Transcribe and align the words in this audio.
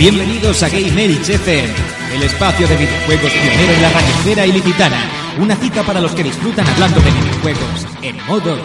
Bienvenidos 0.00 0.62
a 0.62 0.70
Game 0.70 1.04
Elite 1.04 1.34
FM, 1.34 1.74
el 2.14 2.22
espacio 2.22 2.66
de 2.66 2.74
videojuegos 2.74 3.30
pionero 3.30 3.72
en 3.74 3.82
la 3.82 3.90
radiosfera 3.90 4.46
ilicitana. 4.46 4.96
Una 5.38 5.54
cita 5.56 5.82
para 5.82 6.00
los 6.00 6.12
que 6.12 6.22
disfrutan 6.22 6.66
hablando 6.66 7.02
de 7.02 7.10
videojuegos 7.10 7.86
en 8.00 8.16
modo 8.26 8.56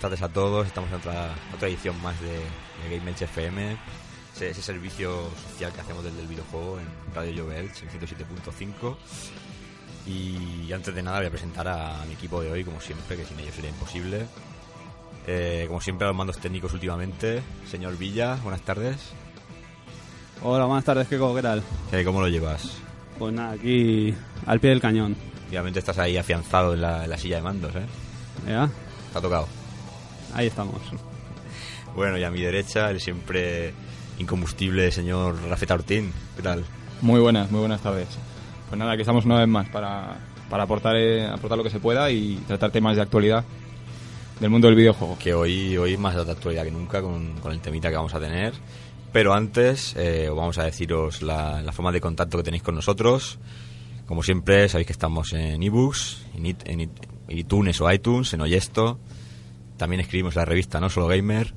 buenas 0.00 0.18
tardes 0.18 0.30
a 0.30 0.32
todos. 0.32 0.66
Estamos 0.66 0.88
en 0.90 0.96
otra, 0.96 1.34
otra 1.54 1.68
edición 1.68 2.00
más 2.00 2.18
de, 2.22 2.28
de 2.28 2.96
Game 2.96 3.10
Elche 3.10 3.26
FM, 3.26 3.76
ese, 4.34 4.48
ese 4.48 4.62
servicio 4.62 5.28
social 5.50 5.72
que 5.74 5.80
hacemos 5.82 6.02
desde 6.02 6.22
el 6.22 6.26
videojuego 6.26 6.78
en 6.78 6.86
Radio 7.14 7.32
Llover 7.32 7.64
en 7.64 7.70
107.5. 7.70 8.96
Y 10.06 10.72
antes 10.72 10.94
de 10.94 11.02
nada 11.02 11.18
voy 11.18 11.26
a 11.26 11.30
presentar 11.30 11.68
a 11.68 12.02
mi 12.06 12.14
equipo 12.14 12.40
de 12.40 12.50
hoy, 12.50 12.64
como 12.64 12.80
siempre, 12.80 13.14
que 13.14 13.26
sin 13.26 13.38
ellos 13.40 13.54
sería 13.54 13.68
imposible. 13.68 14.24
Eh, 15.26 15.66
como 15.68 15.82
siempre, 15.82 16.06
a 16.06 16.08
los 16.08 16.16
mandos 16.16 16.38
técnicos 16.38 16.72
últimamente. 16.72 17.42
Señor 17.70 17.98
Villa, 17.98 18.36
buenas 18.42 18.62
tardes. 18.62 18.96
Hola, 20.42 20.64
buenas 20.64 20.84
tardes, 20.84 21.08
Keko, 21.08 21.34
¿qué 21.34 21.42
tal? 21.42 21.62
Eh, 21.92 22.04
¿Cómo 22.04 22.22
lo 22.22 22.28
llevas? 22.28 22.72
Pues 23.18 23.34
nada, 23.34 23.52
aquí 23.52 24.14
al 24.46 24.60
pie 24.60 24.70
del 24.70 24.80
cañón. 24.80 25.14
Obviamente 25.50 25.78
estás 25.78 25.98
ahí 25.98 26.16
afianzado 26.16 26.72
en 26.72 26.80
la, 26.80 27.04
en 27.04 27.10
la 27.10 27.18
silla 27.18 27.36
de 27.36 27.42
mandos, 27.42 27.76
¿eh? 27.76 27.86
¿Ya? 28.48 28.70
Ha 29.14 29.20
tocado. 29.20 29.59
Ahí 30.34 30.46
estamos. 30.46 30.80
Bueno, 31.94 32.16
y 32.18 32.24
a 32.24 32.30
mi 32.30 32.40
derecha, 32.40 32.90
el 32.90 33.00
siempre 33.00 33.72
incombustible 34.18 34.90
señor 34.92 35.36
Rafeta 35.48 35.74
Ortín. 35.74 36.12
¿Qué 36.36 36.42
tal? 36.42 36.64
Muy 37.00 37.20
buenas, 37.20 37.50
muy 37.50 37.60
buenas 37.60 37.80
tardes. 37.80 38.08
Pues 38.68 38.78
nada, 38.78 38.92
aquí 38.92 39.02
estamos 39.02 39.24
una 39.24 39.38
vez 39.38 39.48
más 39.48 39.68
para, 39.70 40.18
para 40.48 40.64
aportar, 40.64 40.96
eh, 40.96 41.26
aportar 41.26 41.58
lo 41.58 41.64
que 41.64 41.70
se 41.70 41.80
pueda 41.80 42.10
y 42.10 42.36
tratar 42.46 42.70
temas 42.70 42.96
de 42.96 43.02
actualidad 43.02 43.44
del 44.38 44.50
mundo 44.50 44.68
del 44.68 44.76
videojuego. 44.76 45.18
que 45.18 45.34
hoy, 45.34 45.76
hoy 45.76 45.96
más 45.96 46.14
de 46.14 46.30
actualidad 46.30 46.64
que 46.64 46.70
nunca 46.70 47.02
con, 47.02 47.34
con 47.40 47.52
el 47.52 47.60
temita 47.60 47.90
que 47.90 47.96
vamos 47.96 48.14
a 48.14 48.20
tener. 48.20 48.52
Pero 49.12 49.34
antes 49.34 49.96
eh, 49.96 50.28
os 50.30 50.36
vamos 50.36 50.58
a 50.58 50.64
deciros 50.64 51.20
la, 51.22 51.60
la 51.62 51.72
forma 51.72 51.90
de 51.90 52.00
contacto 52.00 52.38
que 52.38 52.44
tenéis 52.44 52.62
con 52.62 52.76
nosotros. 52.76 53.38
Como 54.06 54.22
siempre, 54.22 54.68
sabéis 54.68 54.86
que 54.86 54.92
estamos 54.92 55.32
en 55.32 55.60
ebooks, 55.62 56.26
en, 56.36 56.46
it- 56.46 56.62
en 56.68 56.80
it- 56.82 57.06
iTunes 57.28 57.80
o 57.80 57.90
iTunes, 57.90 58.32
en 58.34 58.40
Oyesto. 58.42 58.98
También 59.80 60.00
escribimos 60.00 60.34
la 60.36 60.44
revista 60.44 60.78
No 60.78 60.90
Solo 60.90 61.06
Gamer. 61.06 61.54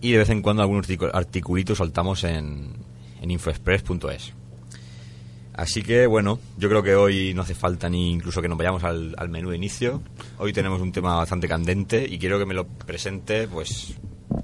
Y 0.00 0.12
de 0.12 0.18
vez 0.18 0.30
en 0.30 0.40
cuando 0.40 0.62
algunos 0.62 0.88
articu- 0.88 1.10
articulitos 1.12 1.76
soltamos 1.76 2.24
en, 2.24 2.72
en 3.20 3.30
infoexpress.es. 3.30 4.32
Así 5.52 5.82
que 5.82 6.06
bueno, 6.06 6.38
yo 6.56 6.70
creo 6.70 6.82
que 6.82 6.94
hoy 6.94 7.34
no 7.34 7.42
hace 7.42 7.54
falta 7.54 7.90
ni 7.90 8.12
incluso 8.12 8.40
que 8.40 8.48
nos 8.48 8.56
vayamos 8.56 8.82
al, 8.82 9.14
al 9.18 9.28
menú 9.28 9.50
de 9.50 9.56
inicio. 9.56 10.00
Hoy 10.38 10.54
tenemos 10.54 10.80
un 10.80 10.90
tema 10.90 11.16
bastante 11.16 11.48
candente 11.48 12.06
y 12.08 12.18
quiero 12.18 12.38
que 12.38 12.46
me 12.46 12.54
lo 12.54 12.66
presente, 12.66 13.46
pues, 13.46 13.94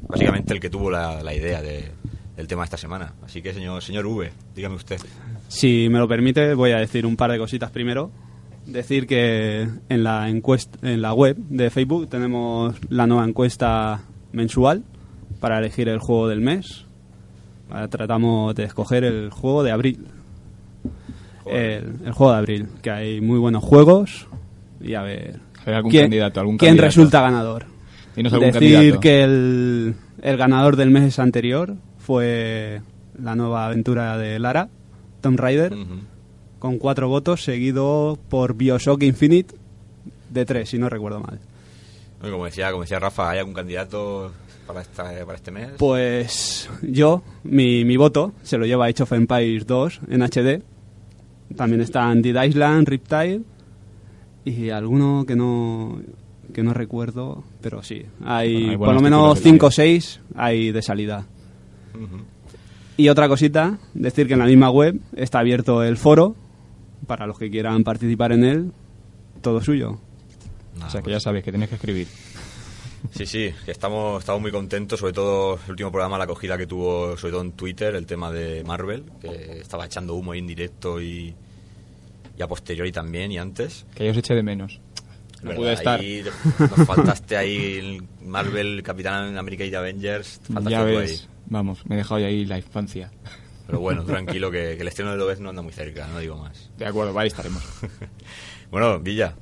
básicamente 0.09 0.53
el 0.53 0.61
que 0.61 0.69
tuvo 0.69 0.91
la, 0.91 1.23
la 1.23 1.35
idea 1.35 1.63
de- 1.63 1.91
del 2.37 2.47
tema 2.47 2.63
de 2.63 2.67
esta 2.67 2.77
semana. 2.77 3.15
Así 3.25 3.41
que, 3.41 3.55
señor, 3.55 3.83
señor 3.83 4.05
V, 4.05 4.31
dígame 4.55 4.75
usted. 4.75 5.01
Si 5.49 5.89
me 5.89 5.99
lo 5.99 6.07
permite, 6.07 6.53
voy 6.53 6.73
a 6.73 6.77
decir 6.77 7.07
un 7.07 7.17
par 7.17 7.33
de 7.33 7.39
cositas 7.39 7.71
primero. 7.71 8.11
Decir 8.67 9.07
que 9.07 9.69
en 9.89 10.03
la 10.05 10.29
encuesta, 10.29 10.77
en 10.83 11.01
la 11.01 11.15
web 11.15 11.37
de 11.37 11.71
Facebook 11.71 12.09
tenemos 12.09 12.75
la 12.89 13.07
nueva 13.07 13.25
encuesta 13.25 14.03
mensual 14.33 14.83
para 15.41 15.59
elegir 15.59 15.89
el 15.89 15.99
juego 16.01 16.27
del 16.29 16.41
mes. 16.41 16.85
Ahora 17.71 17.89
tratamos 17.89 18.55
de 18.55 18.65
escoger 18.65 19.05
el 19.05 19.31
juego 19.31 19.63
de 19.63 19.71
abril. 19.71 20.07
El, 21.47 21.95
el 22.05 22.13
juego 22.13 22.33
de 22.33 22.39
abril, 22.39 22.67
que 22.83 22.91
hay 22.91 23.21
muy 23.21 23.39
buenos 23.39 23.63
juegos 23.63 24.27
y 24.81 24.95
a 24.95 25.03
ver 25.03 25.39
algún 25.65 25.91
quién, 25.93 26.05
candidato, 26.05 26.41
algún 26.41 26.59
quién 26.59 26.71
candidato. 26.71 26.87
resulta 26.87 27.21
ganador. 27.21 27.67
Dinos 28.17 28.33
algún 28.33 28.51
Decir 28.51 28.73
candidato. 28.75 29.01
que 29.01 29.23
el, 29.23 29.95
el 30.23 30.37
ganador 30.37 30.75
del 30.77 30.91
mes 30.91 31.19
anterior 31.21 31.77
fue 31.99 32.81
la 33.23 33.37
nueva 33.37 33.67
aventura 33.67 34.19
de 34.19 34.41
Lara, 34.41 34.69
Tomb 35.21 35.39
Raider. 35.39 35.73
Con 36.67 36.79
cuatro 36.79 37.09
votos, 37.09 37.45
seguido 37.45 38.19
por 38.29 38.55
Bioshock 38.55 39.05
Infinite 39.05 39.55
de 40.31 40.45
tres, 40.45 40.69
si 40.69 40.79
no 40.79 40.89
recuerdo 40.89 41.21
mal. 41.21 41.39
Bueno, 42.21 42.35
Como 42.35 42.47
decía, 42.47 42.73
como 42.73 42.83
decía 42.83 42.99
Rafa, 42.99 43.31
¿hay 43.31 43.39
algún 43.39 43.55
candidato 43.55 44.33
para, 44.67 44.81
esta, 44.81 45.05
para 45.25 45.37
este 45.37 45.53
mes? 45.53 45.69
Pues 45.79 46.69
yo, 46.83 47.23
mi, 47.45 47.85
mi 47.85 47.97
voto, 47.97 48.33
se 48.43 48.59
lo 48.59 48.67
lleva 48.67 48.87
Age 48.87 49.05
of 49.05 49.13
Empires 49.13 49.65
2 49.65 50.01
en 50.09 50.23
HD. 50.23 50.63
También 51.55 51.83
están 51.83 52.21
Dead 52.21 52.43
Island, 52.43 52.89
Riptide 52.89 53.43
y 54.45 54.71
alguno 54.71 55.25
que 55.25 55.37
no 55.37 56.01
que 56.53 56.65
no 56.65 56.75
recuerdo, 56.75 57.45
pero 57.61 57.85
sí. 57.85 58.03
Hay, 58.25 58.55
Bueno, 58.55 58.71
hay 58.71 58.77
por 58.77 58.95
lo 58.95 59.01
menos 59.01 59.39
títulos 59.39 59.45
de 59.45 59.51
5 59.51 59.67
o 59.67 59.71
6 59.71 60.21
hay 60.35 60.73
de 60.73 60.83
salida. 60.83 61.27
Y 62.97 63.09
otra 63.09 63.29
cosita, 63.29 63.79
decir 63.95 64.27
que 64.27 64.33
en 64.33 64.41
la 64.41 64.47
misma 64.47 64.71
web 64.71 64.99
está 65.15 65.39
abierto 65.39 65.85
el 65.85 65.97
foro 65.97 66.35
para 67.07 67.27
los 67.27 67.39
que 67.39 67.51
quieran 67.51 67.85
participar 67.85 68.33
en 68.33 68.45
él, 68.45 68.73
todo 69.43 69.61
suyo. 69.63 69.99
Nada, 70.75 70.87
O 70.89 70.91
sea 70.91 71.01
que 71.01 71.05
pues- 71.05 71.17
ya 71.17 71.21
sabéis 71.21 71.45
que 71.45 71.53
tenéis 71.53 71.69
que 71.71 71.77
escribir. 71.77 72.07
Sí, 73.15 73.25
sí, 73.25 73.53
que 73.65 73.71
estamos, 73.71 74.21
estamos 74.21 74.41
muy 74.43 74.51
contentos, 74.51 74.99
sobre 74.99 75.13
todo 75.13 75.59
el 75.67 75.71
último 75.71 75.93
programa, 75.93 76.19
la 76.19 76.25
acogida 76.25 76.59
que 76.59 76.67
tuvo, 76.67 77.17
sobre 77.17 77.33
todo 77.33 77.43
en 77.43 77.53
Twitter, 77.53 77.95
el 77.95 78.05
tema 78.05 78.33
de 78.33 78.65
Marvel, 78.65 79.05
que 79.21 79.61
estaba 79.61 79.87
echando 79.87 80.15
humo 80.15 80.33
ahí 80.33 80.41
en 80.41 80.47
directo 80.49 81.01
y, 81.01 81.33
y 82.37 82.43
a 82.43 82.49
posteriori 82.49 82.91
también 82.91 83.31
y 83.31 83.39
antes. 83.39 83.87
Que 83.95 84.07
yo 84.07 84.11
os 84.11 84.17
eche 84.17 84.35
de 84.35 84.43
menos. 84.43 84.81
No 85.43 85.53
pude 85.55 85.75
estar. 85.75 86.01
Ahí 86.01 86.25
nos 86.59 86.87
faltaste 86.87 87.37
ahí 87.37 87.77
el 87.79 88.03
Marvel, 88.27 88.83
Capitán 88.83 89.37
América 89.39 89.65
y 89.65 89.73
Avengers, 89.75 90.41
faltaste 90.53 90.71
Ya 90.71 90.83
ves, 90.83 91.11
ahí. 91.23 91.29
vamos, 91.49 91.87
me 91.87 91.95
he 91.95 91.99
dejado 91.99 92.19
ya 92.21 92.27
ahí 92.27 92.45
la 92.45 92.57
infancia. 92.59 93.13
Pero 93.67 93.81
bueno, 93.81 94.05
tranquilo, 94.07 94.51
que, 94.51 94.75
que 94.77 94.83
el 94.83 94.89
estreno 94.89 95.13
de 95.13 95.17
Lobez 95.19 95.41
no 95.41 95.51
anda 95.51 95.63
muy 95.63 95.73
cerca, 95.73 96.07
no 96.09 96.19
digo 96.19 96.37
más. 96.37 96.71
De 96.79 96.87
acuerdo, 96.87 97.13
vale, 97.13 97.29
estaremos. 97.29 97.63
Bueno, 98.71 98.99
Villa, 98.99 99.33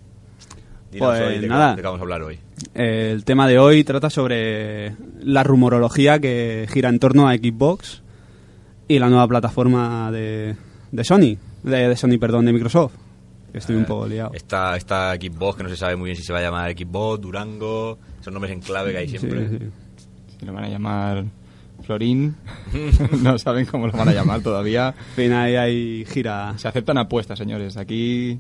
Pues 0.97 1.21
hoy 1.23 1.39
de 1.39 1.49
nada. 1.49 1.71
de 1.71 1.77
qué 1.77 1.83
vamos 1.87 1.99
a 1.99 2.03
hablar 2.03 2.23
hoy. 2.23 2.39
El 2.75 3.25
tema 3.25 3.49
de 3.49 3.59
hoy 3.59 3.83
trata 3.85 4.11
sobre 4.11 4.95
la 5.21 5.43
rumorología 5.43 6.19
que 6.19 6.69
gira 6.71 6.91
en 6.91 6.99
torno 6.99 7.27
a 7.27 7.35
Xbox 7.35 8.03
y 8.87 8.99
la 8.99 9.09
nueva 9.09 9.27
plataforma 9.27 10.13
de, 10.13 10.57
de 10.93 11.05
Sony, 11.05 11.39
de, 11.63 11.89
de 11.89 11.97
Sony, 11.97 12.19
perdón, 12.21 12.45
de 12.45 12.53
Microsoft. 12.53 12.93
Que 13.51 13.59
estoy 13.59 13.77
un 13.77 13.87
poco 13.87 14.07
liado. 14.07 14.33
Esta, 14.35 14.77
esta 14.77 15.15
Xbox 15.15 15.57
que 15.57 15.63
no 15.63 15.69
se 15.71 15.77
sabe 15.77 15.97
muy 15.97 16.07
bien 16.11 16.17
si 16.17 16.23
se 16.23 16.33
va 16.33 16.41
a 16.41 16.43
llamar 16.43 16.71
Xbox, 16.73 17.23
Durango, 17.23 17.99
son 18.21 18.35
nombres 18.35 18.53
en 18.53 18.61
clave 18.61 18.93
que 18.93 18.99
hay 18.99 19.09
siempre. 19.09 19.49
Sí, 19.49 19.59
sí. 19.59 19.71
Si 20.39 20.45
lo 20.47 20.53
van 20.53 20.65
a 20.65 20.69
llamar 20.69 21.25
Florín, 21.83 22.37
no 23.23 23.39
saben 23.39 23.67
cómo 23.67 23.87
lo 23.87 23.93
van 23.93 24.09
a 24.09 24.13
llamar 24.13 24.41
todavía. 24.43 24.95
En 25.11 25.15
fin, 25.15 25.33
ahí 25.33 25.57
hay 25.57 26.05
gira. 26.07 26.55
Se 26.57 26.69
aceptan 26.69 26.99
apuestas, 26.99 27.39
señores. 27.39 27.77
Aquí, 27.77 28.39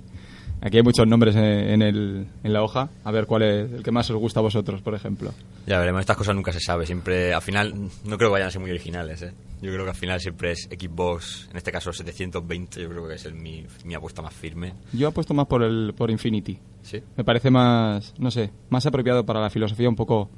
Aquí 0.65 0.79
hay 0.79 0.83
muchos 0.83 1.07
nombres 1.07 1.37
en, 1.37 1.43
en 1.45 1.83
el, 1.83 2.27
en 2.43 2.53
la 2.53 2.63
hoja. 2.63 2.89
A 3.05 3.11
ver 3.11 3.27
cuál 3.27 3.43
es 3.43 3.71
el 3.71 3.83
que 3.83 3.91
más 3.91 4.09
os 4.11 4.17
gusta 4.17 4.41
a 4.41 4.43
vosotros, 4.43 4.81
por 4.81 4.95
ejemplo. 4.95 5.31
Ya 5.67 5.79
veremos, 5.79 6.01
estas 6.01 6.17
cosas 6.17 6.35
nunca 6.35 6.53
se 6.53 6.61
sabe. 6.61 6.87
Siempre, 6.87 7.35
al 7.35 7.43
final, 7.43 7.75
no 8.05 8.17
creo 8.17 8.31
que 8.31 8.33
vayan 8.33 8.49
a 8.49 8.51
ser 8.51 8.63
muy 8.63 8.71
originales. 8.71 9.21
¿eh? 9.21 9.35
Yo 9.61 9.71
creo 9.71 9.85
que 9.85 9.91
al 9.91 9.97
final 9.97 10.21
siempre 10.21 10.53
es 10.53 10.63
Xbox, 10.71 11.49
en 11.51 11.59
este 11.59 11.71
caso 11.71 11.93
720, 11.93 12.81
yo 12.81 12.89
creo 12.89 13.07
que 13.07 13.15
es 13.15 13.27
el, 13.27 13.35
mi, 13.35 13.67
mi 13.85 13.95
apuesta 13.95 14.23
más 14.23 14.33
firme. 14.33 14.73
Yo 14.95 15.09
apuesto 15.09 15.35
más 15.35 15.47
por 15.47 15.63
el 15.63 15.93
por 15.95 16.11
Infinity. 16.11 16.59
¿Sí? 16.83 17.03
Me 17.15 17.25
parece 17.25 17.51
más, 17.51 18.15
no 18.19 18.31
sé, 18.31 18.51
más 18.71 18.87
apropiado 18.87 19.27
para 19.27 19.41
la 19.41 19.51
filosofía 19.51 19.89
un 19.91 19.97
poco 19.97 20.31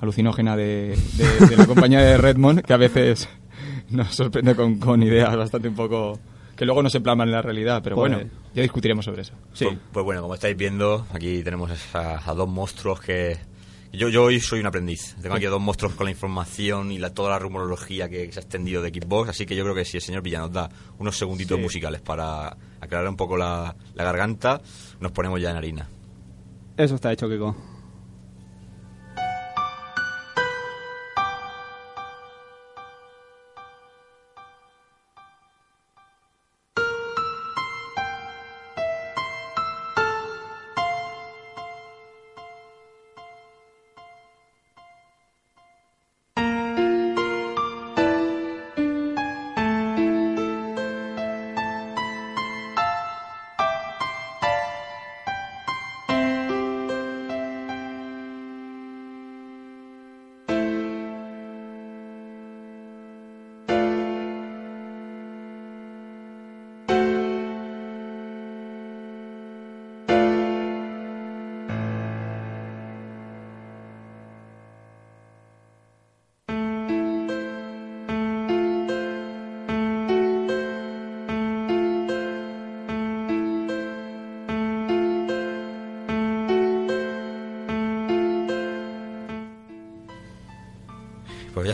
alucinógena 0.00 0.56
de, 0.56 0.96
de- 1.16 1.46
de 1.46 1.56
la 1.56 1.66
compañía 1.66 2.00
de 2.00 2.16
Redmond, 2.16 2.62
que 2.62 2.72
a 2.72 2.76
veces 2.78 3.28
nos 3.90 4.14
sorprende 4.14 4.54
con, 4.54 4.78
con 4.78 5.02
ideas 5.02 5.36
bastante 5.36 5.68
un 5.68 5.74
poco 5.74 6.18
que 6.56 6.64
luego 6.66 6.82
no 6.82 6.90
se 6.90 7.00
plasman 7.00 7.28
en 7.28 7.32
la 7.32 7.42
realidad, 7.42 7.80
pero 7.82 7.96
Pues- 7.96 8.12
bueno, 8.12 8.30
ya 8.54 8.62
discutiremos 8.62 9.04
sobre 9.04 9.22
eso. 9.22 9.32
Sí. 9.54 9.64
Pues, 9.64 9.78
pues 9.92 10.04
bueno, 10.04 10.22
como 10.22 10.34
estáis 10.34 10.56
viendo, 10.56 11.06
aquí 11.12 11.42
tenemos 11.42 11.70
a, 11.94 12.30
a 12.30 12.34
dos 12.34 12.48
monstruos 12.48 13.00
que... 13.00 13.38
Yo, 13.92 14.08
yo 14.08 14.22
hoy 14.22 14.38
soy 14.38 14.60
un 14.60 14.66
aprendiz. 14.66 15.16
Tengo 15.20 15.34
aquí 15.34 15.46
a 15.46 15.50
dos 15.50 15.60
monstruos 15.60 15.94
con 15.94 16.04
la 16.04 16.12
información 16.12 16.92
y 16.92 16.98
la, 16.98 17.10
toda 17.12 17.30
la 17.30 17.40
rumorología 17.40 18.08
que 18.08 18.30
se 18.30 18.38
ha 18.38 18.42
extendido 18.42 18.82
de 18.82 18.90
Xbox, 18.90 19.30
así 19.30 19.46
que 19.46 19.56
yo 19.56 19.64
creo 19.64 19.74
que 19.74 19.84
si 19.84 19.96
el 19.96 20.00
señor 20.02 20.22
Villa 20.22 20.38
nos 20.38 20.52
da 20.52 20.68
unos 20.98 21.16
segunditos 21.18 21.56
Sí. 21.56 21.62
musicales 21.64 22.00
para 22.00 22.56
aclarar 22.80 23.08
un 23.08 23.16
poco 23.16 23.36
la, 23.36 23.74
la 23.94 24.04
garganta, 24.04 24.60
nos 25.00 25.10
ponemos 25.10 25.40
ya 25.40 25.50
en 25.50 25.56
harina. 25.56 25.88
Eso 26.76 26.94
está 26.94 27.10
hecho, 27.12 27.28
Kiko. 27.28 27.56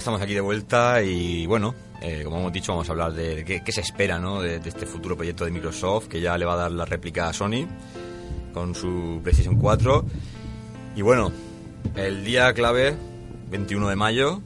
Estamos 0.07 0.23
aquí 0.23 0.35
de 0.35 0.41
vuelta 0.41 1.03
y 1.03 1.47
bueno, 1.47 1.75
eh, 2.01 2.21
como 2.23 2.39
hemos 2.39 2.53
dicho, 2.53 2.71
vamos 2.71 2.89
a 2.89 2.93
hablar 2.93 3.13
de, 3.13 3.43
de 3.43 3.61
qué, 3.61 3.73
se 3.73 3.81
espera 3.81 4.21
¿no? 4.21 4.41
de, 4.41 4.55
este 4.65 4.87
futuro 4.87 5.17
proyecto 5.17 5.45
de 5.45 5.51
Microsoft 5.51 6.07
que 6.07 6.21
ya 6.21 6.39
le 6.39 6.45
va 6.45 6.53
a 6.53 6.57
dar 6.57 6.71
la 6.71 6.85
réplica 6.85 7.29
a 7.29 7.33
Sony 7.33 7.67
con 8.55 8.77
su 8.77 9.19
PlayStation 9.21 9.57
4. 9.57 10.05
Y 10.95 11.03
bueno, 11.03 11.33
el 11.97 12.25
día 12.25 12.53
clave, 12.55 12.97
21 13.51 13.89
de 13.89 13.97
mayo, 13.97 14.43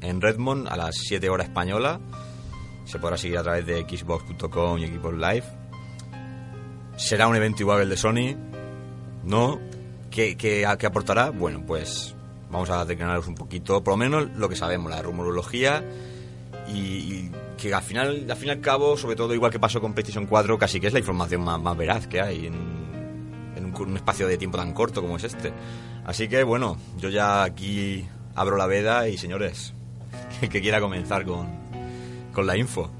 en 0.00 0.22
Redmond 0.22 0.66
a 0.68 0.78
las 0.78 0.94
7 0.96 1.28
horas 1.28 1.48
española. 1.48 2.00
Se 2.86 2.98
podrá 2.98 3.18
seguir 3.18 3.36
a 3.36 3.42
través 3.42 3.66
de 3.66 3.82
xbox.com 3.82 4.78
y 4.78 4.86
Xbox 4.86 5.14
Live. 5.14 5.44
¿Será 6.96 7.28
un 7.28 7.36
evento 7.36 7.60
igual 7.60 7.82
el 7.82 7.90
de 7.90 7.98
Sony? 7.98 8.34
¿No? 9.24 9.60
¿Qué, 10.10 10.38
qué, 10.38 10.66
qué 10.78 10.86
aportará? 10.86 11.28
Bueno, 11.28 11.62
pues 11.66 12.13
vamos 12.54 12.70
a 12.70 12.84
declararos 12.84 13.26
un 13.28 13.34
poquito, 13.34 13.82
por 13.84 13.92
lo 13.92 13.96
menos 13.98 14.28
lo 14.36 14.48
que 14.48 14.56
sabemos, 14.56 14.90
la 14.90 15.02
rumorología 15.02 15.82
y, 16.68 16.78
y 16.78 17.30
que 17.58 17.74
al 17.74 17.82
final, 17.82 18.26
al 18.30 18.36
fin 18.36 18.48
y 18.48 18.50
al 18.52 18.60
cabo, 18.60 18.96
sobre 18.96 19.16
todo 19.16 19.34
igual 19.34 19.50
que 19.52 19.58
pasó 19.58 19.80
con 19.80 19.92
PlayStation 19.92 20.26
4, 20.26 20.56
casi 20.58 20.80
que 20.80 20.86
es 20.86 20.92
la 20.92 20.98
información 21.00 21.42
más, 21.42 21.60
más 21.60 21.76
veraz 21.76 22.06
que 22.06 22.20
hay 22.20 22.46
en, 22.46 22.54
en 23.56 23.64
un, 23.64 23.74
un 23.76 23.96
espacio 23.96 24.26
de 24.26 24.38
tiempo 24.38 24.56
tan 24.56 24.72
corto 24.72 25.02
como 25.02 25.16
es 25.16 25.24
este. 25.24 25.52
Así 26.06 26.28
que 26.28 26.42
bueno, 26.44 26.76
yo 26.98 27.08
ya 27.10 27.42
aquí 27.42 28.04
abro 28.34 28.56
la 28.56 28.66
veda 28.66 29.08
y 29.08 29.18
señores, 29.18 29.74
el 30.42 30.48
que 30.48 30.60
quiera 30.62 30.80
comenzar 30.80 31.24
con, 31.24 31.48
con 32.32 32.46
la 32.46 32.56
info. 32.56 32.90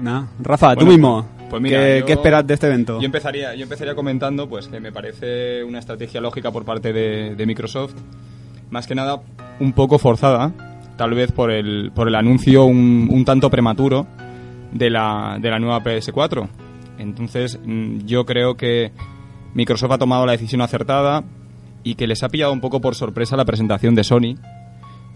Nada. 0.00 0.28
Rafa, 0.40 0.76
tú 0.76 0.86
mismo. 0.86 1.26
pues 1.48 1.60
mira, 1.62 1.78
¿Qué, 1.80 2.00
yo- 2.00 2.06
qué 2.06 2.12
esperas 2.12 2.46
de 2.46 2.54
este 2.54 2.66
evento? 2.66 2.98
Yo 3.00 3.06
empezaría, 3.06 3.54
yo 3.54 3.62
empezaría 3.64 3.94
comentando 3.94 4.48
pues 4.48 4.68
que 4.68 4.78
me 4.78 4.92
parece 4.92 5.64
una 5.64 5.78
estrategia 5.80 6.20
lógica 6.20 6.52
por 6.52 6.64
parte 6.64 6.92
de, 6.92 7.34
de 7.34 7.46
Microsoft, 7.46 7.94
más 8.70 8.86
que 8.86 8.94
nada 8.94 9.22
un 9.58 9.72
poco 9.72 9.98
forzada, 9.98 10.52
tal 10.96 11.14
vez 11.14 11.32
por 11.32 11.50
el, 11.50 11.92
por 11.94 12.08
el 12.08 12.14
anuncio 12.14 12.64
un, 12.64 13.08
un 13.10 13.24
tanto 13.24 13.50
prematuro 13.50 14.06
de 14.72 14.90
la, 14.90 15.38
de 15.40 15.50
la 15.50 15.58
nueva 15.58 15.82
PS4. 15.82 16.48
Entonces 16.98 17.58
mm, 17.64 18.06
yo 18.06 18.24
creo 18.24 18.56
que 18.56 18.92
Microsoft 19.54 19.92
ha 19.92 19.98
tomado 19.98 20.26
la 20.26 20.32
decisión 20.32 20.60
acertada 20.60 21.24
y 21.82 21.94
que 21.94 22.06
les 22.06 22.22
ha 22.22 22.28
pillado 22.28 22.52
un 22.52 22.60
poco 22.60 22.80
por 22.80 22.94
sorpresa 22.94 23.36
la 23.36 23.44
presentación 23.44 23.94
de 23.94 24.04
Sony. 24.04 24.36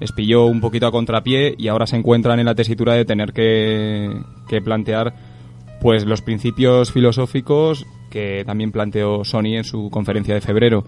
Les 0.01 0.13
pilló 0.13 0.47
un 0.47 0.61
poquito 0.61 0.87
a 0.87 0.93
contrapié 0.93 1.55
y 1.57 1.69
ahora 1.69 1.87
se 1.87 1.97
encuentran 1.97 2.41
en 2.41 2.47
la 2.47 2.55
tesitura 2.55 2.95
de 2.95 3.05
tener 3.05 3.33
que, 3.33 4.11
que 4.49 4.61
plantear 4.61 5.15
pues 5.81 6.05
los 6.05 6.23
principios 6.23 6.91
filosóficos 6.91 7.87
que 8.11 8.43
también 8.47 8.73
planteó 8.73 9.25
Sony 9.25 9.57
en 9.57 9.65
su 9.65 9.91
conferencia 9.91 10.35
de 10.35 10.41
febrero. 10.41 10.85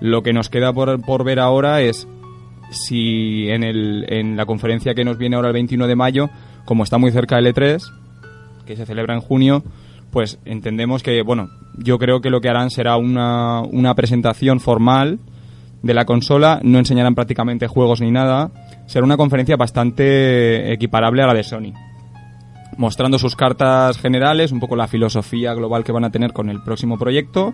Lo 0.00 0.22
que 0.22 0.32
nos 0.32 0.48
queda 0.48 0.72
por, 0.72 1.00
por 1.02 1.24
ver 1.24 1.40
ahora 1.40 1.82
es 1.82 2.08
si 2.70 3.48
en, 3.48 3.62
el, 3.64 4.06
en 4.08 4.36
la 4.36 4.46
conferencia 4.46 4.94
que 4.94 5.04
nos 5.04 5.18
viene 5.18 5.36
ahora 5.36 5.48
el 5.48 5.54
21 5.54 5.86
de 5.86 5.96
mayo, 5.96 6.30
como 6.64 6.84
está 6.84 6.98
muy 6.98 7.10
cerca 7.10 7.36
del 7.36 7.54
E3, 7.54 7.82
que 8.64 8.76
se 8.76 8.86
celebra 8.86 9.14
en 9.14 9.20
junio, 9.20 9.64
pues 10.10 10.38
entendemos 10.44 11.02
que, 11.02 11.22
bueno, 11.22 11.48
yo 11.76 11.98
creo 11.98 12.20
que 12.20 12.30
lo 12.30 12.40
que 12.40 12.48
harán 12.48 12.70
será 12.70 12.96
una, 12.96 13.62
una 13.62 13.94
presentación 13.94 14.60
formal 14.60 15.18
de 15.82 15.94
la 15.94 16.04
consola, 16.04 16.60
no 16.62 16.78
enseñarán 16.78 17.14
prácticamente 17.14 17.66
juegos 17.66 18.00
ni 18.00 18.10
nada, 18.10 18.50
será 18.86 19.04
una 19.04 19.16
conferencia 19.16 19.56
bastante 19.56 20.72
equiparable 20.72 21.22
a 21.22 21.26
la 21.26 21.34
de 21.34 21.42
Sony 21.42 21.72
mostrando 22.80 23.18
sus 23.18 23.36
cartas 23.36 23.98
generales, 23.98 24.52
un 24.52 24.60
poco 24.60 24.74
la 24.74 24.88
filosofía 24.88 25.52
global 25.52 25.84
que 25.84 25.92
van 25.92 26.04
a 26.04 26.10
tener 26.10 26.32
con 26.32 26.48
el 26.48 26.62
próximo 26.62 26.96
proyecto. 26.96 27.52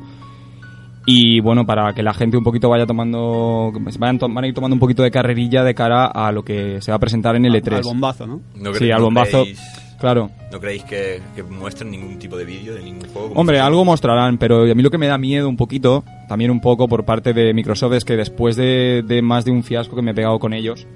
Y 1.08 1.38
bueno, 1.40 1.64
para 1.64 1.92
que 1.94 2.02
la 2.02 2.12
gente 2.12 2.36
un 2.36 2.42
poquito 2.42 2.68
vaya 2.68 2.84
tomando, 2.84 3.72
vayan, 3.98 4.18
to- 4.18 4.28
van 4.28 4.44
a 4.44 4.48
ir 4.48 4.54
tomando 4.54 4.74
un 4.74 4.80
poquito 4.80 5.02
de 5.04 5.10
carrerilla 5.12 5.62
de 5.62 5.72
cara 5.74 6.06
a 6.06 6.32
lo 6.32 6.42
que 6.44 6.80
se 6.82 6.90
va 6.90 6.96
a 6.96 6.98
presentar 6.98 7.36
en 7.36 7.44
el 7.46 7.54
E3. 7.54 7.76
Al 7.76 7.82
bombazo, 7.84 8.26
¿no? 8.26 8.40
¿No 8.56 8.74
Sí, 8.74 8.90
al 8.90 9.02
bombazo. 9.02 9.44
creéis- 9.44 9.82
Claro. 10.00 10.30
¿No 10.52 10.60
creéis 10.60 10.84
que, 10.84 11.22
que 11.34 11.42
muestren 11.42 11.90
ningún 11.90 12.18
tipo 12.18 12.36
de 12.36 12.44
vídeo 12.44 12.74
de 12.74 12.82
ningún 12.82 13.08
juego? 13.08 13.32
Hombre, 13.34 13.60
algo 13.60 13.82
mostrarán, 13.84 14.36
pero 14.36 14.70
a 14.70 14.74
mí 14.74 14.82
lo 14.82 14.90
que 14.90 14.98
me 14.98 15.06
da 15.06 15.16
miedo 15.16 15.48
un 15.48 15.56
poquito, 15.56 16.04
también 16.28 16.50
un 16.50 16.60
poco 16.60 16.86
por 16.86 17.04
parte 17.06 17.32
de 17.32 17.54
Microsoft, 17.54 17.94
es 17.94 18.04
que 18.04 18.14
después 18.14 18.56
de, 18.56 19.02
de 19.06 19.22
más 19.22 19.46
de 19.46 19.52
un 19.52 19.62
fiasco 19.62 19.96
que 19.96 20.02
me 20.02 20.10
he 20.10 20.14
pegado 20.14 20.38
con 20.38 20.52
ellos, 20.52 20.86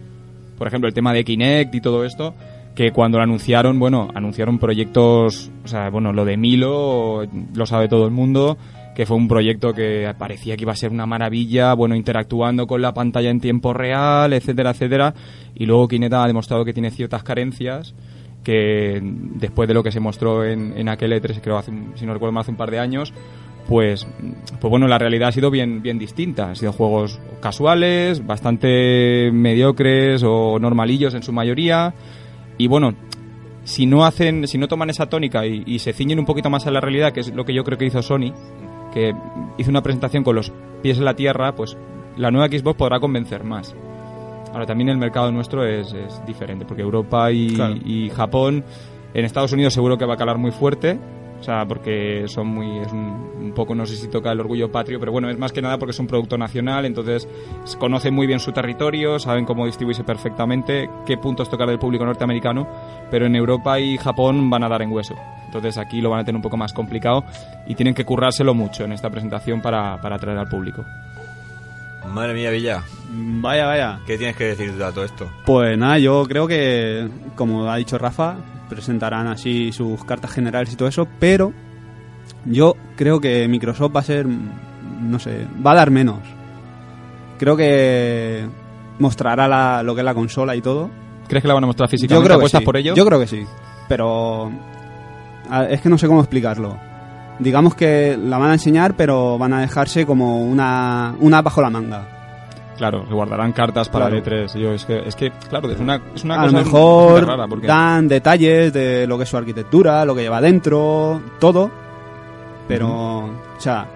por 0.59 0.67
ejemplo, 0.67 0.87
el 0.87 0.93
tema 0.93 1.15
de 1.15 1.25
Kinect 1.25 1.75
y 1.75 1.81
todo 1.81 2.05
esto, 2.05 2.35
que 2.75 2.91
cuando 2.93 3.17
lo 3.17 3.25
anunciaron, 3.25 3.79
bueno, 3.79 4.09
anunciaron 4.15 4.59
proyectos, 4.59 5.51
o 5.65 5.69
sea, 5.69 5.89
bueno, 5.89 6.13
lo 6.13 6.27
de 6.27 6.37
Milo 6.37 7.23
lo 7.55 7.65
sabe 7.67 7.89
todo 7.89 8.05
el 8.05 8.11
mundo, 8.11 8.59
que 9.01 9.07
fue 9.07 9.17
un 9.17 9.29
proyecto 9.29 9.73
que 9.73 10.15
parecía 10.19 10.59
que 10.59 10.65
iba 10.65 10.73
a 10.73 10.77
ser 10.77 10.91
una 10.91 11.07
maravilla, 11.07 11.73
bueno, 11.73 11.97
interactuando 11.97 12.67
con 12.67 12.83
la 12.83 12.93
pantalla 12.93 13.31
en 13.31 13.41
tiempo 13.41 13.73
real, 13.73 14.35
etcétera, 14.35 14.73
etcétera, 14.73 15.15
y 15.55 15.65
luego 15.65 15.89
Kinect 15.89 16.13
ha 16.13 16.27
demostrado 16.27 16.67
que 16.67 16.75
tiene 16.75 16.91
ciertas 16.91 17.23
carencias 17.23 17.95
que 18.45 19.01
después 19.03 19.69
de 19.69 19.73
lo 19.73 19.83
que 19.83 19.91
se 19.91 20.01
mostró 20.01 20.45
en, 20.45 20.77
en 20.77 20.91
aquel 20.91 21.15
E3, 21.15 21.41
creo, 21.41 21.57
hace, 21.57 21.73
si 21.95 22.05
no 22.05 22.13
recuerdo 22.13 22.33
mal, 22.33 22.43
hace 22.43 22.51
un 22.51 22.59
par 22.59 22.71
de 22.71 22.79
años, 22.79 23.15
pues, 23.67 24.07
pues 24.61 24.71
bueno, 24.71 24.87
la 24.87 24.99
realidad 24.99 25.31
ha 25.31 25.33
sido 25.33 25.51
bien, 25.51 25.81
bien 25.81 25.99
distinta. 25.99 26.51
Han 26.51 26.57
sido 26.57 26.73
juegos 26.73 27.19
casuales, 27.41 28.27
bastante 28.27 29.31
mediocres 29.33 30.23
o 30.27 30.59
normalillos 30.59 31.15
en 31.15 31.23
su 31.23 31.33
mayoría. 31.33 31.95
Y 32.59 32.67
bueno, 32.67 32.95
si 33.65 33.87
no 33.87 34.05
hacen, 34.05 34.47
si 34.47 34.59
no 34.59 34.69
toman 34.69 34.91
esa 34.91 35.07
tónica 35.07 35.47
y, 35.47 35.63
y 35.65 35.79
se 35.79 35.95
ciñen 35.95 36.19
un 36.19 36.27
poquito 36.27 36.51
más 36.51 36.67
a 36.67 36.71
la 36.71 36.83
realidad, 36.83 37.13
que 37.13 37.21
es 37.21 37.35
lo 37.35 37.47
que 37.47 37.55
yo 37.55 37.65
creo 37.65 37.79
que 37.79 37.87
hizo 37.87 38.03
Sony, 38.03 38.35
que 38.93 39.15
hizo 39.59 39.71
una 39.71 39.83
presentación 39.83 40.25
con 40.25 40.37
los 40.37 40.53
pies 40.83 40.99
en 40.99 41.05
la 41.05 41.15
tierra, 41.15 41.55
pues 41.55 41.77
la 42.17 42.31
nueva 42.31 42.49
Xbox 42.49 42.77
podrá 42.77 43.01
convencer 43.01 43.45
más. 43.45 43.75
Ahora 44.53 44.67
también 44.67 44.89
el 44.89 44.99
mercado 44.99 45.31
nuestro 45.31 45.65
es, 45.65 45.93
es 45.93 46.25
diferente, 46.27 46.65
porque 46.65 46.83
Europa 46.83 47.31
y, 47.31 47.55
Claro. 47.55 47.75
y 47.85 48.11
Japón, 48.11 48.65
en 49.15 49.25
Estados 49.25 49.53
Unidos 49.53 49.73
seguro 49.75 49.97
que 49.97 50.05
va 50.07 50.15
a 50.15 50.17
calar 50.17 50.39
muy 50.39 50.51
fuerte, 50.51 50.99
O 51.41 51.43
sea, 51.43 51.65
porque 51.67 52.25
son 52.29 52.49
muy. 52.49 52.81
Es 52.81 52.93
un, 52.93 53.31
un 53.41 53.53
poco, 53.55 53.75
no 53.75 53.87
sé 53.87 53.97
si 53.97 54.09
toca 54.09 54.31
el 54.31 54.41
orgullo 54.41 54.71
patrio, 54.71 55.01
pero 55.01 55.11
bueno, 55.11 55.31
es 55.31 55.39
más 55.39 55.53
que 55.53 55.63
nada 55.63 55.79
porque 55.79 55.93
es 55.93 55.99
un 55.99 56.07
producto 56.07 56.37
nacional, 56.37 56.85
entonces 56.85 57.27
conocen 57.79 58.13
muy 58.15 58.27
bien 58.27 58.41
su 58.41 58.53
territorio, 58.53 59.19
saben 59.19 59.47
cómo 59.47 59.65
distribuirse 59.65 60.05
perfectamente, 60.05 60.89
qué 61.07 61.17
puntos 61.17 61.49
tocar 61.49 61.69
del 61.69 61.79
público 61.79 62.05
norteamericano, 62.05 62.69
pero 63.11 63.25
en 63.27 63.35
Europa 63.35 63.81
y 63.81 63.97
Japón 63.97 64.51
van 64.51 64.65
a 64.65 64.69
dar 64.69 64.83
en 64.83 64.93
hueso. 64.93 65.15
Entonces 65.47 65.79
aquí 65.79 66.01
lo 66.01 66.11
van 66.11 66.21
a 66.21 66.25
tener 66.25 66.37
un 66.37 66.43
poco 66.43 66.59
más 66.59 66.73
complicado 66.75 67.25
y 67.67 67.75
tienen 67.75 67.95
que 67.95 68.05
currárselo 68.05 68.55
mucho 68.55 68.85
en 68.85 68.93
esta 68.93 69.09
presentación 69.11 69.63
para, 69.63 70.01
para 70.01 70.17
atraer 70.17 70.39
al 70.39 70.49
público. 70.49 70.85
Madre 72.13 72.35
mía, 72.35 72.51
Villa, 72.51 72.83
Vaya, 73.13 73.67
vaya. 73.67 74.01
¿qué 74.07 74.17
tienes 74.17 74.37
que 74.37 74.45
decir 74.45 74.73
de 74.73 74.79
todo 74.93 75.05
esto? 75.05 75.31
Pues 75.45 75.77
nada, 75.77 75.99
yo 75.99 76.25
creo 76.29 76.47
que, 76.47 77.09
como 77.35 77.71
ha 77.71 77.77
dicho 77.77 77.99
Rafa, 77.99 78.37
presentarán 78.71 79.27
así 79.27 79.73
sus 79.73 80.03
cartas 80.05 80.31
generales 80.31 80.73
y 80.73 80.77
todo 80.77 80.89
eso, 80.89 81.07
pero 81.19 81.53
yo 82.47 82.75
creo 82.97 83.21
que 83.21 83.47
Microsoft 83.49 83.95
va 83.95 84.01
a 84.01 84.05
ser, 84.05 84.27
no 84.27 85.19
sé, 85.19 85.47
va 85.65 85.73
a 85.73 85.75
dar 85.75 85.91
menos. 85.91 86.21
Creo 87.39 87.57
que 87.57 88.47
mostrará 88.99 89.47
la- 89.49 89.83
lo 89.83 89.95
que 89.95 90.01
es 90.01 90.05
la 90.05 90.15
consola 90.15 90.55
y 90.57 90.63
todo. 90.63 90.91
¿Crees 91.29 91.43
que 91.43 91.49
la 91.49 91.55
van 91.55 91.65
a 91.65 91.67
mostrar 91.69 91.89
físicamente? 91.89 92.15
Yo 92.23 92.25
creo 92.27 92.37
que 92.39 92.41
¿Apuestas 92.43 92.61
sí. 92.61 92.65
por 92.65 92.77
ello? 92.77 92.95
Yo 92.95 93.05
creo 93.07 93.21
que 93.21 93.27
sí, 93.27 93.45
pero 93.89 94.51
a- 95.51 95.65
es 95.65 95.81
que 95.81 95.89
no 95.89 95.99
sé 95.99 96.07
cómo 96.07 96.21
explicarlo. 96.21 96.77
Digamos 97.39 97.75
que 97.75 98.19
la 98.23 98.37
van 98.39 98.51
a 98.51 98.55
enseñar, 98.55 98.95
pero 98.97 99.39
van 99.39 99.53
a 99.55 99.61
dejarse 99.63 100.05
como 100.05 100.43
una, 100.43 101.15
una 101.21 101.41
bajo 101.43 101.63
la 101.63 101.71
manga. 101.71 102.20
Claro, 102.81 103.05
se 103.07 103.13
guardarán 103.13 103.53
cartas 103.53 103.91
para 103.91 104.07
Claro. 104.09 104.17
el 104.25 104.25
E3. 104.49 104.59
Yo, 104.59 104.73
es, 104.73 104.87
que, 104.87 105.01
es 105.07 105.15
que, 105.15 105.31
claro, 105.51 105.71
es 105.71 105.79
una, 105.79 106.01
es 106.15 106.25
una 106.25 106.37
a 106.41 106.47
lo 106.47 106.53
cosa 106.53 106.65
mejor 106.65 107.27
rara. 107.27 107.47
Porque... 107.47 107.67
dan 107.67 108.09
detalles 108.09 108.73
de 108.73 109.07
lo 109.07 109.19
que 109.19 109.25
es 109.25 109.29
su 109.29 109.37
arquitectura, 109.37 110.03
lo 110.07 110.15
que 110.15 110.23
lleva 110.23 110.41
dentro, 110.41 111.21
todo. 111.39 111.71
Pero, 112.67 112.89
o 112.89 113.31
sea, 113.61 113.87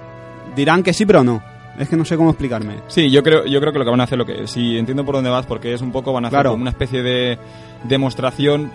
dirán 0.54 0.82
que 0.82 0.92
sí, 0.92 1.06
pero 1.06 1.24
no. 1.24 1.42
Es 1.78 1.88
que 1.88 1.96
no 1.96 2.04
sé 2.04 2.18
cómo 2.18 2.28
explicarme. 2.28 2.80
Sí, 2.88 3.10
yo 3.10 3.22
creo, 3.22 3.46
yo 3.46 3.58
creo 3.58 3.72
que 3.72 3.78
lo 3.78 3.86
que 3.86 3.90
van 3.90 4.00
a 4.02 4.04
hacer, 4.04 4.18
lo 4.18 4.26
que 4.26 4.46
sí, 4.46 4.76
entiendo 4.76 5.02
por 5.02 5.14
dónde 5.14 5.30
vas, 5.30 5.46
porque 5.46 5.72
es 5.72 5.80
un 5.80 5.90
poco, 5.90 6.12
van 6.12 6.26
a 6.26 6.28
hacer 6.28 6.36
Claro. 6.36 6.50
como 6.50 6.60
una 6.60 6.70
especie 6.70 7.02
de 7.02 7.38
demostración, 7.84 8.70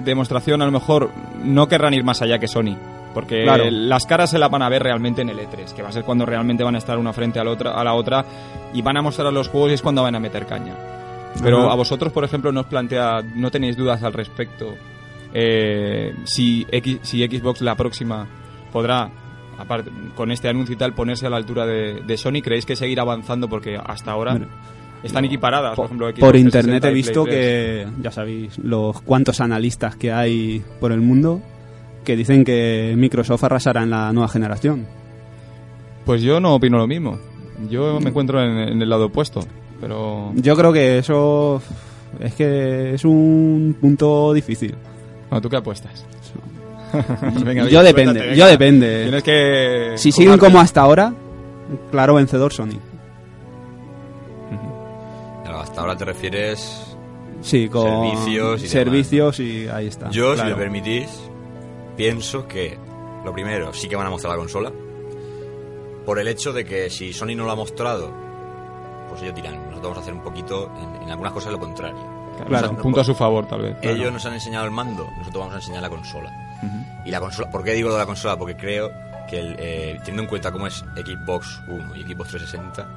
demostración 0.00 0.60
a 0.60 0.66
lo 0.66 0.72
mejor 0.72 1.10
no 1.44 1.68
querrán 1.68 1.94
ir 1.94 2.02
más 2.02 2.20
allá 2.20 2.38
que 2.40 2.48
Sony, 2.48 2.76
porque 3.12 3.42
Claro. 3.44 3.64
las 3.70 4.04
caras 4.06 4.30
se 4.30 4.38
las 4.38 4.50
van 4.50 4.62
a 4.62 4.68
ver 4.68 4.82
realmente 4.82 5.22
en 5.22 5.28
el 5.30 5.38
E3, 5.38 5.72
que 5.74 5.82
va 5.82 5.88
a 5.88 5.92
ser 5.92 6.04
cuando 6.04 6.24
realmente 6.26 6.64
van 6.64 6.74
a 6.74 6.78
estar 6.78 6.98
una 6.98 7.12
frente 7.12 7.38
a 7.38 7.44
la 7.44 7.50
otra, 7.50 7.72
a 7.72 7.84
la 7.84 7.94
otra 7.94 8.24
y 8.74 8.82
van 8.82 8.96
a 8.96 9.02
mostrar 9.02 9.32
los 9.32 9.48
juegos 9.48 9.70
y 9.70 9.74
es 9.74 9.82
cuando 9.82 10.02
van 10.02 10.14
a 10.14 10.20
meter 10.20 10.46
caña. 10.46 10.74
Pero 11.42 11.60
Ajá. 11.62 11.72
a 11.72 11.76
vosotros, 11.76 12.12
por 12.12 12.24
ejemplo, 12.24 12.52
no 12.52 12.60
os 12.60 12.66
plantea, 12.66 13.22
no 13.34 13.50
tenéis 13.50 13.76
dudas 13.76 14.02
al 14.02 14.12
respecto 14.12 14.74
eh, 15.34 16.14
si, 16.24 16.66
X, 16.70 16.98
si 17.02 17.24
Xbox 17.26 17.62
la 17.62 17.74
próxima 17.74 18.26
podrá, 18.70 19.10
aparte, 19.58 19.90
con 20.14 20.30
este 20.30 20.48
anuncio 20.48 20.74
y 20.74 20.76
tal, 20.78 20.92
ponerse 20.92 21.26
a 21.26 21.30
la 21.30 21.36
altura 21.38 21.66
de, 21.66 22.02
de 22.06 22.16
Sony. 22.16 22.42
¿Creéis 22.42 22.66
que 22.66 22.76
seguir 22.76 23.00
avanzando? 23.00 23.48
Porque 23.48 23.78
hasta 23.82 24.10
ahora 24.10 24.32
Bueno, 24.32 24.46
están 25.02 25.24
equiparadas, 25.24 25.74
por, 25.74 25.86
ejemplo, 25.86 26.06
Xbox 26.08 26.20
Por 26.20 26.30
360 26.32 26.58
internet 26.58 26.84
he 26.84 26.94
visto 26.94 27.24
Play 27.24 27.34
3. 27.36 27.86
que, 27.96 28.02
ya 28.02 28.10
sabéis, 28.10 28.58
los 28.58 29.00
cuantos 29.00 29.40
analistas 29.40 29.96
que 29.96 30.12
hay 30.12 30.62
por 30.80 30.92
el 30.92 31.00
mundo 31.00 31.40
que 32.04 32.16
dicen 32.16 32.44
que 32.44 32.94
Microsoft 32.96 33.44
arrasará 33.44 33.82
en 33.82 33.90
la 33.90 34.12
nueva 34.12 34.28
generación. 34.28 34.86
Pues 36.04 36.22
yo 36.22 36.40
no 36.40 36.54
opino 36.54 36.78
lo 36.78 36.86
mismo. 36.86 37.18
Yo 37.70 38.00
me 38.00 38.10
encuentro 38.10 38.42
en, 38.42 38.58
en 38.58 38.82
el 38.82 38.88
lado 38.88 39.06
opuesto. 39.06 39.40
Pero 39.80 40.32
Yo 40.34 40.56
creo 40.56 40.72
que 40.72 40.98
eso 40.98 41.60
es 42.20 42.34
que 42.34 42.94
es 42.94 43.04
un 43.04 43.76
punto 43.80 44.32
difícil. 44.32 44.74
bueno, 45.28 45.40
¿tú 45.40 45.48
qué 45.48 45.56
apuestas? 45.56 46.04
Venga, 47.44 47.68
yo 47.68 47.82
depende, 47.82 48.36
yo 48.36 48.46
depende. 48.46 49.04
Tienes 49.04 49.22
que... 49.22 49.92
Si 49.96 50.12
siguen 50.12 50.38
como 50.38 50.60
hasta 50.60 50.82
ahora, 50.82 51.14
claro 51.90 52.14
vencedor 52.16 52.52
Sony. 52.52 52.78
Hasta 55.46 55.80
ahora 55.80 55.96
te 55.96 56.04
refieres. 56.04 56.96
Sí, 57.40 57.68
con 57.68 57.84
Servicios 57.86 58.62
y 58.62 58.68
servicios 58.68 59.40
y 59.40 59.68
ahí 59.68 59.86
está. 59.86 60.10
Yo, 60.10 60.36
si 60.36 60.44
me 60.44 60.54
permitís, 60.54 61.08
pienso 61.96 62.46
que 62.48 62.78
lo 63.24 63.32
primero, 63.32 63.72
sí 63.72 63.88
que 63.88 63.96
van 63.96 64.06
a 64.06 64.10
mostrar 64.10 64.32
la 64.32 64.38
consola. 64.38 64.72
Por 66.04 66.18
el 66.18 66.26
hecho 66.28 66.52
de 66.52 66.64
que 66.64 66.90
si 66.90 67.12
Sony 67.12 67.34
no 67.36 67.44
lo 67.44 67.52
ha 67.52 67.56
mostrado, 67.56 68.12
pues 69.08 69.22
ellos 69.22 69.34
dirán, 69.34 69.54
nosotros 69.54 69.82
vamos 69.82 69.98
a 69.98 70.00
hacer 70.00 70.14
un 70.14 70.22
poquito, 70.22 70.70
en, 70.76 71.02
en 71.02 71.10
algunas 71.10 71.32
cosas 71.32 71.52
lo 71.52 71.58
contrario. 71.60 71.96
Claro, 72.36 72.48
Claro. 72.48 72.70
un 72.70 72.76
punto 72.78 73.00
a 73.00 73.04
su 73.04 73.14
favor, 73.14 73.46
tal 73.46 73.62
vez. 73.62 73.76
Ellos 73.82 74.12
nos 74.12 74.24
han 74.26 74.32
enseñado 74.34 74.64
el 74.64 74.70
mando, 74.72 75.06
nosotros 75.18 75.40
vamos 75.40 75.54
a 75.54 75.58
enseñar 75.58 75.82
la 75.82 75.90
consola. 75.90 76.30
Y 77.04 77.10
la 77.10 77.18
consola, 77.20 77.50
¿por 77.50 77.62
qué 77.64 77.72
digo 77.72 77.88
lo 77.88 77.94
de 77.94 78.00
la 78.00 78.06
consola? 78.06 78.36
Porque 78.38 78.56
creo 78.56 78.90
que 79.28 79.38
el, 79.40 79.56
eh, 79.58 79.96
teniendo 79.98 80.22
en 80.22 80.28
cuenta 80.28 80.50
cómo 80.52 80.66
es 80.68 80.74
Xbox 80.96 81.60
One 81.68 81.98
y 81.98 82.02
Xbox 82.04 82.30
360, 82.30 82.88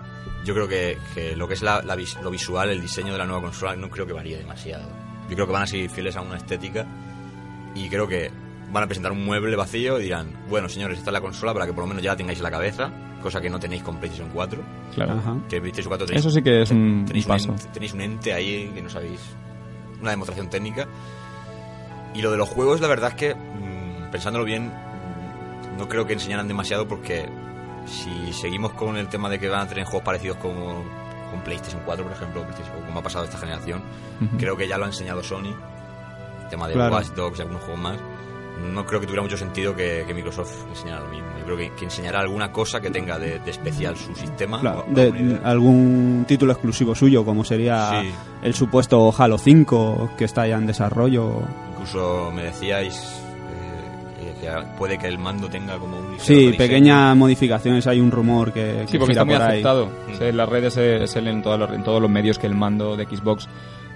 yo 0.46 0.54
creo 0.54 0.68
que, 0.68 0.98
que 1.16 1.36
lo 1.36 1.48
que 1.48 1.56
es 1.56 1.62
la, 1.64 1.82
lo 1.82 2.30
visual, 2.32 2.70
el 2.70 2.82
diseño 2.82 3.12
de 3.14 3.18
la 3.20 3.26
nueva 3.26 3.42
consola, 3.42 3.76
no 3.76 3.90
creo 3.90 4.06
que 4.06 4.14
varíe 4.14 4.38
demasiado. 4.38 4.84
Yo 5.30 5.36
creo 5.36 5.48
que 5.48 5.54
van 5.54 5.64
a 5.64 5.68
seguir 5.68 5.90
fieles 5.90 6.16
a 6.16 6.22
una 6.22 6.38
estética 6.38 6.86
y 7.74 7.90
creo 7.90 8.08
que 8.08 8.32
van 8.76 8.84
a 8.84 8.88
presentar 8.88 9.12
un 9.14 9.24
mueble 9.26 9.56
vacío 9.56 10.00
y 10.00 10.04
dirán, 10.04 10.28
bueno 10.50 10.68
señores, 10.70 10.98
esta 10.98 11.10
es 11.10 11.14
la 11.14 11.22
consola 11.22 11.54
para 11.54 11.66
que 11.66 11.74
por 11.74 11.84
lo 11.84 11.88
menos 11.88 12.04
ya 12.04 12.12
la 12.12 12.18
tengáis 12.18 12.40
en 12.40 12.44
la 12.44 12.52
cabeza, 12.52 12.92
cosa 13.24 13.40
que 13.40 13.50
no 13.50 13.58
tenéis 13.60 13.82
con 13.84 13.98
PlayStation 13.98 14.30
4, 14.34 14.62
Claro. 14.94 15.14
Ajá. 15.14 15.38
que 15.50 15.60
PlayStation 15.62 15.90
4 15.90 16.06
tenéis, 16.08 16.26
Eso 16.26 16.36
sí 16.36 16.42
que 16.44 16.62
es 16.62 16.72
un, 16.72 17.06
tenéis, 17.08 17.26
un 17.26 17.30
paso. 17.30 17.48
Un 17.52 17.56
ente, 17.58 17.70
tenéis 17.74 17.94
un 17.94 18.02
ente 18.02 18.34
ahí 18.34 18.72
que 18.76 18.82
no 18.82 18.90
sabéis, 18.90 19.20
una 20.02 20.12
demostración 20.12 20.50
técnica. 20.50 20.88
Y 22.14 22.22
lo 22.22 22.32
de 22.32 22.38
los 22.38 22.48
juegos, 22.50 22.80
la 22.82 22.88
verdad 22.88 23.10
es 23.12 23.16
que, 23.16 23.34
mm, 23.36 24.12
pensándolo 24.12 24.46
bien, 24.46 24.68
mm, 24.68 25.78
no 25.78 25.88
creo 25.90 26.06
que 26.06 26.14
enseñaran 26.14 26.48
demasiado 26.48 26.88
porque 26.88 27.28
si 27.86 28.34
seguimos 28.34 28.74
con 28.74 28.98
el 28.98 29.08
tema 29.08 29.30
de 29.30 29.40
que 29.40 29.48
van 29.50 29.62
a 29.62 29.68
tener 29.68 29.86
juegos 29.86 30.04
parecidos 30.04 30.38
como 30.38 30.84
con 31.32 31.42
PlayStation 31.44 31.82
4, 31.86 32.04
por 32.06 32.14
ejemplo, 32.14 32.44
PlayStation- 32.46 32.86
como 32.86 33.00
ha 33.00 33.04
pasado 33.04 33.26
esta 33.26 33.38
generación, 33.38 33.82
Ujú. 34.22 34.38
creo 34.38 34.56
que 34.58 34.68
ya 34.68 34.78
lo 34.78 34.84
ha 34.86 34.88
enseñado 34.88 35.24
Sony, 35.24 35.54
el 36.44 36.48
tema 36.50 36.68
de 36.68 36.74
Claro. 36.74 36.94
Watch 36.96 37.08
Dogs 37.08 37.40
y 37.40 37.42
algunos 37.42 37.64
juegos 37.64 37.82
más. 37.82 37.98
No 38.74 38.86
creo 38.86 39.00
que 39.00 39.06
tuviera 39.06 39.22
mucho 39.22 39.38
sentido 39.38 39.76
que, 39.76 40.04
que 40.08 40.14
Microsoft 40.14 40.54
enseñara 40.70 41.02
lo 41.02 41.10
mismo. 41.10 41.28
Yo 41.40 41.46
creo 41.46 41.58
que, 41.58 41.72
que 41.72 41.86
enseñará 41.86 42.20
alguna 42.22 42.52
cosa 42.52 42.80
que 42.80 42.90
tenga 42.90 43.20
de, 43.20 43.40
de 43.40 43.52
especial 43.52 43.96
su 43.98 44.16
sistema. 44.16 44.60
Claro, 44.62 44.86
o- 44.90 44.94
de- 44.94 45.40
algún 45.44 46.26
título 46.28 46.54
exclusivo 46.54 46.96
suyo, 46.96 47.26
como 47.26 47.44
sería 47.44 48.02
Sí. 48.02 48.12
el 48.44 48.54
supuesto 48.54 49.14
Halo 49.18 49.38
5, 49.38 50.12
que 50.18 50.26
está 50.26 50.48
ya 50.48 50.56
en 50.58 50.68
desarrollo. 50.68 51.42
Incluso 51.74 52.32
me 52.34 52.44
decíais 52.44 53.22
eh, 54.42 54.64
puede 54.78 54.98
que 54.98 55.08
el 55.08 55.18
mando 55.18 55.50
tenga 55.50 55.78
como 55.78 55.98
un 55.98 56.20
Sí, 56.20 56.54
pequeñas 56.58 57.16
modificaciones, 57.16 57.88
hay 57.88 58.00
un 58.00 58.12
rumor 58.12 58.52
que, 58.54 58.84
Sí, 58.86 58.94
que 58.94 59.00
porque 59.00 59.14
gira 59.14 59.22
está 59.22 59.26
muy 59.26 59.34
por 59.36 59.42
ahí. 59.44 59.50
aceptado. 59.54 59.86
Mm. 60.08 60.12
O 60.14 60.16
sea, 60.18 60.28
en 60.30 60.38
las 60.38 60.50
redes 60.50 60.74
se, 60.74 61.08
se 61.08 61.22
leen 61.22 61.38
en 61.38 61.44
todos, 61.44 61.60
los, 61.60 61.72
en 61.72 61.84
todos 61.84 62.02
los 62.02 62.10
medios 62.12 62.38
que 62.40 62.48
el 62.48 62.56
mando 62.56 62.96
de 62.96 63.06
Xbox. 63.06 63.48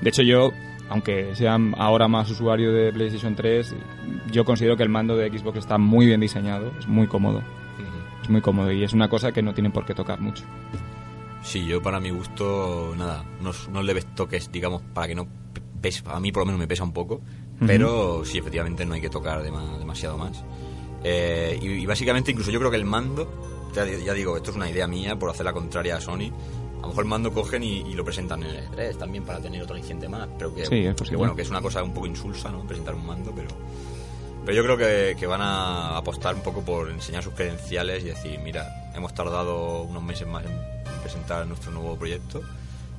De 0.02 0.10
hecho, 0.10 0.22
yo, 0.24 0.52
aunque 0.90 1.36
sea 1.36 1.58
ahora 1.78 2.08
más 2.08 2.30
usuario 2.30 2.72
de 2.74 2.92
PlayStation 2.92 3.36
3, 3.36 3.76
yo 4.32 4.44
considero 4.46 4.76
que 4.76 4.84
el 4.84 4.90
mando 4.90 5.16
de 5.16 5.30
Xbox 5.30 5.60
está 5.60 5.78
muy 5.78 6.06
bien 6.06 6.20
diseñado, 6.20 6.72
es 6.80 6.88
muy 6.88 7.08
cómodo. 7.08 7.38
Ujú. 7.40 8.24
Es 8.24 8.30
muy 8.30 8.42
cómodo 8.42 8.72
y 8.72 8.84
es 8.84 8.94
una 8.94 9.08
cosa 9.10 9.32
que 9.32 9.42
no 9.42 9.54
tienen 9.54 9.72
por 9.72 9.86
qué 9.86 9.94
tocar 9.94 10.20
mucho. 10.20 10.44
Sí, 11.42 11.66
yo 11.66 11.82
para 11.82 12.00
mi 12.00 12.10
gusto, 12.10 12.94
nada, 12.98 13.24
no, 13.42 13.52
no 13.72 13.82
le 13.82 13.94
ves 13.94 14.06
toques, 14.14 14.52
digamos, 14.52 14.82
para 14.94 15.08
que 15.08 15.16
no 15.16 15.28
pese, 15.82 16.04
a 16.06 16.20
mí 16.20 16.32
por 16.34 16.42
lo 16.42 16.48
menos 16.48 16.60
me 16.60 16.68
pesa 16.68 16.84
un 16.84 16.92
poco, 16.92 17.22
pero 17.66 18.24
sí, 18.26 18.38
efectivamente 18.38 18.86
no 18.86 18.94
hay 18.96 19.02
que 19.02 19.10
tocar 19.10 19.42
dema- 19.42 19.78
demasiado 19.78 20.18
más. 20.18 20.44
Eh, 21.04 21.58
y, 21.62 21.66
y 21.68 21.86
básicamente 21.86 22.32
incluso 22.32 22.52
yo 22.52 22.60
creo 22.60 22.70
que 22.72 22.78
el 22.78 22.84
mando, 22.86 23.72
ya, 23.74 23.86
ya 23.86 24.14
digo, 24.14 24.36
esto 24.36 24.52
es 24.52 24.58
una 24.58 24.70
idea 24.70 24.86
mía 24.88 25.18
por 25.18 25.30
hacer 25.30 25.46
la 25.46 25.54
contraria 25.54 25.96
a 25.96 26.02
Sony, 26.02 26.32
a 26.80 26.82
lo 26.84 26.88
mejor 26.90 27.04
el 27.04 27.10
mando 27.10 27.34
cogen 27.34 27.64
y, 27.64 27.82
y 27.82 27.94
lo 27.94 28.06
presentan 28.06 28.42
en 28.44 28.56
el 28.56 28.70
E3 28.70 28.98
también 28.98 29.26
para 29.26 29.40
tener 29.40 29.62
otro 29.62 29.76
aliciente 29.76 30.08
más, 30.08 30.28
pero 30.38 30.54
que, 30.56 30.66
Sí, 30.66 30.86
es 30.86 30.96
que 30.96 31.16
bueno, 31.16 31.36
que 31.36 31.42
es 31.42 31.50
una 31.50 31.62
cosa 31.62 31.84
un 31.84 31.94
poco 31.94 32.08
insulsa, 32.08 32.50
¿no? 32.50 32.66
Presentar 32.66 32.96
un 32.96 33.06
mando, 33.06 33.34
pero... 33.36 33.50
Pero 34.46 34.56
yo 34.56 34.64
creo 34.64 34.78
que, 34.78 35.16
que 35.20 35.28
van 35.28 35.42
a 35.42 35.98
apostar 35.98 36.34
un 36.34 36.42
poco 36.42 36.62
por 36.62 36.90
enseñar 36.90 37.22
sus 37.22 37.34
credenciales 37.34 38.04
y 38.04 38.08
decir, 38.08 38.40
mira, 38.40 38.92
hemos 38.96 39.14
tardado 39.14 39.84
unos 39.84 40.02
meses 40.02 40.28
más 40.28 40.46
en 40.46 40.52
presentar 41.02 41.46
nuestro 41.46 41.72
nuevo 41.72 41.98
proyecto, 41.98 42.42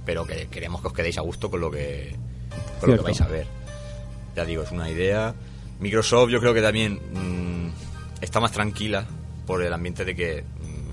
pero 0.04 0.26
que 0.26 0.48
queremos 0.48 0.80
que 0.80 0.88
os 0.88 0.92
quedéis 0.92 1.18
a 1.18 1.22
gusto 1.22 1.50
con 1.50 1.60
lo 1.60 1.70
que, 1.70 2.14
con 2.80 2.90
lo 2.90 2.96
que 2.96 3.02
vais 3.02 3.20
a 3.20 3.26
ver. 3.26 3.46
Ya 4.36 4.44
digo, 4.44 4.62
es 4.62 4.70
una 4.70 4.90
idea. 4.90 5.34
Microsoft 5.80 6.30
yo 6.30 6.40
creo 6.40 6.54
que 6.54 6.62
también 6.62 7.00
mm, 7.12 7.72
está 8.20 8.38
más 8.38 8.52
tranquila 8.52 9.06
por 9.46 9.62
el 9.62 9.72
ambiente 9.72 10.04
de 10.04 10.14
que 10.14 10.44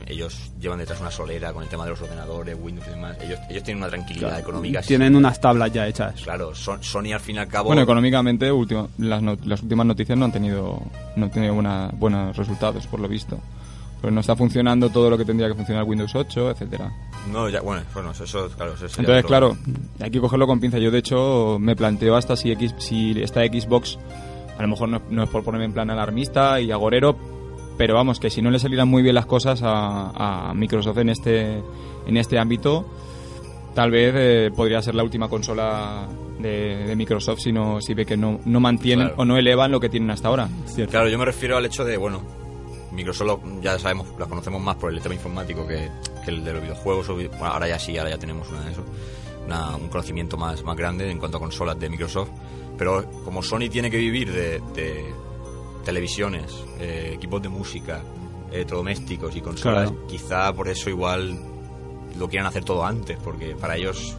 ellos 0.08 0.52
llevan 0.60 0.80
detrás 0.80 1.00
una 1.02 1.12
solera 1.12 1.52
con 1.54 1.64
el 1.64 1.70
tema 1.70 1.84
de 1.84 1.92
los 1.92 2.02
ordenadores, 2.02 2.56
Windows 2.60 2.88
y 2.88 2.92
demás. 2.92 3.18
Ellos, 3.22 3.40
ellos 3.50 3.64
tienen 3.64 3.84
una 3.84 3.90
tranquilidad 3.92 4.40
económica. 4.40 4.82
Tienen 4.82 5.16
unas 5.16 5.40
tablas 5.42 5.72
ya 5.74 5.88
hechas. 5.88 6.22
Claro, 6.22 6.56
Son- 6.56 6.82
Sony 6.84 7.12
al 7.14 7.20
fin 7.20 7.36
y 7.36 7.40
al 7.40 7.48
cabo... 7.48 7.68
Bueno, 7.68 7.82
económicamente 7.82 8.52
última- 8.52 8.88
las, 8.98 9.22
not- 9.22 9.44
las 9.46 9.62
últimas 9.62 9.86
noticias 9.86 10.18
no 10.18 10.26
han 10.26 10.32
tenido, 10.32 10.80
no 11.16 11.26
han 11.26 11.32
tenido 11.32 11.54
buena- 11.54 11.90
buenos 11.94 12.36
resultados, 12.38 12.88
por 12.88 13.00
lo 13.00 13.08
visto. 13.08 13.38
Pues 14.02 14.14
no 14.14 14.20
está 14.22 14.36
funcionando 14.36 14.90
todo 14.90 15.10
lo 15.10 15.18
que 15.18 15.26
tendría 15.26 15.48
que 15.48 15.56
funcionar 15.56 15.84
Windows 15.84 16.14
8, 16.14 16.52
etcétera. 16.52 16.92
No, 17.32 17.50
ya, 17.50 17.62
bueno, 17.62 17.82
bueno, 17.94 18.12
eso, 18.12 18.24
claro, 18.56 18.74
eso 18.74 18.88
sería 18.88 19.16
Entonces, 19.16 19.26
otro- 19.26 19.28
claro, 19.28 19.58
hay 20.00 20.12
que 20.12 20.20
cogerlo 20.22 20.46
con 20.48 20.60
pinza. 20.60 20.78
Yo, 20.78 20.92
de 20.92 21.00
hecho, 21.00 21.58
me 21.60 21.76
planteo 21.76 22.16
hasta 22.16 22.36
si, 22.36 22.52
X, 22.52 22.76
si 22.78 23.20
esta 23.22 23.42
Xbox 23.46 23.98
A 24.58 24.62
lo 24.64 24.68
mejor 24.70 24.90
no, 24.90 25.02
no 25.10 25.24
es 25.24 25.30
por 25.30 25.44
ponerme 25.44 25.66
en 25.66 25.74
plan 25.74 25.90
alarmista 25.92 26.60
y 26.62 26.72
agorero, 26.72 27.16
pero 27.78 27.94
vamos, 27.96 28.20
que 28.20 28.30
si 28.30 28.42
no 28.42 28.50
le 28.52 28.60
salieran 28.60 28.88
muy 28.88 29.04
bien 29.04 29.16
las 29.16 29.26
cosas 29.26 29.62
a, 29.64 30.50
a 30.50 30.54
Microsoft 30.54 30.98
en 30.98 31.10
este, 31.10 31.64
en 32.06 32.18
este 32.18 32.40
ámbito, 32.40 32.86
tal 33.76 33.92
vez 33.92 34.14
eh, 34.16 34.52
podría 34.56 34.82
ser 34.82 34.96
la 34.96 35.04
última 35.04 35.30
consola 35.30 36.08
de, 36.40 36.86
de 36.88 36.96
Microsoft 36.96 37.40
si, 37.40 37.52
no, 37.52 37.80
si 37.82 37.94
ve 37.94 38.06
que 38.06 38.18
no, 38.18 38.40
no 38.46 38.60
mantienen 38.60 39.08
Claro. 39.08 39.22
o 39.22 39.26
no 39.26 39.38
elevan 39.38 39.72
lo 39.72 39.80
que 39.80 39.90
tienen 39.90 40.10
hasta 40.12 40.28
ahora. 40.28 40.50
Cierto. 40.66 40.92
Claro, 40.92 41.10
yo 41.10 41.18
me 41.18 41.26
refiero 41.26 41.58
al 41.58 41.66
hecho 41.66 41.84
de, 41.86 41.98
bueno, 41.98 42.22
Microsoft 42.92 43.28
lo- 43.28 43.62
ya 43.62 43.78
sabemos, 43.78 44.08
la 44.18 44.26
conocemos 44.26 44.62
más 44.62 44.76
por 44.78 44.92
el 44.94 45.00
tema 45.02 45.14
informático 45.16 45.68
que, 45.68 45.90
que 46.26 46.32
el 46.32 46.44
de 46.44 46.54
los 46.54 46.62
videojuegos. 46.64 47.08
bueno, 47.08 47.30
ahora 47.42 47.68
ya 47.68 47.78
sí, 47.78 47.98
ahora 47.98 48.10
ya 48.12 48.18
tenemos 48.18 48.50
una 48.50 48.62
de 48.62 48.72
eso, 48.72 48.84
una- 49.46 49.76
un 49.76 49.88
conocimiento 49.90 50.38
más, 50.38 50.64
más 50.64 50.76
grande 50.76 51.10
en 51.12 51.20
cuanto 51.20 51.38
a 51.38 51.40
consolas 51.40 51.80
de 51.80 51.90
Microsoft. 51.90 52.30
Pero 52.78 53.06
como 53.24 53.42
Sony 53.44 53.70
tiene 53.72 53.90
que 53.92 53.98
vivir 53.98 54.32
de, 54.32 54.62
de 54.76 55.06
televisiones, 55.88 56.54
eh, 56.82 57.14
equipos 57.16 57.42
de 57.42 57.48
música, 57.48 58.02
electrodomésticos 58.52 59.36
y 59.38 59.42
consolas, 59.42 59.90
Claro. 59.90 60.08
quizá 60.08 60.52
por 60.54 60.68
eso 60.68 60.90
igual 60.90 61.38
lo 62.20 62.28
quieran 62.28 62.46
hacer 62.48 62.66
todo 62.66 62.86
antes, 62.86 63.18
porque 63.24 63.56
para 63.56 63.78
ellos 63.78 64.18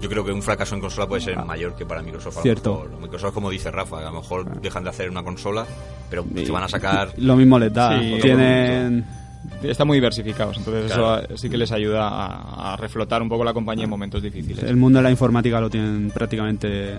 yo 0.00 0.08
creo 0.08 0.24
que 0.24 0.32
un 0.32 0.42
fracaso 0.42 0.74
en 0.74 0.80
consola 0.80 1.06
puede 1.06 1.20
ser 1.22 1.36
mayor 1.44 1.74
que 1.76 1.84
para 1.84 2.02
Microsoft. 2.02 2.36
a 2.36 2.40
lo 2.40 2.42
Cierto. 2.42 2.70
mejor. 2.84 3.00
Microsoft, 3.02 3.34
como 3.34 3.50
dice 3.50 3.70
Rafa, 3.70 3.98
a 3.98 4.10
lo 4.10 4.20
mejor 4.20 4.60
dejan 4.60 4.84
de 4.84 4.90
hacer 4.90 5.10
una 5.10 5.22
consola, 5.22 5.66
pero 6.08 6.24
te 6.24 6.50
van 6.50 6.64
a 6.64 6.68
sacar. 6.68 7.12
Lo 7.18 7.36
mismo 7.36 7.58
les 7.58 7.72
da. 7.72 7.98
Sí, 8.00 8.18
Tienen. 8.22 9.04
Están 9.62 9.86
muy 9.86 9.96
diversificados, 9.98 10.56
entonces 10.58 10.92
Claro. 10.92 11.22
eso 11.24 11.36
sí 11.36 11.48
que 11.48 11.56
les 11.56 11.70
ayuda 11.72 12.08
a, 12.08 12.72
a 12.72 12.76
reflotar 12.76 13.20
un 13.22 13.28
poco 13.28 13.44
la 13.44 13.52
compañía 13.54 13.84
en 13.84 13.90
momentos 13.90 14.22
difíciles. 14.22 14.62
El 14.64 14.76
mundo 14.76 14.98
de 14.98 15.02
la 15.04 15.10
informática 15.10 15.60
lo 15.60 15.68
tienen 15.70 16.10
prácticamente 16.10 16.94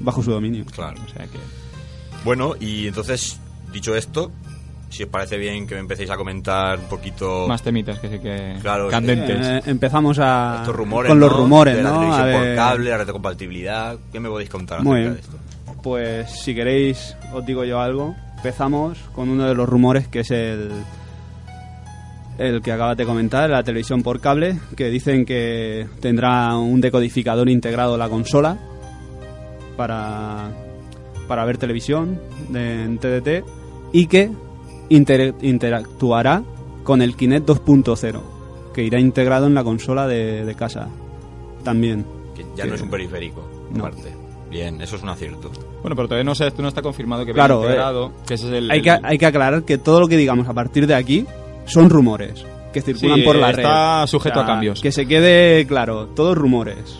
bajo 0.00 0.22
su 0.22 0.30
dominio. 0.30 0.64
Claro. 0.66 1.00
O 1.04 1.08
sea 1.08 1.26
que... 1.26 1.38
Bueno, 2.24 2.54
y 2.60 2.86
entonces, 2.86 3.40
dicho 3.72 3.96
esto, 3.96 4.30
si 4.90 5.04
os 5.04 5.08
parece 5.08 5.38
bien 5.38 5.66
que 5.66 5.74
me 5.74 5.80
empecéis 5.80 6.10
a 6.10 6.16
comentar 6.16 6.78
un 6.78 6.86
poquito 6.86 7.46
Más 7.48 7.62
temitas 7.62 7.98
que 8.00 8.08
sí 8.08 8.18
que 8.18 8.56
Claro, 8.60 8.88
candentes. 8.88 9.46
Eh, 9.46 9.62
empezamos 9.66 10.18
a, 10.18 10.56
estos 10.60 10.74
rumores, 10.76 11.08
con 11.10 11.20
los 11.20 11.30
¿no? 11.30 11.36
rumores, 11.38 11.76
de 11.76 11.82
la 11.82 11.90
¿no? 11.90 12.00
televisión 12.00 12.28
A 12.28 12.32
por 12.32 12.42
ver, 12.42 12.56
cable, 12.56 12.90
la 12.90 12.98
retrocompatibilidad. 12.98 13.96
¿Qué 14.12 14.20
me 14.20 14.28
podéis 14.28 14.50
contar 14.50 14.82
Muy 14.82 15.00
acerca 15.00 15.14
bien. 15.14 15.14
de 15.14 15.20
esto? 15.20 15.82
Pues 15.82 16.30
si 16.42 16.54
queréis, 16.54 17.16
os 17.32 17.46
digo 17.46 17.64
yo 17.64 17.80
algo. 17.80 18.14
Empezamos 18.36 18.98
con 19.14 19.28
uno 19.30 19.46
de 19.46 19.54
los 19.54 19.68
rumores 19.68 20.08
que 20.08 20.20
es 20.20 20.30
el, 20.30 20.70
el 22.38 22.60
que 22.62 22.72
acabas 22.72 22.96
de 22.96 23.04
comentar, 23.06 23.48
la 23.48 23.62
televisión 23.62 24.02
por 24.02 24.20
cable, 24.20 24.58
que 24.76 24.88
dicen 24.90 25.24
que 25.24 25.86
tendrá 26.00 26.56
un 26.56 26.80
decodificador 26.80 27.48
integrado 27.48 27.94
en 27.94 28.00
la 28.00 28.08
consola 28.08 28.58
para, 29.76 30.50
para 31.30 31.44
ver 31.44 31.58
televisión 31.58 32.20
en 32.52 32.98
TDT 32.98 33.44
y 33.92 34.06
que 34.08 34.32
inter- 34.88 35.32
interactuará 35.42 36.42
con 36.82 37.02
el 37.02 37.14
Kinect 37.14 37.46
2.0, 37.48 38.20
que 38.74 38.82
irá 38.82 38.98
integrado 38.98 39.46
en 39.46 39.54
la 39.54 39.62
consola 39.62 40.08
de, 40.08 40.44
de 40.44 40.54
casa 40.56 40.88
también. 41.62 42.04
Que 42.34 42.44
ya 42.56 42.64
Que- 42.64 42.70
no 42.70 42.74
es 42.74 42.82
un 42.82 42.90
periférico, 42.90 43.48
No. 43.72 43.86
aparte. 43.86 44.12
Bien, 44.50 44.80
eso 44.80 44.96
es 44.96 45.04
un 45.04 45.10
acierto. 45.10 45.52
Bueno, 45.82 45.94
pero 45.94 46.08
todavía 46.08 46.24
no, 46.24 46.34
sé, 46.34 46.48
esto 46.48 46.62
no 46.62 46.66
está 46.68 46.82
confirmado 46.82 47.24
que 47.24 47.32
Claro, 47.32 47.60
venga 47.60 47.70
integrado, 47.74 48.12
que 48.26 48.34
ese 48.34 48.48
es 48.48 48.52
el... 48.54 48.68
Hay 48.72 48.82
que, 48.82 48.90
hay 48.90 49.16
que 49.16 49.26
aclarar 49.26 49.62
que 49.62 49.78
todo 49.78 50.00
lo 50.00 50.08
que 50.08 50.16
digamos 50.16 50.48
a 50.48 50.52
partir 50.52 50.88
de 50.88 50.96
aquí 50.96 51.24
son 51.66 51.88
rumores 51.88 52.44
que 52.72 52.82
circulan 52.82 53.18
Sí, 53.20 53.22
por 53.24 53.36
la 53.36 53.50
está 53.50 54.00
red. 54.00 54.06
sujeto 54.08 54.40
a 54.40 54.46
cambios. 54.46 54.80
Que 54.80 54.90
se 54.90 55.06
quede 55.06 55.64
claro, 55.68 56.06
todos 56.08 56.36
rumores. 56.36 56.98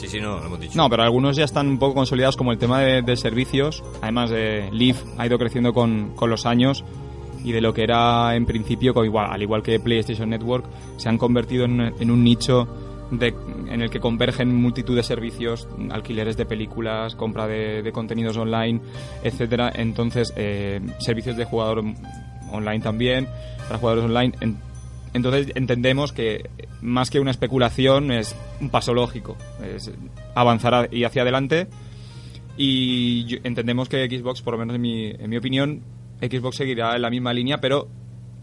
Sí, 0.00 0.08
sí, 0.08 0.18
no, 0.18 0.38
lo 0.40 0.46
hemos 0.46 0.60
dicho. 0.60 0.72
No, 0.76 0.88
pero 0.88 1.02
algunos 1.02 1.36
ya 1.36 1.44
están 1.44 1.68
un 1.68 1.78
poco 1.78 1.94
consolidados 1.94 2.36
como 2.38 2.52
el 2.52 2.58
tema 2.58 2.80
de, 2.80 3.02
servicios. 3.16 3.84
Además 4.00 4.30
de 4.30 4.70
Leaf 4.72 5.02
ha 5.18 5.26
ido 5.26 5.38
creciendo 5.38 5.74
con, 5.74 6.12
con 6.16 6.30
los 6.30 6.46
años 6.46 6.84
y 7.44 7.52
de 7.52 7.60
lo 7.60 7.74
que 7.74 7.82
era 7.82 8.34
en 8.34 8.46
principio, 8.46 8.94
al 9.28 9.42
igual 9.42 9.62
que 9.62 9.78
PlayStation 9.78 10.30
Network, 10.30 10.64
se 10.96 11.10
han 11.10 11.18
convertido 11.18 11.66
en, 11.66 11.80
un 12.10 12.24
nicho 12.24 12.66
de- 13.10 13.34
en 13.68 13.82
el 13.82 13.90
que 13.90 14.00
convergen 14.00 14.54
multitud 14.56 14.96
de 14.96 15.02
servicios, 15.02 15.68
alquileres 15.90 16.38
de 16.38 16.46
películas, 16.46 17.14
compra 17.14 17.46
de, 17.46 17.82
de 17.82 17.92
contenidos 17.92 18.38
online, 18.38 18.80
etcétera. 19.22 19.70
Entonces, 19.74 20.32
eh, 20.36 20.80
servicios 20.98 21.36
de 21.36 21.44
jugador 21.44 21.84
online 22.52 22.80
también, 22.80 23.28
para 23.68 23.78
jugadores 23.78 24.04
online. 24.06 24.32
En- 24.40 24.56
entonces 25.12 25.52
entendemos 25.56 26.12
que 26.14 26.48
más 26.82 27.10
que 27.10 27.20
una 27.20 27.30
especulación 27.30 28.10
es 28.12 28.34
un 28.60 28.70
paso 28.70 28.94
lógico, 28.94 29.36
es 29.74 29.90
avanzar 30.34 30.88
y 30.92 31.04
hacia 31.04 31.22
adelante. 31.22 31.66
Y 32.56 33.38
entendemos 33.44 33.88
que 33.88 34.06
Xbox, 34.08 34.42
por 34.42 34.54
lo 34.54 34.58
menos 34.58 34.76
en 34.76 34.82
mi, 34.82 35.06
en 35.10 35.30
mi 35.30 35.36
opinión, 35.36 35.82
Xbox 36.20 36.56
seguirá 36.56 36.94
en 36.96 37.02
la 37.02 37.10
misma 37.10 37.32
línea, 37.32 37.58
pero 37.60 37.88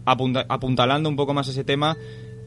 apunta- 0.04 0.46
apuntalando 0.48 1.08
un 1.08 1.16
poco 1.16 1.34
más 1.34 1.48
ese 1.48 1.62
tema 1.64 1.96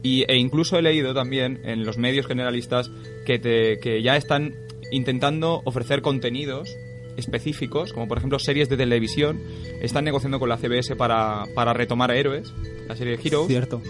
y, 0.02 0.24
e 0.30 0.36
incluso 0.36 0.76
he 0.78 0.82
leído 0.82 1.14
también 1.14 1.60
en 1.64 1.84
los 1.84 1.96
medios 1.96 2.26
generalistas 2.26 2.90
que, 3.24 3.38
te- 3.38 3.78
que 3.80 4.02
ya 4.02 4.16
están 4.16 4.52
intentando 4.90 5.62
ofrecer 5.64 6.02
contenidos 6.02 6.68
específicos, 7.16 7.92
como 7.92 8.08
por 8.08 8.18
ejemplo 8.18 8.38
series 8.38 8.68
de 8.68 8.76
televisión, 8.76 9.40
están 9.80 10.04
negociando 10.04 10.38
con 10.38 10.48
la 10.48 10.56
CBS 10.58 10.96
para, 10.96 11.44
para 11.54 11.72
retomar 11.72 12.10
a 12.10 12.16
Héroes, 12.16 12.52
la 12.88 12.96
serie 12.96 13.18
Heroes, 13.22 13.46
Cierto. 13.48 13.80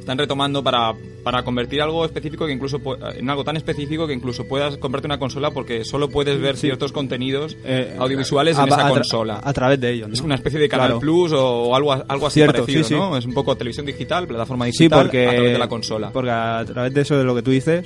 Están 0.00 0.16
retomando 0.16 0.62
para, 0.64 0.94
para 1.22 1.42
convertir 1.42 1.82
algo 1.82 2.02
específico 2.06 2.46
que 2.46 2.52
incluso 2.54 2.78
pu- 2.78 2.96
en 3.18 3.28
algo 3.28 3.44
tan 3.44 3.58
específico 3.58 4.06
que 4.06 4.14
incluso 4.14 4.48
puedas 4.48 4.78
comprarte 4.78 5.06
una 5.06 5.18
consola 5.18 5.50
porque 5.50 5.84
solo 5.84 6.08
puedes 6.08 6.40
ver 6.40 6.56
ciertos 6.56 6.92
contenidos 6.92 7.58
Eh, 7.62 7.94
audiovisuales 7.98 8.56
a- 8.58 8.62
en 8.62 8.68
esa 8.68 8.86
a 8.86 8.88
consola. 8.90 9.40
A 9.44 9.52
través 9.52 9.78
de 9.78 9.92
ellos. 9.92 10.08
¿no? 10.08 10.14
es 10.14 10.20
una 10.22 10.36
especie 10.36 10.58
de 10.58 10.66
Canal 10.68 10.86
Claro. 10.88 11.00
Plus 11.00 11.32
o 11.34 11.74
algo, 11.76 11.92
algo 11.92 12.26
así 12.26 12.40
Cierto, 12.40 12.60
parecido, 12.62 12.84
sí, 12.84 12.88
sí. 12.88 12.94
¿no? 12.94 13.18
Es 13.18 13.26
un 13.26 13.34
poco 13.34 13.54
televisión 13.56 13.84
digital, 13.84 14.26
plataforma 14.26 14.64
digital 14.64 15.02
porque, 15.02 15.26
a 15.26 15.30
través 15.32 15.52
de 15.52 15.58
la 15.58 15.68
consola. 15.68 16.10
porque 16.10 16.30
a 16.30 16.64
través 16.66 16.94
de 16.94 17.00
eso 17.02 17.18
de 17.18 17.24
lo 17.24 17.34
que 17.34 17.42
tú 17.42 17.50
dices, 17.50 17.84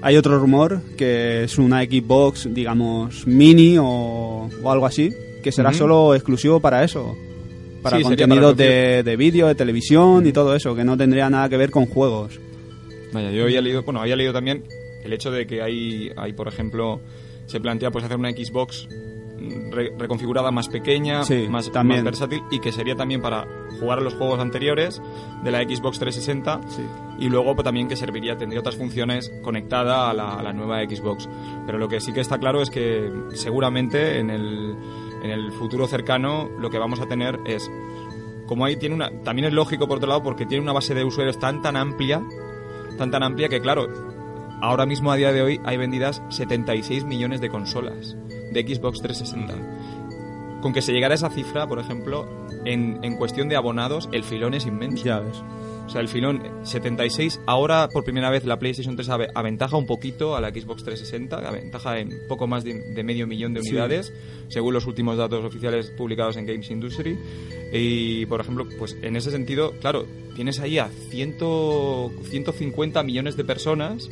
hay 0.00 0.16
otro 0.16 0.38
rumor 0.38 0.80
que 0.96 1.44
es 1.44 1.58
una 1.58 1.82
Xbox, 1.82 2.48
digamos, 2.54 3.26
mini 3.26 3.76
o, 3.78 4.48
o 4.62 4.70
algo 4.72 4.86
así, 4.86 5.12
que 5.42 5.52
será 5.52 5.74
solo 5.74 6.14
exclusivo 6.14 6.60
para 6.60 6.82
eso. 6.82 7.14
Para 7.82 7.96
Sí, 7.98 8.02
contenidos 8.02 8.54
para 8.56 8.68
de, 8.68 9.02
de 9.02 9.16
vídeo, 9.16 9.46
de 9.46 9.54
televisión 9.54 10.26
y 10.26 10.32
todo 10.32 10.54
eso, 10.54 10.74
que 10.74 10.84
no 10.84 10.96
tendría 10.96 11.30
nada 11.30 11.48
que 11.48 11.56
ver 11.56 11.70
con 11.70 11.86
juegos. 11.86 12.38
Vaya, 13.12 13.30
yo 13.30 13.44
había 13.44 13.60
leído, 13.60 13.82
bueno, 13.82 14.00
había 14.00 14.16
leído 14.16 14.32
también 14.32 14.64
el 15.04 15.12
hecho 15.12 15.30
de 15.30 15.46
que 15.46 15.62
hay, 15.62 16.10
hay 16.16 16.32
por 16.32 16.48
ejemplo, 16.48 17.00
se 17.46 17.60
plantea 17.60 17.90
pues 17.90 18.04
hacer 18.04 18.16
una 18.18 18.30
Xbox 18.30 18.88
re- 19.70 19.92
reconfigurada 19.96 20.50
más 20.50 20.68
pequeña, 20.68 21.22
Sí, 21.22 21.46
más, 21.48 21.70
también. 21.70 22.00
más 22.00 22.04
versátil 22.04 22.42
y 22.50 22.58
que 22.58 22.72
sería 22.72 22.96
también 22.96 23.22
para 23.22 23.46
jugar 23.80 23.98
a 23.98 24.02
los 24.02 24.14
juegos 24.14 24.40
anteriores 24.40 25.00
de 25.44 25.50
la 25.52 25.62
Xbox 25.62 25.98
360 26.00 26.60
Sí. 26.68 26.82
y 27.20 27.28
luego 27.28 27.54
pues, 27.54 27.64
también 27.64 27.86
que 27.88 27.94
serviría, 27.96 28.36
tendría 28.36 28.60
otras 28.60 28.76
funciones 28.76 29.30
conectada 29.42 30.10
a 30.10 30.14
la, 30.14 30.34
a 30.34 30.42
la 30.42 30.52
nueva 30.52 30.82
Xbox. 30.82 31.28
Pero 31.64 31.78
lo 31.78 31.88
que 31.88 32.00
sí 32.00 32.12
que 32.12 32.20
está 32.20 32.38
claro 32.38 32.60
es 32.60 32.70
que 32.70 33.10
seguramente 33.34 34.18
en 34.18 34.30
el, 34.30 34.74
en 35.22 35.30
el 35.30 35.52
futuro 35.52 35.86
cercano 35.86 36.48
lo 36.58 36.70
que 36.70 36.78
vamos 36.78 37.00
a 37.00 37.06
tener 37.06 37.38
es, 37.44 37.70
como 38.46 38.64
ahí 38.64 38.76
tiene 38.76 38.94
una, 38.94 39.10
también 39.22 39.46
es 39.46 39.52
lógico 39.52 39.86
por 39.88 39.98
otro 39.98 40.08
lado 40.08 40.22
porque 40.22 40.46
tiene 40.46 40.62
una 40.62 40.72
base 40.72 40.94
de 40.94 41.04
usuarios 41.04 41.38
tan 41.38 41.62
tan 41.62 41.76
amplia, 41.76 42.22
tan 42.96 43.10
tan 43.10 43.22
amplia 43.22 43.48
que 43.48 43.60
claro, 43.60 43.88
ahora 44.60 44.86
mismo 44.86 45.12
a 45.12 45.16
día 45.16 45.32
de 45.32 45.42
hoy 45.42 45.60
hay 45.64 45.76
vendidas 45.76 46.22
76 46.30 47.04
millones 47.04 47.40
de 47.40 47.48
consolas 47.48 48.16
de 48.52 48.62
Xbox 48.62 49.00
360. 49.00 50.60
Con 50.60 50.72
que 50.72 50.82
se 50.82 50.92
llegara 50.92 51.14
a 51.14 51.16
esa 51.16 51.30
cifra, 51.30 51.66
por 51.68 51.78
ejemplo, 51.78 52.26
en, 52.64 52.98
en 53.02 53.16
cuestión 53.16 53.48
de 53.48 53.56
abonados, 53.56 54.08
el 54.12 54.24
filón 54.24 54.54
es 54.54 54.66
inmenso. 54.66 55.04
Ya 55.04 55.20
ves. 55.20 55.42
O 55.88 55.90
sea, 55.90 56.02
el 56.02 56.08
filón 56.08 56.42
76. 56.64 57.40
Ahora, 57.46 57.88
por 57.90 58.04
primera 58.04 58.28
vez, 58.28 58.44
la 58.44 58.58
PlayStation 58.58 58.94
3 58.94 59.08
ave- 59.08 59.28
aventaja 59.34 59.74
un 59.78 59.86
poquito 59.86 60.36
a 60.36 60.40
la 60.42 60.50
Xbox 60.50 60.84
360, 60.84 61.38
aventaja 61.48 61.98
en 61.98 62.10
poco 62.28 62.46
más 62.46 62.62
de, 62.62 62.74
de 62.92 63.02
medio 63.02 63.26
millón 63.26 63.54
de 63.54 63.62
Sí. 63.62 63.70
unidades, 63.70 64.12
según 64.48 64.74
los 64.74 64.86
últimos 64.86 65.16
datos 65.16 65.42
oficiales 65.44 65.90
publicados 65.96 66.36
en 66.36 66.44
Games 66.44 66.70
Industry. 66.70 67.18
Y, 67.72 68.26
por 68.26 68.40
ejemplo, 68.42 68.66
pues 68.78 68.96
en 69.00 69.16
ese 69.16 69.30
sentido, 69.30 69.72
claro, 69.80 70.04
tienes 70.36 70.60
ahí 70.60 70.78
a 70.78 70.88
100, 71.10 71.36
150 72.24 73.02
millones 73.02 73.36
de 73.36 73.44
personas 73.44 74.08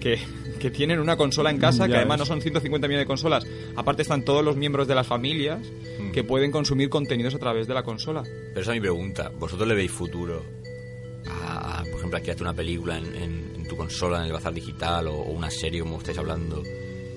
que, 0.00 0.18
que 0.60 0.70
tienen 0.70 1.00
una 1.00 1.16
consola 1.16 1.50
en 1.50 1.58
casa, 1.58 1.86
Ya 1.86 1.92
que 1.92 1.96
además 1.96 2.18
ves. 2.20 2.28
no 2.28 2.34
son 2.34 2.42
150 2.42 2.86
millones 2.88 3.02
de 3.04 3.08
consolas. 3.08 3.44
Aparte 3.76 4.02
están 4.02 4.24
todos 4.24 4.44
los 4.44 4.56
miembros 4.56 4.86
de 4.88 4.94
las 4.94 5.06
familias 5.06 5.58
Mm. 5.98 6.12
que 6.12 6.24
pueden 6.24 6.50
consumir 6.50 6.88
contenidos 6.88 7.34
a 7.34 7.38
través 7.38 7.66
de 7.66 7.74
la 7.74 7.82
consola. 7.82 8.22
Pero 8.22 8.60
esa 8.60 8.70
es 8.72 8.76
mi 8.76 8.80
pregunta. 8.80 9.30
¿Vosotros 9.38 9.68
le 9.68 9.74
veis 9.74 9.90
futuro 9.90 10.42
crearte 12.20 12.42
una 12.42 12.54
película 12.54 12.98
en, 12.98 13.06
en- 13.16 13.52
en 13.56 13.68
tu 13.68 13.76
consola, 13.76 14.18
en 14.18 14.24
el 14.26 14.32
bazar 14.32 14.52
digital, 14.52 15.06
o, 15.08 15.14
o 15.14 15.30
una 15.32 15.50
serie, 15.50 15.80
como 15.80 15.98
estáis 15.98 16.18
hablando, 16.18 16.62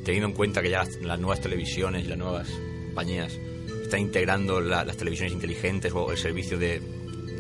teniendo 0.03 0.27
en 0.29 0.33
cuenta 0.33 0.61
que 0.61 0.69
ya 0.69 0.79
las, 0.79 0.95
las 1.01 1.19
nuevas 1.19 1.41
televisiones 1.41 2.05
y 2.05 2.07
las 2.07 2.17
nuevas 2.17 2.47
compañías 2.87 3.37
están 3.83 3.99
integrando 3.99 4.61
la- 4.61 4.83
las 4.85 4.97
televisiones 4.97 5.33
inteligentes 5.33 5.91
o 5.93 6.11
el 6.11 6.17
servicio 6.17 6.57
de, 6.57 6.81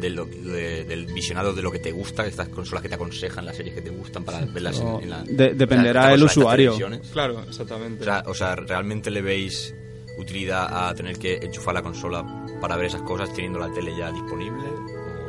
de 0.01 0.09
lo- 0.09 0.25
de- 0.25 0.83
del 0.83 1.05
visionado 1.07 1.53
de 1.53 1.61
lo 1.61 1.71
que 1.71 1.79
te 1.79 1.91
gusta, 1.91 2.25
estas 2.27 2.49
consolas 2.49 2.81
que 2.83 2.89
te 2.89 2.95
aconsejan 2.95 3.45
las 3.45 3.55
series 3.55 3.73
que 3.75 3.81
te 3.81 3.89
gustan 3.89 4.23
para 4.25 4.43
verlas 4.45 4.79
en, 4.79 4.87
en 5.03 5.09
la... 5.09 5.23
De- 5.23 5.53
dependerá 5.53 6.01
en 6.01 6.07
la- 6.07 6.13
el 6.15 6.19
en 6.21 6.25
estas 6.25 6.37
usuario. 6.37 6.71
Claro, 7.13 7.43
exactamente. 7.47 8.01
O 8.01 8.05
sea, 8.05 8.23
o 8.27 8.33
sea, 8.33 8.55
realmente 8.55 9.09
le 9.09 9.21
veis 9.21 9.73
utilidad 10.17 10.87
a 10.89 10.93
tener 10.95 11.17
que 11.17 11.35
enchufar 11.41 11.73
la 11.73 11.81
consola 11.81 12.23
para 12.61 12.75
ver 12.77 12.85
esas 12.87 13.01
cosas 13.01 13.33
teniendo 13.33 13.59
la 13.59 13.71
tele 13.73 13.91
ya 13.97 14.11
disponible? 14.11 14.63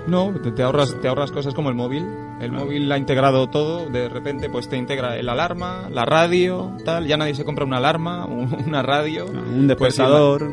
No, 0.07 0.33
te, 0.43 0.53
te 0.53 0.63
ahorras, 0.63 0.95
te 1.01 1.09
ahorras 1.09 1.33
cosas 1.33 1.55
como 1.55 1.69
el 1.69 1.75
móvil. 1.75 2.07
El 2.41 2.53
móvil 2.53 2.91
ha 2.93 2.99
integrado 2.99 3.49
todo, 3.49 3.87
de 3.87 4.09
repente 4.09 4.49
pues 4.51 4.69
te 4.69 4.77
integra 4.77 5.17
el 5.17 5.29
alarma, 5.29 5.89
la 5.91 6.05
radio, 6.05 6.73
tal, 6.85 7.07
ya 7.07 7.17
nadie 7.17 7.35
se 7.35 7.45
compra 7.45 7.65
una 7.65 7.79
alarma, 7.79 8.27
un- 8.27 8.55
una 8.67 8.83
radio. 8.83 9.27
Un 9.27 9.67
Pues 9.77 9.97
despertador. 9.97 10.51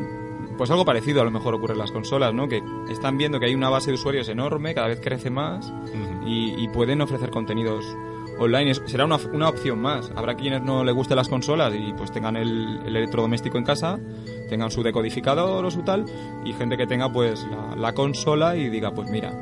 Pues 0.56 0.70
algo 0.70 0.84
parecido 0.84 1.20
a 1.20 1.24
lo 1.24 1.30
mejor 1.32 1.54
ocurre 1.54 1.72
en 1.72 1.80
las 1.80 1.90
consolas, 1.90 2.32
¿no? 2.32 2.46
Que 2.48 2.62
están 2.88 3.18
viendo 3.18 3.40
que 3.40 3.46
hay 3.46 3.54
una 3.56 3.70
base 3.70 3.90
de 3.90 3.94
usuarios 3.94 4.28
enorme, 4.28 4.72
cada 4.74 4.86
vez 4.86 5.00
crece 5.02 5.28
más 5.28 5.72
y, 6.24 6.54
y 6.62 6.68
pueden 6.68 7.00
ofrecer 7.00 7.30
contenidos 7.30 7.84
online. 8.38 8.70
Es- 8.70 8.82
será 8.86 9.04
una, 9.04 9.18
una 9.32 9.48
opción 9.48 9.80
más. 9.80 10.12
Habrá 10.14 10.36
quienes 10.36 10.62
no 10.62 10.84
les 10.84 10.94
gusten 10.94 11.16
las 11.16 11.28
consolas 11.28 11.74
y 11.74 11.92
pues 11.94 12.12
tengan 12.12 12.36
el, 12.36 12.80
el 12.86 12.96
electrodoméstico 12.96 13.58
en 13.58 13.64
casa, 13.64 13.98
tengan 14.48 14.70
su 14.70 14.82
decodificador 14.82 15.64
o 15.64 15.70
su 15.70 15.82
tal, 15.82 16.06
y 16.44 16.52
gente 16.52 16.76
que 16.76 16.86
tenga 16.86 17.12
pues 17.12 17.46
la, 17.50 17.76
la 17.76 17.92
consola 17.92 18.56
y 18.56 18.68
diga, 18.68 18.92
pues 18.92 19.08
mira, 19.10 19.32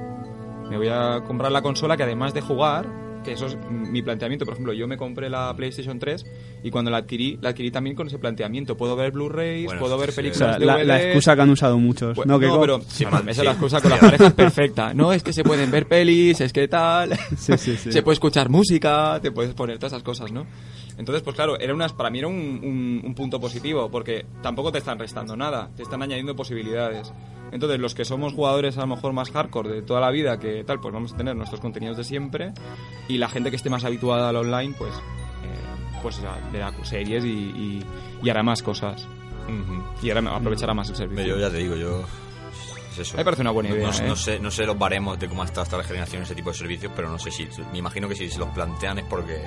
me 0.69 0.77
voy 0.77 0.89
a 0.89 1.23
comprar 1.27 1.53
la 1.53 1.63
consola 1.63 1.97
que 1.97 2.03
además 2.03 2.35
de 2.35 2.41
jugar, 2.41 3.02
que 3.25 3.33
eso 3.33 3.47
es 3.47 3.57
mi 3.71 4.03
planteamiento, 4.03 4.45
por 4.45 4.55
ejemplo, 4.55 4.73
yo 4.73 4.89
me 4.89 4.97
compré 4.97 5.31
la 5.31 5.55
PlayStation 5.57 5.99
3 5.99 6.25
y 6.65 6.71
cuando 6.71 6.91
la 6.91 6.99
adquirí, 6.99 7.39
la 7.41 7.51
adquirí 7.51 7.71
también 7.71 7.95
con 7.95 8.07
ese 8.09 8.19
planteamiento. 8.19 8.77
Puedo 8.77 8.97
ver 8.97 9.13
Blu-rays, 9.13 9.67
Bueno, 9.67 9.81
puedo 9.81 9.97
ver 9.99 10.11
sí, 10.11 10.15
O 10.15 10.17
películas 10.17 10.57
sea, 10.57 10.59
la, 10.67 10.83
la 10.85 10.95
DVDs. 10.97 11.07
excusa 11.07 11.37
que 11.37 11.43
han 11.43 11.51
usado 11.51 11.79
muchos. 11.79 12.17
Pues, 12.17 12.27
no, 12.27 12.39
que 12.41 12.47
no, 12.47 12.61
pero 12.61 12.81
Sí, 12.89 13.05
esa 13.05 13.21
sí. 13.23 13.29
es 13.31 13.45
la 13.45 13.51
excusa 13.53 13.81
con 13.81 13.91
las 13.93 14.01
parejas 14.01 14.33
perfecta. 14.35 14.93
No, 14.95 15.13
es 15.13 15.23
que 15.23 15.33
se 15.33 15.45
pueden 15.45 15.71
ver 15.71 15.87
pelis, 15.87 16.41
es 16.41 16.53
que 16.53 16.67
tal. 16.69 17.13
Sí, 17.37 17.57
sí, 17.59 17.77
sí. 17.77 17.93
Se 17.93 18.03
puede 18.03 18.15
escuchar 18.15 18.49
música, 18.49 19.19
te 19.23 19.31
puedes 19.31 19.55
poner 19.55 19.79
todas 19.79 19.93
esas 19.93 20.03
cosas, 20.03 20.33
¿no? 20.33 20.47
Entonces, 20.99 21.23
pues 21.23 21.35
claro, 21.37 21.59
era 21.59 21.75
unas, 21.75 21.93
para 21.93 22.11
mí 22.11 22.19
era 22.19 22.29
un, 22.29 22.35
un- 22.63 23.01
un 23.05 23.15
punto 23.15 23.41
positivo, 23.41 23.91
porque 23.91 24.27
tampoco 24.43 24.71
te 24.73 24.79
están 24.79 24.99
restando 24.99 25.37
nada, 25.37 25.71
te 25.77 25.83
están 25.83 26.03
añadiendo 26.03 26.37
posibilidades. 26.37 27.13
Entonces, 27.53 27.79
los 27.79 27.95
que 27.95 28.05
somos 28.05 28.33
jugadores 28.33 28.77
a 28.79 28.81
lo 28.81 28.87
mejor 28.89 29.13
más 29.13 29.31
hardcore 29.31 29.69
de 29.71 29.83
toda 29.83 30.01
la 30.01 30.11
vida, 30.11 30.39
que 30.41 30.65
tal, 30.65 30.81
pues 30.81 30.93
vamos 30.93 31.13
a 31.13 31.17
tener 31.17 31.37
nuestros 31.37 31.61
contenidos 31.61 31.97
de 31.99 32.05
siempre, 32.05 32.53
y 33.09 33.19
la 33.19 33.29
gente 33.29 33.51
que 33.51 33.57
esté 33.57 33.69
más 33.71 33.85
habituada 33.85 34.31
al 34.31 34.37
online, 34.37 34.75
pues, 34.79 34.93
eh, 34.95 36.01
pues 36.03 36.21
verá 36.53 36.73
series 36.83 37.25
y, 37.25 37.29
y- 37.29 37.85
y 38.23 38.31
hará 38.31 38.43
más 38.43 38.63
cosas. 38.63 39.07
Ujú. 39.45 39.83
Y 40.07 40.11
ahora 40.11 40.35
aprovechará 40.37 40.73
más 40.73 40.89
el 40.91 40.97
servicio. 40.97 41.27
Yo 41.27 41.39
ya 41.39 41.51
te 41.51 41.59
digo, 41.59 41.77
yo... 41.77 42.03
Es 42.93 42.99
eso. 42.99 43.17
Me 43.17 43.25
parece 43.25 43.43
una 43.43 43.51
buena 43.53 43.71
No- 43.71 43.77
idea, 43.77 43.87
No, 43.87 43.93
sé- 43.93 44.05
¿eh? 44.05 44.09
no 44.09 44.17
sé, 44.17 44.39
no 44.39 44.51
sé 44.51 44.67
los 44.67 44.79
baremos 44.79 45.19
de 45.19 45.29
cómo 45.29 45.43
ha 45.43 45.47
estado 45.47 45.63
hasta 45.63 45.77
la 45.79 45.85
generación 45.85 46.23
ese 46.23 46.35
tipo 46.35 46.51
de 46.51 46.57
servicios, 46.57 46.93
pero 46.95 47.09
no 47.11 47.19
sé 47.19 47.31
si... 47.31 47.47
Me 47.73 47.79
imagino 47.79 48.09
que 48.09 48.15
si 48.15 48.29
se 48.31 48.39
los 48.39 48.49
plantean 48.51 48.99
es 48.99 49.05
porque... 49.07 49.41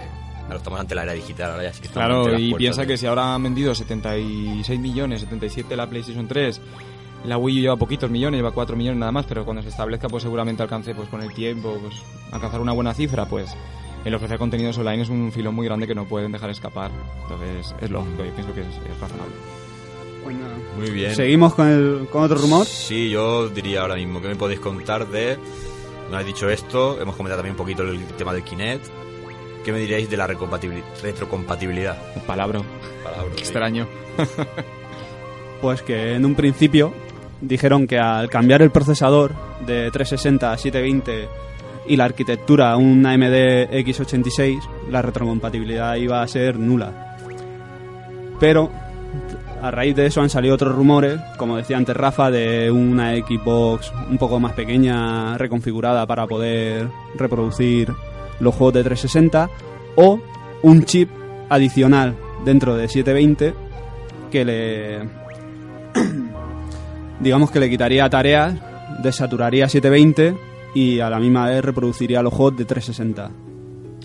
Ahora 0.45 0.57
estamos 0.57 0.79
ante 0.79 0.93
la 0.93 1.03
era 1.03 1.13
digital, 1.13 1.51
ahora 1.51 1.63
ya 1.63 1.73
sí 1.73 1.81
que 1.81 1.87
Claro, 1.89 2.37
y 2.37 2.53
piensa 2.53 2.81
de- 2.81 2.87
que 2.87 2.97
si 2.97 3.07
ahora 3.07 3.33
han 3.33 3.41
vendido 3.41 3.73
76 3.73 4.79
millones, 4.79 5.21
77 5.21 5.75
la 5.75 5.87
PlayStation 5.89 6.27
3, 6.27 6.61
la 7.25 7.37
Wii 7.37 7.59
U 7.59 7.61
lleva 7.61 7.75
poquitos 7.75 8.09
millones, 8.09 8.37
lleva 8.37 8.51
4 8.51 8.75
millones 8.75 8.99
nada 8.99 9.11
más, 9.11 9.25
pero 9.25 9.45
cuando 9.45 9.61
se 9.63 9.69
establezca 9.69 10.07
pues 10.07 10.23
seguramente 10.23 10.63
alcance 10.63 10.93
pues 10.93 11.09
con 11.09 11.21
el 11.21 11.33
tiempo, 11.33 11.77
pues 11.81 11.95
alcanzar 12.31 12.61
una 12.61 12.73
buena 12.73 12.93
cifra, 12.93 13.25
pues 13.25 13.55
el 14.03 14.13
ofrecer 14.13 14.37
contenidos 14.37 14.77
online 14.77 15.03
es 15.03 15.09
un 15.09 15.31
filón 15.31 15.55
muy 15.55 15.65
grande 15.65 15.87
que 15.87 15.95
no 15.95 16.05
pueden 16.05 16.31
dejar 16.31 16.49
escapar. 16.49 16.91
Entonces 17.23 17.75
es 17.81 17.89
lógico, 17.89 18.23
yo 18.23 18.31
pienso 18.33 18.53
que 18.53 18.61
es, 18.61 18.67
es 18.67 18.99
razonable. 18.99 19.33
Muy 20.77 20.89
bien. 20.89 21.15
Seguimos 21.15 21.53
con, 21.53 21.67
el, 21.67 22.07
con 22.11 22.23
otro 22.23 22.37
rumor. 22.37 22.65
Sí, 22.65 23.09
yo 23.09 23.47
diría 23.49 23.81
ahora 23.81 23.95
mismo 23.95 24.21
que 24.21 24.27
me 24.27 24.35
podéis 24.35 24.59
contar 24.59 25.07
de. 25.07 25.37
No 26.09 26.17
habéis 26.17 26.33
dicho 26.33 26.49
esto, 26.49 26.99
hemos 27.01 27.15
comentado 27.15 27.39
también 27.39 27.53
un 27.53 27.57
poquito 27.57 27.83
el 27.83 28.03
tema 28.17 28.33
del 28.33 28.43
Kinect. 28.43 28.85
¿Qué 29.63 29.71
me 29.71 29.79
diríais 29.79 30.09
de 30.09 30.17
la 30.17 30.27
retrocompatibilidad? 30.27 31.97
Un 32.15 32.21
palabra 32.23 32.61
Palabra, 33.03 33.31
sí. 33.35 33.41
extraño. 33.41 33.87
Pues 35.61 35.81
que 35.81 36.13
en 36.13 36.25
un 36.25 36.35
principio 36.35 36.93
dijeron 37.41 37.87
que 37.87 37.99
al 37.99 38.29
cambiar 38.29 38.61
el 38.61 38.71
procesador 38.71 39.33
de 39.65 39.91
360 39.91 40.51
a 40.51 40.57
720 40.57 41.27
y 41.87 41.95
la 41.95 42.05
arquitectura 42.05 42.71
a 42.71 42.77
un 42.77 43.05
AMD 43.05 43.71
X86, 43.71 44.59
la 44.89 45.01
retrocompatibilidad 45.01 45.95
iba 45.95 46.21
a 46.21 46.27
ser 46.27 46.57
nula. 46.57 47.17
Pero 48.39 48.69
a 49.61 49.71
raíz 49.71 49.95
de 49.95 50.05
eso 50.05 50.21
han 50.21 50.29
salido 50.29 50.55
otros 50.55 50.75
rumores, 50.75 51.19
como 51.37 51.57
decía 51.57 51.77
antes 51.77 51.95
Rafa, 51.95 52.29
de 52.31 52.69
una 52.71 53.15
Xbox 53.15 53.91
un 54.09 54.17
poco 54.17 54.39
más 54.39 54.53
pequeña, 54.53 55.37
reconfigurada 55.37 56.05
para 56.05 56.27
poder 56.27 56.87
reproducir 57.15 57.91
los 58.39 58.53
juegos 58.53 58.73
de 58.75 58.83
360, 58.83 59.49
o 59.95 60.19
un 60.61 60.83
chip 60.85 61.09
adicional 61.49 62.15
dentro 62.43 62.75
de 62.75 62.87
720 62.87 63.53
que 64.31 64.45
le 64.45 65.24
digamos 67.19 67.51
que 67.51 67.59
le 67.59 67.69
quitaría 67.69 68.09
tareas, 68.09 68.55
desaturaría 69.03 69.67
720 69.67 70.35
y 70.73 70.99
a 70.99 71.09
la 71.09 71.19
misma 71.19 71.47
vez 71.47 71.63
reproduciría 71.63 72.21
los 72.21 72.33
juegos 72.33 72.57
de 72.57 72.65
360. 72.65 73.31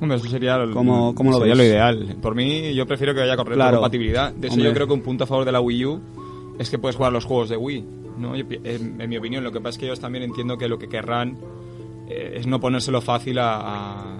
Hombre, 0.03 0.17
eso 0.17 0.29
sería, 0.29 0.57
el- 0.57 0.71
¿Cómo- 0.71 1.15
cómo 1.15 1.31
lo 1.33 1.39
sería 1.39 1.55
lo 1.55 1.63
ideal. 1.65 2.17
Por 2.23 2.35
mí, 2.35 2.73
yo 2.75 2.87
prefiero 2.87 3.15
que 3.15 3.21
haya 3.23 3.37
con 3.37 3.47
Claro. 3.47 3.79
compatibilidad. 3.79 4.33
De 4.33 4.47
eso 4.49 4.55
Hombre. 4.55 4.69
yo 4.71 4.75
creo 4.75 4.87
que 4.87 4.93
un 4.95 5.03
punto 5.03 5.25
a 5.25 5.27
favor 5.27 5.45
de 5.45 5.53
la 5.53 5.61
Wii 5.61 5.85
U 5.85 6.01
es 6.59 6.71
que 6.71 6.79
puedes 6.79 6.97
jugar 6.97 7.13
los 7.13 7.25
juegos 7.25 7.49
de 7.51 7.57
Wii. 7.57 7.85
¿no? 8.19 8.37
Yo 8.37 8.45
en, 8.65 9.01
en 9.01 9.09
mi 9.11 9.17
opinión, 9.19 9.43
lo 9.45 9.51
que 9.53 9.61
pasa 9.61 9.71
es 9.71 9.79
que 9.79 9.87
ellos 9.87 10.01
también 10.01 10.25
entiendo 10.25 10.57
que 10.59 10.69
lo 10.69 10.79
que 10.79 10.89
querrán 10.89 11.37
eh, 12.09 12.35
es 12.37 12.47
no 12.47 12.61
ponérselo 12.61 13.01
fácil 13.01 13.39
a... 13.39 13.57
a- 13.57 14.17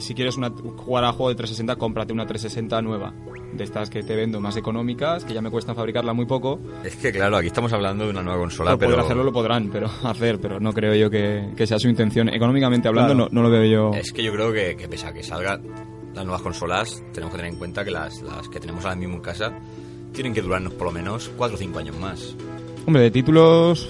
si 0.00 0.14
quieres 0.14 0.36
una, 0.36 0.50
jugar 0.50 1.04
a 1.04 1.12
juego 1.12 1.28
de 1.30 1.34
360, 1.36 1.76
cómprate 1.76 2.12
una 2.12 2.26
360 2.26 2.82
nueva. 2.82 3.12
De 3.52 3.64
estas 3.64 3.90
que 3.90 4.02
te 4.02 4.14
vendo 4.14 4.40
más 4.40 4.56
económicas, 4.56 5.24
que 5.24 5.34
ya 5.34 5.42
me 5.42 5.50
cuestan 5.50 5.74
fabricarla 5.74 6.12
muy 6.12 6.26
poco. 6.26 6.60
Es 6.84 6.96
que 6.96 7.10
claro, 7.12 7.36
aquí 7.36 7.48
estamos 7.48 7.72
hablando 7.72 8.04
de 8.04 8.10
una 8.10 8.22
nueva 8.22 8.38
consola, 8.38 8.76
pero. 8.76 8.92
poder 8.92 9.04
hacerlo 9.04 9.24
lo 9.24 9.32
podrán, 9.32 9.70
pero 9.70 9.90
hacer, 10.04 10.40
pero 10.40 10.60
no 10.60 10.72
creo 10.72 10.94
yo 10.94 11.10
que, 11.10 11.50
que 11.56 11.66
sea 11.66 11.78
su 11.78 11.88
intención. 11.88 12.28
Económicamente 12.28 12.88
hablando, 12.88 13.14
Claro. 13.14 13.28
no, 13.32 13.42
no 13.42 13.48
lo 13.48 13.50
veo 13.52 13.64
yo. 13.64 13.98
Es 13.98 14.12
que 14.12 14.22
yo 14.22 14.32
creo 14.32 14.52
que, 14.52 14.76
que 14.76 14.88
pese 14.88 15.06
a 15.06 15.12
que 15.12 15.22
salgan 15.22 15.62
las 16.14 16.24
nuevas 16.24 16.42
consolas, 16.42 17.02
tenemos 17.12 17.32
que 17.32 17.38
tener 17.38 17.52
en 17.52 17.58
cuenta 17.58 17.84
que 17.84 17.90
las, 17.90 18.22
las 18.22 18.48
que 18.48 18.60
tenemos 18.60 18.84
ahora 18.84 18.96
mismo 18.96 19.16
en 19.16 19.20
casa 19.22 19.52
tienen 20.12 20.32
que 20.34 20.42
durarnos 20.42 20.72
por 20.74 20.86
lo 20.88 20.92
menos 20.92 21.30
4 21.36 21.54
o 21.56 21.58
5 21.58 21.78
años 21.78 21.98
más. 21.98 22.34
Hombre, 22.86 23.02
de 23.02 23.10
títulos. 23.10 23.88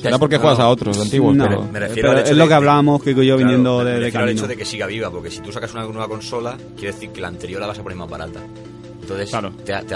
Será 0.00 0.18
porque 0.18 0.36
no, 0.36 0.42
juegas 0.42 0.60
a 0.60 0.68
otros 0.68 0.98
antiguos, 1.00 1.34
No, 1.36 1.48
pero. 1.48 1.62
me 1.64 1.80
refiero 1.80 2.08
pero 2.08 2.12
al 2.12 2.18
hecho 2.24 2.32
es 2.32 2.36
lo 2.38 2.48
que 2.48 2.54
hablábamos 2.54 3.02
que 3.02 3.10
yo 3.14 3.22
Claro, 3.22 3.36
viniendo 3.38 3.78
me 3.78 3.84
de, 3.84 3.90
de 3.90 3.96
refiero 4.00 4.18
al 4.20 4.24
camino. 4.26 4.40
hecho 4.40 4.48
de 4.48 4.56
que 4.56 4.64
siga 4.64 4.86
viva, 4.86 5.10
porque 5.10 5.30
si 5.30 5.40
tú 5.40 5.50
sacas 5.52 5.72
una 5.74 5.84
nueva 5.84 6.08
consola, 6.08 6.56
quiere 6.76 6.92
decir 6.92 7.10
que 7.10 7.20
la 7.20 7.28
anterior 7.28 7.60
la 7.60 7.66
vas 7.66 7.78
a 7.78 7.82
poner 7.82 7.98
más 7.98 8.08
barata. 8.08 8.40
Entonces 9.00 9.30
Claro. 9.30 9.50
te, 9.64 9.72
te 9.84 9.94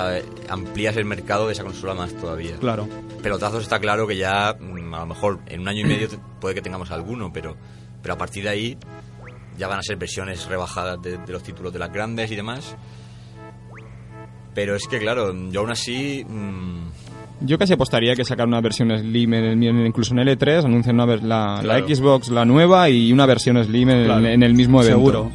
amplías 0.48 0.96
el 0.96 1.04
mercado 1.04 1.46
de 1.46 1.52
esa 1.52 1.62
consola 1.64 1.94
más 1.94 2.12
todavía. 2.14 2.56
Claro. 2.56 2.88
Pelotazos 3.22 3.62
está 3.62 3.78
claro 3.78 4.06
que 4.06 4.16
ya, 4.16 4.56
mm, 4.58 4.94
a 4.94 5.00
lo 5.00 5.06
mejor 5.06 5.38
en 5.46 5.60
un 5.60 5.68
año 5.68 5.80
y 5.82 5.84
medio 5.84 6.08
puede 6.40 6.54
que 6.54 6.62
tengamos 6.62 6.90
alguno, 6.90 7.30
pero, 7.32 7.56
pero 8.02 8.14
a 8.14 8.18
partir 8.18 8.44
de 8.44 8.48
ahí 8.50 8.78
ya 9.58 9.68
van 9.68 9.78
a 9.78 9.82
ser 9.82 9.96
versiones 9.96 10.46
rebajadas 10.46 11.00
de, 11.02 11.18
de 11.18 11.32
los 11.32 11.42
títulos 11.42 11.72
de 11.72 11.78
las 11.78 11.92
grandes 11.92 12.30
y 12.32 12.36
demás. 12.36 12.74
Pero 14.54 14.74
es 14.76 14.86
que, 14.88 14.98
claro, 14.98 15.32
yo 15.50 15.60
aún 15.60 15.70
así. 15.70 16.24
mm, 16.28 16.88
Yo 17.44 17.58
casi 17.58 17.72
apostaría 17.72 18.14
que 18.14 18.24
sacar 18.24 18.46
una 18.46 18.60
versión 18.60 18.90
Slim, 18.96 19.34
en 19.34 19.44
el, 19.44 19.62
en- 19.64 19.86
incluso 19.86 20.14
en 20.14 20.20
L3, 20.26 20.64
anuncian 20.64 20.94
una 21.00 21.06
la, 21.16 21.60
la. 21.62 21.78
Xbox, 21.80 22.28
la 22.28 22.44
nueva, 22.44 22.88
y 22.88 23.12
una 23.12 23.26
versión 23.26 23.62
Slim 23.62 23.90
en, 23.90 24.04
Claro. 24.04 24.26
en 24.26 24.42
el 24.42 24.54
mismo 24.54 24.80
evento. 24.82 24.98
Seguro. 24.98 25.30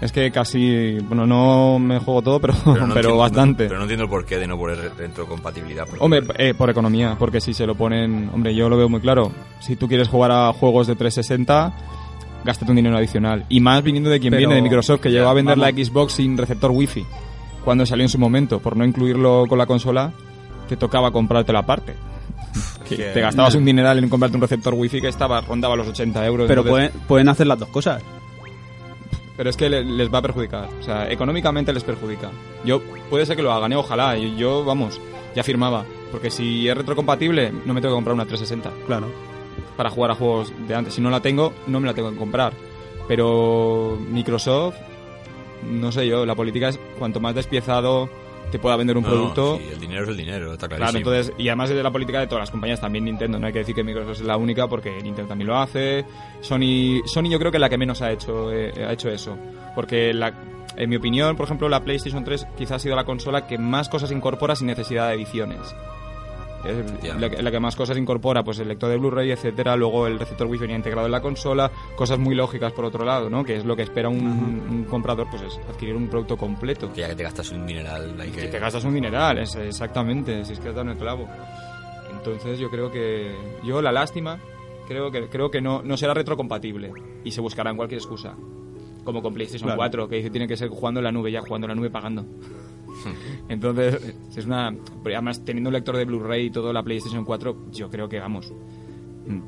Es 0.00 0.12
que 0.12 0.30
casi, 0.30 0.96
bueno, 1.00 1.26
no 1.26 1.78
me 1.78 1.98
juego 1.98 2.22
todo, 2.22 2.40
pero, 2.40 2.54
pero, 2.64 2.86
no 2.86 2.86
entiendo- 2.94 3.16
bastante. 3.18 3.64
Pero 3.66 3.76
no 3.76 3.82
entiendo 3.82 4.04
el 4.04 4.10
porqué 4.10 4.38
de 4.38 4.46
no 4.46 4.56
poner 4.56 4.78
re- 4.78 4.88
retrocompatibilidad. 4.96 5.84
porque- 5.86 6.02
Hombre, 6.02 6.22
eh, 6.38 6.54
por 6.54 6.70
economía, 6.70 7.16
porque 7.18 7.40
si 7.42 7.52
se 7.52 7.66
lo 7.66 7.74
ponen, 7.74 8.30
hombre, 8.32 8.54
yo 8.54 8.68
lo 8.70 8.78
veo 8.78 8.88
muy 8.88 9.00
claro. 9.00 9.30
Si 9.60 9.76
tú 9.76 9.88
quieres 9.88 10.08
jugar 10.08 10.30
a 10.32 10.52
juegos 10.54 10.86
de 10.86 10.96
360, 10.96 11.74
gástate 12.46 12.72
un 12.72 12.76
dinero 12.76 12.96
adicional. 12.96 13.44
Y 13.50 13.60
más 13.60 13.82
viniendo 13.82 14.08
de 14.08 14.20
quien 14.20 14.30
Pero- 14.30 14.38
viene, 14.40 14.54
de 14.54 14.62
Microsoft, 14.62 15.00
que 15.02 15.12
ya, 15.12 15.18
llegó 15.18 15.28
a 15.30 15.34
vender 15.34 15.58
vamos. 15.58 15.74
la 15.76 15.84
Xbox 15.84 16.14
sin 16.14 16.38
receptor 16.38 16.70
Wi-Fi. 16.70 17.04
Cuando 17.62 17.84
salió 17.84 18.02
en 18.04 18.08
su 18.08 18.18
momento, 18.18 18.58
por 18.60 18.78
no 18.78 18.86
incluirlo 18.86 19.44
con 19.46 19.58
la 19.58 19.66
consola, 19.66 20.14
te 20.70 20.76
tocaba 20.76 21.10
comprarte 21.10 21.52
la 21.52 21.62
parte. 21.66 21.94
Que 22.88 22.96
que- 22.96 23.04
te 23.12 23.20
gastabas 23.20 23.54
un 23.54 23.64
dineral 23.64 23.98
en 23.98 24.08
comprarte 24.08 24.36
un 24.36 24.40
receptor 24.42 24.74
Wi-Fi 24.74 25.00
que 25.00 25.08
estaba 25.08 25.40
rondaba 25.42 25.76
los 25.76 25.86
80 25.86 26.24
euros. 26.26 26.48
Pero 26.48 26.62
entonces- 26.62 26.90
pueden, 26.90 27.06
pueden 27.06 27.28
hacer 27.28 27.46
las 27.46 27.58
dos 27.58 27.68
cosas. 27.68 28.02
pero 29.36 29.48
es 29.50 29.56
que 29.56 29.68
le- 29.70 29.84
les 29.84 30.12
va 30.12 30.18
a 30.18 30.22
perjudicar. 30.22 30.68
O 30.80 30.82
sea, 30.82 31.10
económicamente 31.10 31.72
les 31.72 31.82
perjudica. 31.84 32.30
Yo, 32.64 32.82
puede 33.08 33.24
ser 33.26 33.36
que 33.36 33.42
lo 33.42 33.52
hagan, 33.52 33.72
¿eh? 33.72 33.76
ojalá. 33.76 34.16
Yo, 34.18 34.28
yo, 34.36 34.64
vamos, 34.64 35.00
ya 35.36 35.42
firmaba. 35.42 35.84
Porque 36.10 36.30
si 36.30 36.68
es 36.68 36.76
retrocompatible, 36.76 37.52
no 37.64 37.72
me 37.72 37.80
tengo 37.80 37.94
que 37.94 37.98
comprar 37.98 38.14
una 38.14 38.26
360 38.26 38.70
Claro. 38.86 39.06
para 39.76 39.88
jugar 39.90 40.10
a 40.10 40.14
juegos 40.16 40.52
de 40.68 40.74
antes. 40.74 40.92
Si 40.94 41.00
no 41.00 41.08
la 41.10 41.20
tengo, 41.20 41.52
no 41.68 41.78
me 41.80 41.86
la 41.86 41.94
tengo 41.94 42.10
que 42.10 42.16
comprar. 42.18 42.52
Pero 43.08 43.96
Microsoft, 44.10 44.74
no 45.70 45.90
sé 45.92 46.06
yo, 46.08 46.26
la 46.26 46.34
política 46.34 46.68
es 46.68 46.78
cuanto 46.98 47.20
más 47.20 47.34
despiezado 47.34 48.08
te 48.50 48.58
pueda 48.58 48.76
vender 48.76 48.96
un 48.96 49.02
No, 49.04 49.08
producto. 49.08 49.58
sí, 49.58 49.68
el 49.72 49.80
dinero 49.80 50.02
es 50.02 50.08
el 50.10 50.16
dinero, 50.16 50.52
está 50.52 50.68
Claro, 50.68 50.98
entonces, 50.98 51.32
y 51.38 51.48
además 51.48 51.70
es 51.70 51.76
de 51.76 51.82
la 51.82 51.90
política 51.90 52.20
de 52.20 52.26
todas 52.26 52.42
las 52.42 52.50
compañías, 52.50 52.80
también 52.80 53.04
Nintendo, 53.04 53.38
no 53.38 53.46
hay 53.46 53.52
que 53.52 53.60
decir 53.60 53.74
que 53.74 53.82
Microsoft 53.84 54.20
es 54.20 54.22
la 54.26 54.36
única 54.36 54.68
porque 54.68 54.90
Nintendo 55.02 55.28
también 55.28 55.48
lo 55.48 55.56
hace. 55.58 56.04
Sony, 56.40 57.00
Sony 57.06 57.28
yo 57.30 57.38
creo 57.38 57.50
que 57.50 57.56
es 57.56 57.60
la 57.60 57.68
que 57.68 57.78
menos 57.78 58.02
ha 58.02 58.10
hecho, 58.12 58.52
eh, 58.52 58.72
ha 58.86 58.92
hecho 58.92 59.08
eso. 59.08 59.36
Porque 59.74 60.12
la, 60.12 60.32
en 60.76 60.90
mi 60.90 60.96
opinión, 60.96 61.36
por 61.36 61.46
ejemplo, 61.46 61.68
la 61.68 61.80
PlayStation 61.80 62.24
3 62.24 62.46
quizás 62.56 62.72
ha 62.72 62.78
sido 62.80 62.96
la 62.96 63.04
consola 63.04 63.46
que 63.46 63.58
más 63.58 63.88
cosas 63.88 64.10
incorpora 64.12 64.54
sin 64.56 64.66
necesidad 64.66 65.08
de 65.08 65.14
ediciones. 65.14 65.60
La, 67.18 67.30
que- 67.30 67.42
la 67.42 67.50
que 67.50 67.60
más 67.60 67.74
cosas 67.76 67.96
incorpora, 67.96 68.42
pues 68.44 68.58
el 68.58 68.68
lector 68.68 68.90
de 68.90 68.96
Blu-ray, 68.98 69.30
etcétera, 69.30 69.76
luego 69.76 70.06
el 70.06 70.18
receptor 70.18 70.46
Wi-Fi 70.46 70.62
venía 70.62 70.76
integrado 70.76 71.06
en 71.06 71.12
la 71.12 71.20
consola, 71.22 71.70
cosas 71.96 72.18
muy 72.18 72.34
lógicas 72.34 72.72
por 72.72 72.84
otro 72.84 73.04
lado, 73.04 73.30
¿no? 73.30 73.42
Que 73.44 73.56
es 73.56 73.64
lo 73.64 73.74
que 73.76 73.82
espera 73.82 74.08
un, 74.08 74.18
un 74.68 74.84
comprador, 74.84 75.26
pues 75.30 75.42
es 75.42 75.58
adquirir 75.68 75.96
un 75.96 76.08
producto 76.08 76.36
completo. 76.36 76.92
Que 76.92 77.00
ya 77.00 77.08
que 77.08 77.14
te 77.16 77.22
gastas 77.22 77.50
un 77.52 77.64
mineral, 77.64 78.14
hay 78.20 78.30
que... 78.30 78.40
Que 78.42 78.48
te 78.48 78.58
gastas 78.58 78.84
un 78.84 78.94
dineral, 78.94 79.38
es, 79.38 79.54
exactamente, 79.56 80.44
si 80.44 80.52
es 80.52 80.60
que 80.60 80.68
has 80.68 80.74
dado 80.74 80.90
el 80.90 80.98
clavo. 80.98 81.26
Entonces 82.12 82.58
yo 82.58 82.68
creo 82.70 82.90
que... 82.90 83.34
Yo 83.64 83.80
la 83.80 83.92
lástima, 83.92 84.38
creo 84.86 85.10
que 85.10 85.28
creo 85.28 85.50
que 85.50 85.60
no, 85.60 85.82
no 85.82 85.96
será 85.96 86.12
retrocompatible 86.14 86.92
y 87.24 87.30
se 87.30 87.40
buscarán 87.40 87.76
cualquier 87.76 87.98
excusa. 88.00 88.34
Como 89.04 89.22
con 89.22 89.32
PlayStation 89.32 89.66
Claro. 89.68 89.78
4, 89.78 90.08
que 90.08 90.16
dice 90.16 90.30
tiene 90.30 90.46
que 90.46 90.56
ser 90.58 90.68
jugando 90.68 91.00
en 91.00 91.04
la 91.04 91.12
nube, 91.12 91.32
ya 91.32 91.40
jugando 91.40 91.66
en 91.66 91.70
la 91.70 91.74
nube 91.74 91.88
pagando. 91.90 92.26
Entonces, 93.48 94.14
es 94.36 94.46
una... 94.46 94.74
Además, 95.04 95.44
teniendo 95.44 95.68
un 95.68 95.74
lector 95.74 95.96
de 95.96 96.04
Blu-ray 96.04 96.46
y 96.46 96.50
todo 96.50 96.72
la 96.72 96.82
PlayStation 96.82 97.24
4, 97.24 97.70
yo 97.72 97.88
creo 97.90 98.08
que, 98.08 98.18
vamos, 98.20 98.52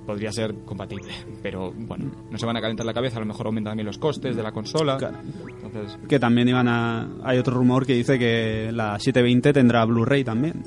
podría 0.06 0.30
ser 0.32 0.54
compatible. 0.64 1.12
Pero, 1.42 1.72
bueno, 1.74 2.10
no 2.30 2.38
se 2.38 2.46
van 2.46 2.56
a 2.56 2.60
calentar 2.60 2.86
la 2.86 2.94
cabeza, 2.94 3.16
a 3.16 3.20
lo 3.20 3.26
mejor 3.26 3.46
aumentan 3.46 3.72
también 3.72 3.86
los 3.86 3.98
costes 3.98 4.36
de 4.36 4.42
la 4.42 4.52
consola. 4.52 4.96
Claro. 4.96 5.18
Entonces, 5.64 5.98
Que 6.08 6.18
también 6.18 6.48
iban 6.48 6.68
a... 6.68 7.08
Hay 7.24 7.38
otro 7.38 7.54
rumor 7.54 7.84
que 7.86 7.94
dice 7.94 8.18
que 8.18 8.70
la 8.72 8.98
720 8.98 9.52
tendrá 9.52 9.84
Blu-ray 9.84 10.22
también. 10.24 10.62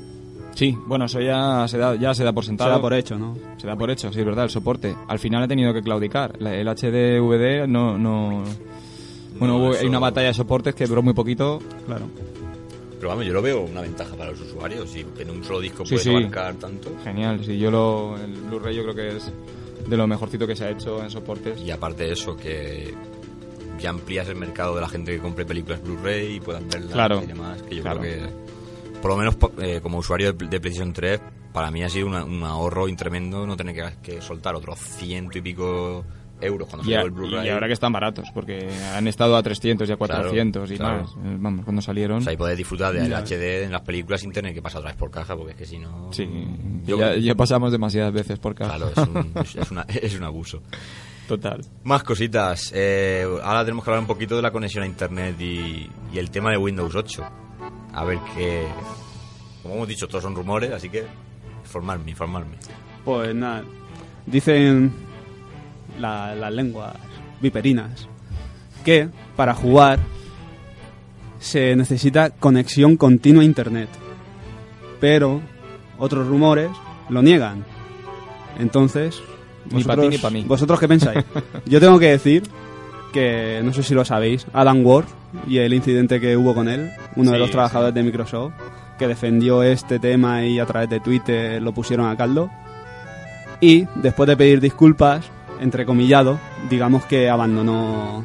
sí, 0.54 0.76
bueno, 0.88 1.06
eso 1.06 1.20
ya 1.22 1.68
se 1.68 1.78
da, 1.78 1.96
ya 1.96 2.14
se 2.14 2.24
da 2.24 2.34
por 2.34 2.44
Se 2.44 2.50
sentado. 2.50 2.72
da 2.72 2.82
por 2.82 2.94
hecho, 2.94 3.18
¿no? 3.18 3.38
Se 3.58 3.68
da 3.68 3.76
por 3.76 3.90
hecho, 3.92 4.12
sí, 4.12 4.20
es 4.20 4.26
verdad, 4.26 4.46
el 4.46 4.50
soporte. 4.50 4.96
Al 5.08 5.20
final 5.20 5.44
ha 5.44 5.48
tenido 5.48 5.74
que 5.74 5.82
claudicar. 5.82 6.36
La- 6.42 6.54
El 6.56 6.68
HDVD 6.68 7.68
no... 7.68 7.98
no... 7.98 8.44
Bueno, 9.38 9.58
No, 9.58 9.66
hubo- 9.66 9.72
eso- 9.72 9.82
hay 9.82 9.88
una 9.88 10.00
batalla 10.00 10.28
de 10.28 10.34
soportes 10.34 10.74
que 10.76 10.86
duró 10.88 11.02
muy 11.04 11.14
poquito. 11.14 11.60
Claro. 11.86 12.06
Pero 12.98 13.10
vamos, 13.10 13.26
yo 13.26 13.34
lo 13.34 13.42
veo 13.42 13.62
una 13.62 13.82
ventaja 13.82 14.16
para 14.16 14.32
los 14.32 14.42
usuarios. 14.42 14.96
Y 14.96 15.06
en 15.20 15.30
un 15.30 15.44
solo 15.44 15.60
disco 15.60 15.86
Sí, 15.86 15.96
puedes 15.96 16.04
sí. 16.04 16.10
abarcar 16.16 16.56
tanto. 16.56 16.92
Genial, 17.04 17.44
sí, 17.44 17.58
yo 17.58 17.70
lo... 17.72 18.16
El 18.18 18.32
Blu-ray 18.34 18.76
yo 18.76 18.84
creo 18.84 18.96
que 18.96 19.18
es 19.18 19.32
de 19.88 19.98
lo 19.98 20.08
mejorcito 20.08 20.48
que 20.48 20.56
se 20.56 20.66
ha 20.66 20.70
hecho 20.72 21.04
en 21.04 21.10
soportes. 21.10 21.60
Y 21.62 21.72
aparte 21.72 22.06
de 22.06 22.14
eso, 22.14 22.36
que 22.36 22.94
ya 23.80 23.90
amplías 23.90 24.28
el 24.30 24.36
mercado 24.38 24.76
de 24.76 24.82
la 24.82 24.88
gente 24.90 25.12
que 25.12 25.20
compre 25.20 25.46
películas 25.46 25.82
Blu-ray 25.84 26.36
y 26.36 26.40
puedan 26.40 26.68
verlas 26.70 26.92
Claro. 26.94 27.22
y 27.24 27.28
demás. 27.28 27.62
Que 27.64 27.76
yo 27.76 27.82
Claro. 27.84 28.00
creo 28.00 28.28
que, 28.28 29.00
por 29.02 29.12
lo 29.12 29.18
menos 29.18 29.38
eh, 29.62 29.80
como 29.84 29.98
usuario 30.00 30.32
de, 30.34 30.48
de 30.48 30.60
PlayStation 30.60 30.94
3, 30.94 31.20
para 31.54 31.70
mí 31.72 31.84
ha 31.84 31.90
sido 31.90 32.08
una- 32.08 32.24
un 32.24 32.44
ahorro 32.44 32.86
tremendo 32.96 33.46
no 33.46 33.56
tener 33.58 33.76
que, 34.02 34.14
que 34.14 34.22
soltar 34.22 34.56
otros 34.56 34.80
ciento 34.80 35.38
y 35.38 35.42
pico 35.42 36.04
euros 36.42 36.68
cuando 36.68 36.84
salió 36.84 37.02
el 37.02 37.12
Blu-ray. 37.12 37.48
y 37.48 37.50
ahora 37.50 37.68
que 37.68 37.74
están 37.74 37.92
baratos, 37.94 38.28
porque 38.34 38.68
han 38.96 39.08
estado 39.08 39.36
a 39.38 39.44
300 39.44 39.88
y 39.90 39.92
a 39.94 39.96
Claro, 39.98 40.14
400 40.24 40.72
y 40.72 40.78
claro. 40.78 41.02
más. 41.04 41.12
Eh, 41.12 41.38
Vamos, 41.40 41.64
cuando 41.66 41.82
salieron. 41.82 42.18
O 42.18 42.22
sea, 42.22 42.34
y 42.34 42.38
poder 42.38 42.58
disfrutar 42.58 42.94
del 42.94 43.10
Ya. 43.10 43.20
HD 43.20 43.64
en 43.64 43.72
las 43.72 43.82
películas 43.82 44.22
sin 44.22 44.32
tener 44.32 44.54
que 44.54 44.62
pasar 44.62 44.80
otra 44.80 44.92
vez 44.92 44.98
por 45.00 45.10
caja, 45.12 45.36
porque 45.36 45.52
es 45.54 45.58
que 45.58 45.66
si 45.66 45.80
no... 45.80 46.12
Sí, 46.12 46.28
Yo- 46.86 46.98
ya, 47.00 47.16
ya 47.16 47.36
pasamos 47.36 47.72
demasiadas 47.72 48.12
veces 48.14 48.38
por 48.40 48.54
casa. 48.56 48.76
Claro, 48.76 48.92
es 48.92 48.98
un, 49.10 49.32
es- 49.42 49.56
es 49.56 49.72
una- 49.72 49.82
es 49.88 50.16
un 50.18 50.24
abuso. 50.24 50.62
Total. 51.28 51.62
Más 51.84 52.04
cositas. 52.04 52.72
Eh, 52.76 53.26
ahora 53.44 53.64
tenemos 53.66 53.84
que 53.84 53.90
hablar 53.90 54.02
un 54.02 54.08
poquito 54.08 54.36
de 54.36 54.42
la 54.44 54.52
conexión 54.52 54.84
a 54.84 54.88
internet 54.88 55.36
y, 55.40 55.90
y 56.14 56.18
el 56.20 56.30
tema 56.30 56.52
de 56.52 56.58
Windows 56.58 56.94
8. 56.94 57.24
A 57.94 58.04
ver 58.06 58.20
qué. 58.36 58.68
Como 59.64 59.76
hemos 59.76 59.88
dicho, 59.88 60.08
todos 60.08 60.22
son 60.24 60.36
rumores, 60.36 60.72
así 60.72 60.90
que 60.90 61.04
informarme, 61.64 62.12
informarme. 62.12 62.58
Pues 63.04 63.34
nada, 63.34 63.64
dicen 64.28 64.94
la- 66.00 66.36
las 66.36 66.54
lenguas 66.54 66.94
viperinas 67.42 68.08
que 68.84 69.10
para 69.36 69.54
jugar 69.54 70.00
se 71.40 71.76
necesita 71.76 72.30
conexión 72.32 72.98
continua 72.98 73.42
a 73.42 73.46
internet. 73.46 73.90
Pero 75.00 75.42
otros 75.98 76.28
rumores 76.28 76.70
lo 77.10 77.22
niegan. 77.22 77.64
Entonces, 78.60 79.22
Ni 79.72 79.84
pa' 79.84 79.96
ti 79.96 80.08
ni 80.08 80.18
pa' 80.18 80.30
mí. 80.30 80.44
¿vosotros 80.48 80.80
qué 80.80 80.88
pensáis? 80.88 81.24
Yo 81.66 81.80
tengo 81.80 82.00
que 82.00 82.10
decir 82.10 82.44
que, 83.14 83.62
no 83.64 83.74
sé 83.74 83.84
si 83.84 83.94
lo 83.94 84.06
sabéis, 84.06 84.46
Adam 84.54 84.86
Ward 84.86 85.06
y 85.48 85.58
el 85.58 85.74
incidente 85.74 86.20
que 86.20 86.36
hubo 86.38 86.54
con 86.56 86.68
él, 86.70 86.92
uno 87.16 87.32
de 87.32 87.40
los 87.40 87.52
trabajadores 87.52 87.94
de 87.94 88.04
Microsoft, 88.04 88.54
que 88.98 89.08
defendió 89.08 89.62
este 89.64 90.00
tema 90.00 90.46
y 90.46 90.60
a 90.60 90.66
través 90.66 90.90
de 90.90 91.00
Twitter 91.00 91.62
lo 91.62 91.74
pusieron 91.74 92.08
a 92.08 92.16
caldo. 92.16 92.50
Y 93.62 93.86
después 93.96 94.28
de 94.28 94.38
pedir 94.38 94.60
disculpas, 94.62 95.26
entrecomillado, 95.60 96.40
digamos 96.70 97.06
que 97.06 97.30
abandonó 97.30 98.24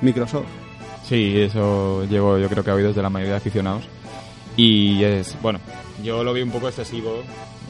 Microsoft. 0.00 0.46
Sí, 1.04 1.34
eso 1.40 2.04
llevo 2.04 2.38
yo 2.38 2.48
creo 2.48 2.64
que 2.64 2.70
a 2.70 2.74
oídos 2.74 2.94
de 2.94 3.02
la 3.02 3.10
mayoría 3.10 3.32
de 3.32 3.38
aficionados. 3.38 3.84
Y 4.56 5.02
es, 5.02 5.36
bueno, 5.40 5.60
yo 6.02 6.22
lo 6.24 6.32
vi 6.32 6.42
un 6.42 6.50
poco 6.50 6.68
excesivo, 6.68 7.22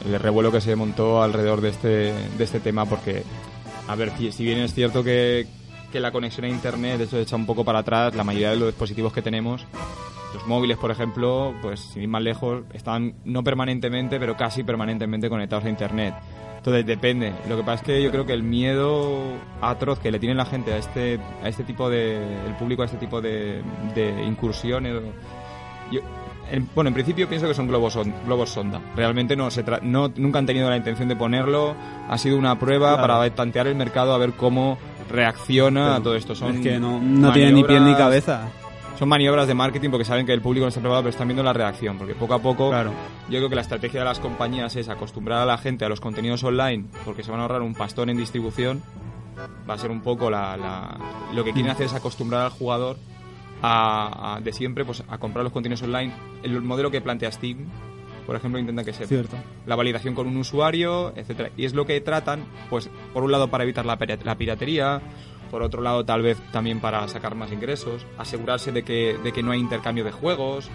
el 0.05 0.19
revuelo 0.19 0.51
que 0.51 0.61
se 0.61 0.75
montó 0.75 1.21
alrededor 1.23 1.61
de 1.61 1.69
este, 1.69 1.87
de 1.87 2.43
este 2.43 2.59
tema, 2.59 2.85
porque, 2.85 3.23
a 3.87 3.95
ver, 3.95 4.11
si 4.17 4.31
si 4.31 4.43
bien 4.43 4.59
es 4.59 4.73
cierto 4.73 5.03
que, 5.03 5.47
que 5.91 5.99
la 5.99 6.11
conexión 6.11 6.45
a 6.45 6.49
Internet, 6.49 7.01
eso 7.01 7.17
echa 7.17 7.35
un 7.35 7.45
poco 7.45 7.63
para 7.63 7.79
atrás, 7.79 8.15
la 8.15 8.23
mayoría 8.23 8.51
de 8.51 8.57
los 8.57 8.67
dispositivos 8.69 9.13
que 9.13 9.21
tenemos, 9.21 9.65
los 10.33 10.45
móviles, 10.47 10.77
por 10.77 10.91
ejemplo, 10.91 11.53
pues 11.61 11.79
sin 11.79 12.03
ir 12.03 12.09
más 12.09 12.21
lejos, 12.21 12.63
están 12.73 13.15
no 13.23 13.43
permanentemente, 13.43 14.19
pero 14.19 14.35
casi 14.35 14.63
permanentemente 14.63 15.29
conectados 15.29 15.65
a 15.65 15.69
Internet. 15.69 16.15
Entonces 16.63 16.85
depende. 16.85 17.33
Lo 17.49 17.57
que 17.57 17.63
pasa 17.63 17.75
es 17.75 17.81
que 17.81 18.01
yo 18.01 18.09
creo 18.09 18.25
que 18.25 18.31
el 18.31 18.41
miedo 18.41 19.19
atroz 19.59 19.99
que 19.99 20.11
le 20.11 20.19
tiene 20.19 20.33
la 20.33 20.45
gente 20.45 20.71
a 20.71 20.77
este, 20.77 21.19
a 21.43 21.49
este 21.49 21.65
tipo 21.65 21.89
de, 21.89 22.15
el 22.47 22.53
público 22.57 22.83
a 22.83 22.85
este 22.85 22.97
tipo 22.97 23.19
de, 23.19 23.61
de 23.93 24.23
incursiones. 24.25 24.93
yo- 25.91 25.99
en- 26.49 26.69
bueno, 26.73 26.87
en 26.89 26.93
principio 26.93 27.27
pienso 27.27 27.47
que 27.49 27.53
son 27.53 27.67
globos, 27.67 27.91
son- 27.91 28.13
globos 28.25 28.49
sonda. 28.49 28.79
Realmente 28.95 29.35
no 29.35 29.51
se 29.51 29.65
tra- 29.65 29.81
no, 29.81 30.09
nunca 30.15 30.39
han 30.39 30.45
tenido 30.45 30.69
la 30.69 30.77
intención 30.77 31.09
de 31.09 31.17
ponerlo. 31.17 31.75
Ha 32.09 32.17
sido 32.17 32.37
una 32.37 32.57
prueba 32.57 32.93
Claro. 32.93 33.01
para 33.13 33.29
tantear 33.35 33.67
el 33.67 33.75
mercado 33.75 34.13
a 34.13 34.17
ver 34.17 34.31
cómo 34.31 34.77
reacciona 35.11 35.95
a 35.97 35.99
todo 36.01 36.15
esto. 36.15 36.33
Son 36.33 36.55
es 36.55 36.61
que 36.61 36.79
no, 36.79 36.99
no 37.01 37.33
tiene 37.33 37.51
ni 37.51 37.63
pie 37.65 37.79
ni 37.81 37.93
cabeza. 37.95 38.47
Son 38.97 39.09
maniobras 39.09 39.47
de 39.47 39.53
marketing 39.53 39.89
porque 39.89 40.05
saben 40.05 40.25
que 40.25 40.33
el 40.33 40.41
público 40.41 40.65
no 40.65 40.69
está 40.69 40.79
preparado, 40.79 41.03
pero 41.03 41.09
están 41.09 41.27
viendo 41.27 41.43
la 41.43 41.51
reacción. 41.53 41.97
Porque 41.97 42.13
poco 42.15 42.33
a 42.35 42.39
poco 42.39 42.69
Claro. 42.69 42.91
yo 43.27 43.39
creo 43.39 43.49
que 43.49 43.55
la 43.55 43.61
estrategia 43.61 44.01
de 44.01 44.05
las 44.05 44.19
compañías 44.19 44.75
es 44.75 44.87
acostumbrar 44.87 45.39
a 45.41 45.45
la 45.45 45.57
gente 45.57 45.83
a 45.83 45.89
los 45.89 45.99
contenidos 45.99 46.43
online 46.43 46.85
porque 47.03 47.23
se 47.23 47.31
van 47.31 47.39
a 47.39 47.43
ahorrar 47.43 47.61
un 47.63 47.73
pastón 47.73 48.09
en 48.09 48.17
distribución. 48.17 48.81
Va 49.69 49.73
a 49.73 49.77
ser 49.77 49.89
un 49.91 50.01
poco 50.01 50.29
la, 50.29 50.55
la- 50.55 50.97
lo 51.33 51.43
que 51.43 51.53
quieren 51.53 51.71
hacer 51.71 51.87
es 51.87 51.93
acostumbrar 51.93 52.41
al 52.45 52.51
jugador 52.51 52.97
a, 53.61 54.35
a- 54.35 54.41
de 54.41 54.53
siempre 54.53 54.85
pues 54.85 55.03
a 55.09 55.17
comprar 55.17 55.43
los 55.43 55.51
contenidos 55.53 55.81
online. 55.81 56.13
El 56.43 56.61
modelo 56.61 56.91
que 56.91 57.01
plantea 57.01 57.31
Steam, 57.31 57.65
por 58.27 58.35
ejemplo, 58.35 58.59
intenta 58.59 58.83
que 58.83 58.93
sea 58.93 59.07
Cierto. 59.07 59.35
la 59.65 59.75
validación 59.75 60.13
con 60.13 60.27
un 60.27 60.37
usuario, 60.37 61.13
etcétera. 61.17 61.49
Y 61.57 61.65
es 61.65 61.73
lo 61.73 61.85
que 61.85 61.99
tratan, 61.99 62.45
pues, 62.69 62.89
por 63.13 63.23
un 63.23 63.31
lado 63.31 63.49
para 63.49 63.63
evitar 63.63 63.85
la 63.85 63.97
piratería, 64.37 65.01
por 65.53 65.61
otro 65.61 65.83
lado 65.83 66.03
tal 66.03 66.23
vez 66.23 66.39
también 66.51 66.79
para 66.79 67.07
sacar 67.07 67.35
más 67.35 67.51
ingresos, 67.51 68.07
asegurarse 68.17 68.71
de 68.71 68.81
que, 68.81 69.19
de 69.23 69.31
que 69.31 69.43
no 69.43 69.51
hay 69.51 69.59
intercambio 69.59 70.03
de 70.03 70.11
juegos 70.11 70.67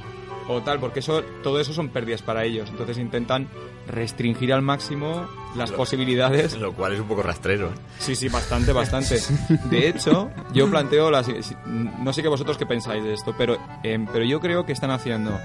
o 0.46 0.62
tal, 0.62 0.78
porque 0.78 1.00
eso 1.00 1.24
todo 1.42 1.58
eso 1.58 1.72
son 1.72 1.88
pérdidas 1.88 2.22
para 2.22 2.44
ellos. 2.44 2.70
Entonces 2.70 2.96
intentan 2.96 3.48
restringir 3.88 4.52
al 4.52 4.62
máximo 4.62 5.26
las 5.56 5.70
Lo- 5.72 5.78
posibilidades 5.78 6.56
Lo 6.60 6.72
cual 6.74 6.92
es 6.92 7.00
un 7.00 7.08
poco 7.08 7.24
rastrero. 7.24 7.66
¿eh? 7.70 7.74
Sí, 7.98 8.14
sí, 8.14 8.28
bastante, 8.28 8.72
bastante. 8.72 9.18
De 9.68 9.88
hecho, 9.88 10.30
yo 10.52 10.70
planteo 10.70 11.10
las... 11.10 11.26
No 11.66 12.12
sé 12.12 12.22
qué 12.22 12.28
vosotros 12.28 12.56
qué 12.56 12.64
pensáis 12.64 13.02
de 13.02 13.14
esto, 13.14 13.34
pero, 13.36 13.58
em, 13.82 14.06
pero 14.06 14.24
yo 14.24 14.38
creo 14.38 14.64
que 14.64 14.70
están 14.74 14.92
haciendo 14.92 15.36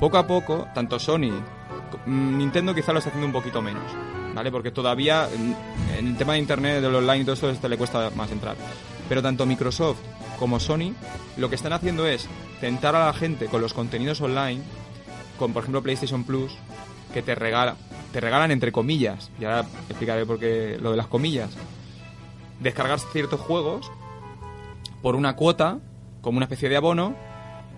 poco 0.00 0.18
a 0.18 0.26
poco, 0.26 0.68
tanto 0.74 0.98
Sony, 0.98 1.32
mm, 2.04 2.36
Nintendo 2.36 2.74
quizá 2.74 2.92
lo 2.92 2.98
está 2.98 3.08
haciendo 3.08 3.26
un 3.26 3.32
poquito 3.32 3.62
menos, 3.62 3.90
¿vale? 4.36 4.52
Porque 4.52 4.70
todavía 4.70 5.28
en 5.98 6.06
el 6.06 6.16
tema 6.16 6.34
de 6.34 6.40
Internet, 6.40 6.82
del 6.82 6.94
online 6.94 7.20
y 7.20 7.24
todo 7.24 7.32
esto, 7.32 7.50
este 7.50 7.70
le 7.70 7.78
cuesta 7.78 8.10
más 8.10 8.30
entrar. 8.30 8.54
Pero 9.08 9.22
tanto 9.22 9.46
Microsoft 9.46 9.98
como 10.38 10.60
Sony 10.60 10.92
lo 11.38 11.48
que 11.48 11.54
están 11.54 11.72
haciendo 11.72 12.06
es 12.06 12.28
tentar 12.60 12.94
a 12.94 13.06
la 13.06 13.12
gente 13.14 13.46
con 13.46 13.62
los 13.62 13.72
contenidos 13.72 14.20
online, 14.20 14.62
con 15.38 15.54
por 15.54 15.62
ejemplo 15.62 15.82
PlayStation 15.82 16.24
Plus, 16.24 16.52
que 17.14 17.22
te 17.22 17.34
regala, 17.34 17.76
te 18.12 18.20
regalan 18.20 18.50
entre 18.50 18.72
comillas, 18.72 19.30
y 19.40 19.46
ahora 19.46 19.66
explicaré 19.88 20.26
por 20.26 20.38
qué 20.38 20.78
lo 20.80 20.90
de 20.90 20.98
las 20.98 21.06
comillas, 21.06 21.50
descargar 22.60 23.00
ciertos 23.00 23.40
juegos 23.40 23.90
por 25.00 25.16
una 25.16 25.34
cuota, 25.34 25.78
como 26.20 26.36
una 26.36 26.44
especie 26.44 26.68
de 26.68 26.76
abono. 26.76 27.16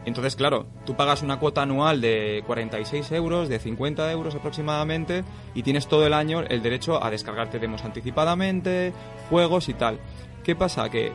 Entonces, 0.09 0.37
claro, 0.37 0.67
tú 0.85 0.97
pagas 0.97 1.23
una 1.23 1.39
cuota 1.39 1.63
anual 1.63 2.01
de 2.01 2.43
46 2.47 3.13
euros, 3.13 3.49
de 3.49 3.59
50 3.59 4.11
euros 4.11 4.35
aproximadamente, 4.35 5.23
y 5.55 5.63
tienes 5.63 5.87
todo 5.87 6.07
el 6.07 6.15
año 6.15 6.41
el 6.41 6.63
derecho 6.63 7.03
a 7.03 7.11
descargarte 7.11 7.59
demos 7.59 7.85
anticipadamente, 7.85 8.93
juegos 9.31 9.69
y 9.69 9.75
tal. 9.75 10.01
¿Qué 10.43 10.57
pasa? 10.57 10.89
Que, 10.89 11.13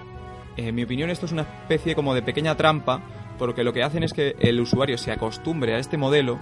en 0.57 0.75
mi 0.75 0.83
opinión, 0.83 1.09
esto 1.09 1.25
es 1.25 1.31
una 1.31 1.41
especie 1.41 1.95
como 1.95 2.13
de 2.13 2.21
pequeña 2.21 2.55
trampa, 2.55 3.01
porque 3.37 3.63
lo 3.63 3.73
que 3.73 3.83
hacen 3.83 4.03
es 4.03 4.13
que 4.13 4.35
el 4.39 4.59
usuario 4.61 4.97
se 4.97 5.11
acostumbre 5.11 5.73
a 5.75 5.79
este 5.79 5.97
modelo, 5.97 6.37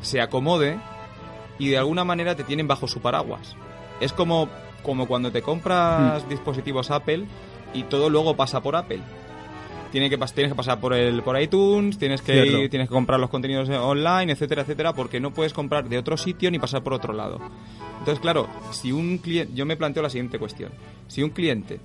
se 0.00 0.20
acomode 0.20 0.78
y 1.58 1.68
de 1.68 1.78
alguna 1.78 2.04
manera 2.04 2.34
te 2.34 2.44
tienen 2.44 2.66
bajo 2.66 2.88
su 2.88 3.00
paraguas. 3.00 3.54
Es 4.00 4.12
como, 4.12 4.48
como 4.82 5.06
cuando 5.06 5.30
te 5.30 5.42
compras 5.42 6.28
dispositivos 6.28 6.90
Apple 6.90 7.26
y 7.72 7.84
todo 7.84 8.10
luego 8.10 8.34
pasa 8.36 8.60
por 8.60 8.74
Apple. 8.74 9.00
Tiene 9.92 10.10
que 10.10 10.18
pas- 10.18 10.32
tienes 10.34 10.52
que 10.52 10.56
pasar 10.56 10.80
por 10.80 10.92
el 10.94 11.22
por 11.22 11.40
iTunes, 11.40 11.96
tienes 11.98 12.20
que 12.22 12.32
ir- 12.64 12.70
tienes 12.70 12.88
que 12.88 12.94
comprar 12.94 13.20
los 13.20 13.30
contenidos 13.30 13.68
eh, 13.68 13.76
online, 13.76 14.32
etcétera, 14.32 14.62
etcétera, 14.62 14.92
porque 14.94 15.20
no 15.20 15.32
puedes 15.32 15.52
comprar 15.52 15.88
de 15.88 15.98
otro 15.98 16.16
sitio 16.16 16.50
ni 16.50 16.58
pasar 16.58 16.82
por 16.82 16.94
otro 16.94 17.12
lado. 17.12 17.38
Entonces, 18.00 18.18
claro, 18.18 18.48
si 18.72 18.90
un 18.90 19.18
cliente, 19.18 19.52
yo 19.54 19.64
me 19.66 19.76
planteo 19.76 20.02
la 20.02 20.10
siguiente 20.10 20.38
cuestión: 20.40 20.72
si 21.06 21.22
un 21.22 21.30
cliente 21.30 21.78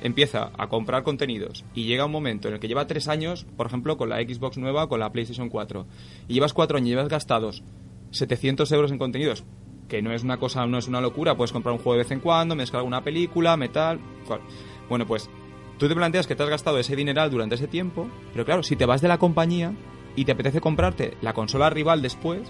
empieza 0.00 0.50
a 0.58 0.68
comprar 0.68 1.02
contenidos 1.02 1.64
y 1.74 1.84
llega 1.84 2.06
un 2.06 2.12
momento 2.12 2.48
en 2.48 2.54
el 2.54 2.60
que 2.60 2.68
lleva 2.68 2.86
tres 2.86 3.08
años, 3.08 3.46
por 3.56 3.66
ejemplo, 3.66 3.96
con 3.96 4.08
la 4.08 4.16
Xbox 4.16 4.58
nueva, 4.58 4.88
con 4.88 4.98
la 5.00 5.10
PlayStation 5.12 5.48
4, 5.48 5.86
y 6.28 6.34
llevas 6.34 6.52
cuatro 6.52 6.76
años 6.76 6.86
y 6.88 6.90
llevas 6.90 7.08
gastados 7.08 7.62
700 8.10 8.70
euros 8.72 8.90
en 8.90 8.98
contenidos, 8.98 9.44
que 9.88 10.02
no 10.02 10.12
es 10.12 10.22
una 10.24 10.38
cosa, 10.38 10.66
no 10.66 10.78
es 10.78 10.88
una 10.88 11.00
locura, 11.00 11.36
puedes 11.36 11.52
comprar 11.52 11.72
un 11.72 11.78
juego 11.78 11.92
de 11.92 11.98
vez 12.04 12.10
en 12.10 12.20
cuando, 12.20 12.56
mezclar 12.56 12.80
alguna 12.80 13.02
película, 13.04 13.56
metal, 13.56 14.00
cual. 14.26 14.40
Bueno, 14.88 15.06
pues 15.06 15.30
tú 15.78 15.88
te 15.88 15.94
planteas 15.94 16.26
que 16.26 16.34
te 16.36 16.42
has 16.42 16.48
gastado 16.48 16.78
ese 16.78 16.96
dineral 16.96 17.30
durante 17.30 17.54
ese 17.56 17.66
tiempo, 17.68 18.08
pero 18.32 18.44
claro, 18.44 18.62
si 18.62 18.76
te 18.76 18.86
vas 18.86 19.00
de 19.00 19.08
la 19.08 19.18
compañía 19.18 19.72
y 20.16 20.24
te 20.24 20.32
apetece 20.32 20.60
comprarte 20.60 21.16
la 21.22 21.32
consola 21.32 21.70
rival 21.70 22.02
después, 22.02 22.40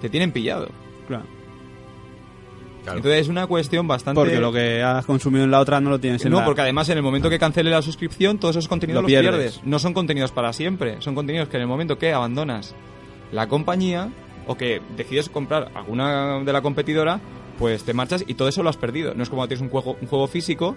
te 0.00 0.08
tienen 0.08 0.32
pillado. 0.32 0.68
Claro. 1.08 1.24
Claro. 2.82 2.98
Entonces 2.98 3.22
es 3.22 3.28
una 3.28 3.46
cuestión 3.46 3.88
bastante... 3.88 4.20
Porque 4.20 4.38
lo 4.38 4.52
que 4.52 4.82
has 4.82 5.06
consumido 5.06 5.44
en 5.44 5.50
la 5.50 5.58
otra 5.60 5.80
no 5.80 5.88
lo 5.88 5.98
tienes 5.98 6.22
en 6.26 6.30
No, 6.30 6.40
la... 6.40 6.44
porque 6.44 6.60
además 6.60 6.86
en 6.90 6.98
el 6.98 7.02
momento 7.02 7.30
que 7.30 7.38
cancele 7.38 7.70
la 7.70 7.80
suscripción, 7.80 8.38
todos 8.38 8.56
esos 8.56 8.68
contenidos 8.68 8.98
Lo 9.02 9.08
los 9.08 9.08
pierdes. 9.08 9.30
pierdes. 9.54 9.60
No 9.64 9.78
son 9.78 9.94
contenidos 9.94 10.32
para 10.32 10.52
siempre, 10.52 11.00
son 11.00 11.14
contenidos 11.14 11.48
que 11.48 11.56
en 11.56 11.62
el 11.62 11.66
momento 11.68 11.96
que 11.96 12.12
abandonas 12.12 12.74
la 13.32 13.48
compañía 13.48 14.10
o 14.46 14.56
que 14.58 14.82
decides 14.98 15.30
comprar 15.30 15.70
alguna 15.74 16.40
de 16.44 16.52
la 16.52 16.60
competidora, 16.60 17.20
pues 17.58 17.84
te 17.84 17.94
marchas 17.94 18.22
y 18.26 18.34
todo 18.34 18.48
eso 18.48 18.62
lo 18.62 18.68
has 18.68 18.76
perdido. 18.76 19.14
No 19.14 19.22
es 19.22 19.30
como 19.30 19.48
tienes 19.48 19.62
un 19.62 19.70
juego, 19.70 19.96
un 19.98 20.06
juego 20.06 20.26
físico, 20.26 20.76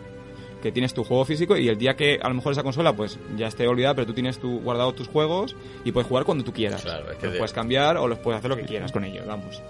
que 0.62 0.72
tienes 0.72 0.94
tu 0.94 1.04
juego 1.04 1.24
físico 1.26 1.56
y 1.58 1.68
el 1.70 1.78
día 1.78 1.96
que 1.96 2.20
a 2.22 2.28
lo 2.30 2.36
mejor 2.36 2.52
esa 2.54 2.64
consola 2.64 2.94
pues 2.94 3.18
ya 3.38 3.48
esté 3.48 3.68
olvidada, 3.68 3.94
pero 3.96 4.08
tú 4.08 4.14
tienes 4.14 4.40
tu, 4.40 4.60
guardado 4.60 4.94
tus 4.94 5.08
juegos 5.08 5.56
y 5.86 5.92
puedes 5.92 6.08
jugar 6.08 6.26
cuando 6.26 6.44
tú 6.44 6.52
quieras. 6.54 6.82
Claro, 6.82 7.12
es 7.12 7.18
que 7.18 7.26
los 7.28 7.34
de- 7.34 7.40
puedes 7.40 7.54
cambiar 7.54 7.98
o 7.98 8.08
los 8.08 8.20
puedes 8.20 8.40
hacer 8.40 8.50
lo 8.50 8.58
que 8.58 8.64
quieras 8.66 8.92
con 8.92 9.04
ellos, 9.04 9.26
vamos. 9.26 9.62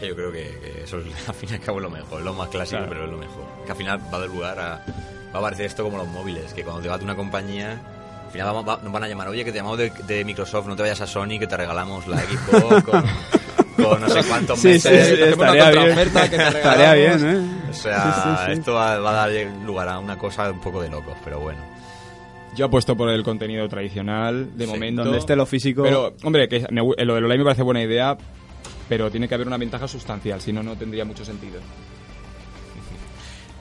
Yo 0.00 0.14
creo 0.14 0.32
que, 0.32 0.44
que 0.62 0.84
eso 0.84 0.98
es, 0.98 1.06
al 1.28 1.34
fin 1.34 1.50
y 1.50 1.54
al 1.54 1.60
cabo 1.60 1.78
es 1.78 1.82
lo 1.82 1.90
mejor, 1.90 2.20
es 2.20 2.24
lo 2.24 2.32
más 2.34 2.48
clásico, 2.48 2.78
Claro. 2.78 2.90
pero 2.92 3.04
es 3.04 3.10
lo 3.10 3.18
mejor. 3.18 3.44
Que 3.66 3.72
al 3.72 3.76
final 3.76 4.00
va 4.12 4.16
a 4.16 4.20
dar 4.20 4.28
lugar 4.28 4.58
a. 4.58 4.84
Va 5.34 5.38
a 5.38 5.42
parecer 5.42 5.66
esto 5.66 5.84
como 5.84 5.98
los 5.98 6.08
móviles, 6.08 6.52
que 6.54 6.64
cuando 6.64 6.82
te 6.82 6.88
vas 6.88 6.98
de 6.98 7.04
una 7.04 7.14
compañía, 7.14 7.80
al 8.26 8.30
final 8.32 8.54
nos 8.82 8.92
van 8.92 9.04
a 9.04 9.08
llamar, 9.08 9.28
oye, 9.28 9.44
que 9.44 9.52
te 9.52 9.58
llamamos 9.58 9.78
de, 9.78 9.90
de 10.06 10.24
Microsoft, 10.24 10.66
no 10.66 10.74
te 10.74 10.82
vayas 10.82 11.00
a 11.02 11.06
Sony, 11.06 11.38
que 11.38 11.46
te 11.46 11.56
regalamos 11.56 12.06
la 12.08 12.18
Xbox 12.18 12.82
con, 12.84 13.04
con 13.82 14.00
no 14.00 14.08
sé 14.08 14.22
cuántos 14.28 14.58
Sí, 14.58 14.68
meses. 14.68 15.08
sí, 15.08 15.22
estaría 15.22 15.70
bien. 15.70 15.94
que 15.96 16.04
te 16.10 16.36
Estaría 16.58 16.94
bien. 16.94 17.26
¿eh? 17.26 17.70
O 17.70 17.72
sea, 17.72 18.02
Sí, 18.02 18.20
sí, 18.22 18.44
sí. 18.46 18.52
esto 18.60 18.74
va, 18.74 18.98
va 18.98 19.10
a 19.24 19.28
dar 19.28 19.46
lugar 19.64 19.88
a 19.88 19.98
una 19.98 20.16
cosa 20.18 20.50
un 20.50 20.60
poco 20.60 20.80
de 20.82 20.88
locos, 20.90 21.16
pero 21.24 21.40
bueno. 21.40 21.60
Yo 22.56 22.66
apuesto 22.66 22.96
por 22.96 23.08
el 23.08 23.22
contenido 23.22 23.68
tradicional, 23.68 24.56
de 24.56 24.64
Sí, 24.66 24.70
momento. 24.72 25.04
Donde 25.04 25.18
esté 25.18 25.36
lo 25.36 25.46
físico... 25.46 25.82
Pero, 25.84 26.14
hombre, 26.24 26.48
que 26.48 26.66
me 26.70 26.80
lo 26.82 27.14
del 27.14 27.24
online 27.24 27.38
me 27.38 27.44
parece 27.44 27.62
buena 27.62 27.80
idea, 27.82 28.18
pero 28.88 29.08
tiene 29.10 29.28
que 29.28 29.34
haber 29.36 29.46
una 29.46 29.56
ventaja 29.56 29.86
sustancial, 29.86 30.40
si 30.40 30.52
no, 30.52 30.62
no 30.62 30.74
tendría 30.76 31.04
mucho 31.04 31.24
sentido. 31.24 31.60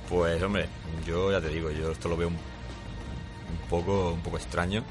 Pues 0.09 0.41
hombre, 0.41 0.65
yo 1.05 1.31
ya 1.31 1.39
te 1.39 1.49
digo, 1.49 1.69
yo 1.69 1.91
esto 1.91 2.09
lo 2.09 2.17
veo 2.17 2.29
un, 2.29 2.33
un 2.33 3.69
poco 3.69 4.13
un 4.13 4.21
poco 4.21 4.37
extraño, 4.37 4.83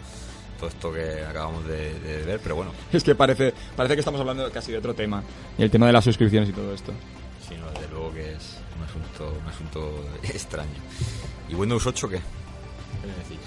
todo 0.58 0.68
esto 0.68 0.92
que 0.92 1.24
acabamos 1.24 1.66
de, 1.66 1.98
de 2.00 2.22
ver, 2.24 2.40
pero 2.42 2.56
bueno, 2.56 2.72
Es 2.92 3.02
que 3.04 3.14
parece, 3.14 3.54
parece 3.76 3.94
que 3.94 4.00
estamos 4.00 4.20
hablando 4.20 4.50
casi 4.50 4.72
de 4.72 4.78
otro 4.78 4.94
tema. 4.94 5.22
Y 5.56 5.62
el 5.62 5.70
tema 5.70 5.86
de 5.86 5.92
las 5.92 6.04
suscripciones 6.04 6.48
y 6.48 6.52
todo 6.52 6.72
esto. 6.74 6.92
sí, 7.48 7.54
no, 7.60 7.70
desde 7.70 7.88
luego 7.92 8.12
que 8.12 8.32
es 8.32 8.56
un 8.76 8.84
asunto, 8.84 9.38
un 9.42 9.48
asunto 9.48 10.04
extraño. 10.24 10.68
¿Y 11.48 11.54
Windows 11.54 11.86
8 11.86 12.08
qué? 12.08 12.16
¿Qué 12.16 13.06
me 13.06 13.14
decís? 13.14 13.38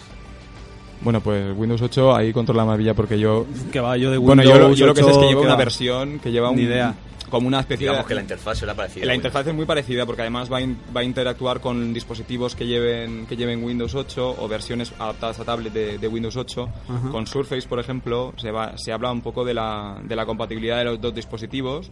Bueno, 1.01 1.19
pues 1.19 1.55
Windows 1.57 1.81
8 1.81 2.15
ahí 2.15 2.31
controla 2.31 2.63
más 2.63 2.77
villa 2.77 2.93
porque 2.93 3.17
yo... 3.19 3.45
Que 3.71 3.79
va, 3.79 3.97
yo 3.97 4.11
de 4.11 4.17
Bueno, 4.17 4.41
Windows 4.43 4.59
yo, 4.61 4.67
lo- 4.69 4.75
yo 4.75 4.85
lo 4.87 4.93
que 4.93 5.03
sé 5.03 5.09
es 5.09 5.17
que 5.17 5.23
8, 5.23 5.29
lleva 5.29 5.41
una 5.41 5.51
va. 5.51 5.55
versión 5.57 6.19
que 6.19 6.31
lleva 6.31 6.49
un, 6.51 6.55
Ni 6.57 6.61
idea. 6.63 6.93
Como 7.31 7.47
una 7.47 7.61
especie 7.61 7.85
Digamos 7.87 8.05
de... 8.05 8.07
que 8.09 8.13
la 8.15 8.21
interfaz 8.21 8.59
será 8.59 8.75
parecida. 8.75 9.05
La 9.07 9.15
interfaz 9.15 9.47
es 9.47 9.53
muy 9.55 9.65
parecida 9.65 10.05
porque 10.05 10.21
además 10.21 10.51
va 10.51 10.57
a, 10.57 10.61
in- 10.61 10.77
va 10.95 11.01
a 11.01 11.03
interactuar 11.03 11.59
con 11.61 11.91
dispositivos 11.93 12.55
que 12.55 12.67
lleven, 12.67 13.25
que 13.25 13.35
lleven 13.35 13.63
Windows 13.63 13.95
8 13.95 14.35
o 14.39 14.47
versiones 14.47 14.93
adaptadas 14.99 15.39
a 15.39 15.45
tablet 15.45 15.73
de, 15.73 15.97
de 15.97 16.07
Windows 16.07 16.35
8. 16.37 16.69
Ajá. 16.89 17.09
Con 17.09 17.25
Surface, 17.25 17.67
por 17.67 17.79
ejemplo, 17.79 18.33
se, 18.37 18.51
va, 18.51 18.77
se 18.77 18.91
habla 18.93 19.11
un 19.11 19.21
poco 19.21 19.43
de 19.43 19.55
la, 19.55 19.99
de 20.03 20.15
la 20.15 20.25
compatibilidad 20.27 20.77
de 20.77 20.83
los 20.85 21.01
dos 21.01 21.15
dispositivos, 21.15 21.89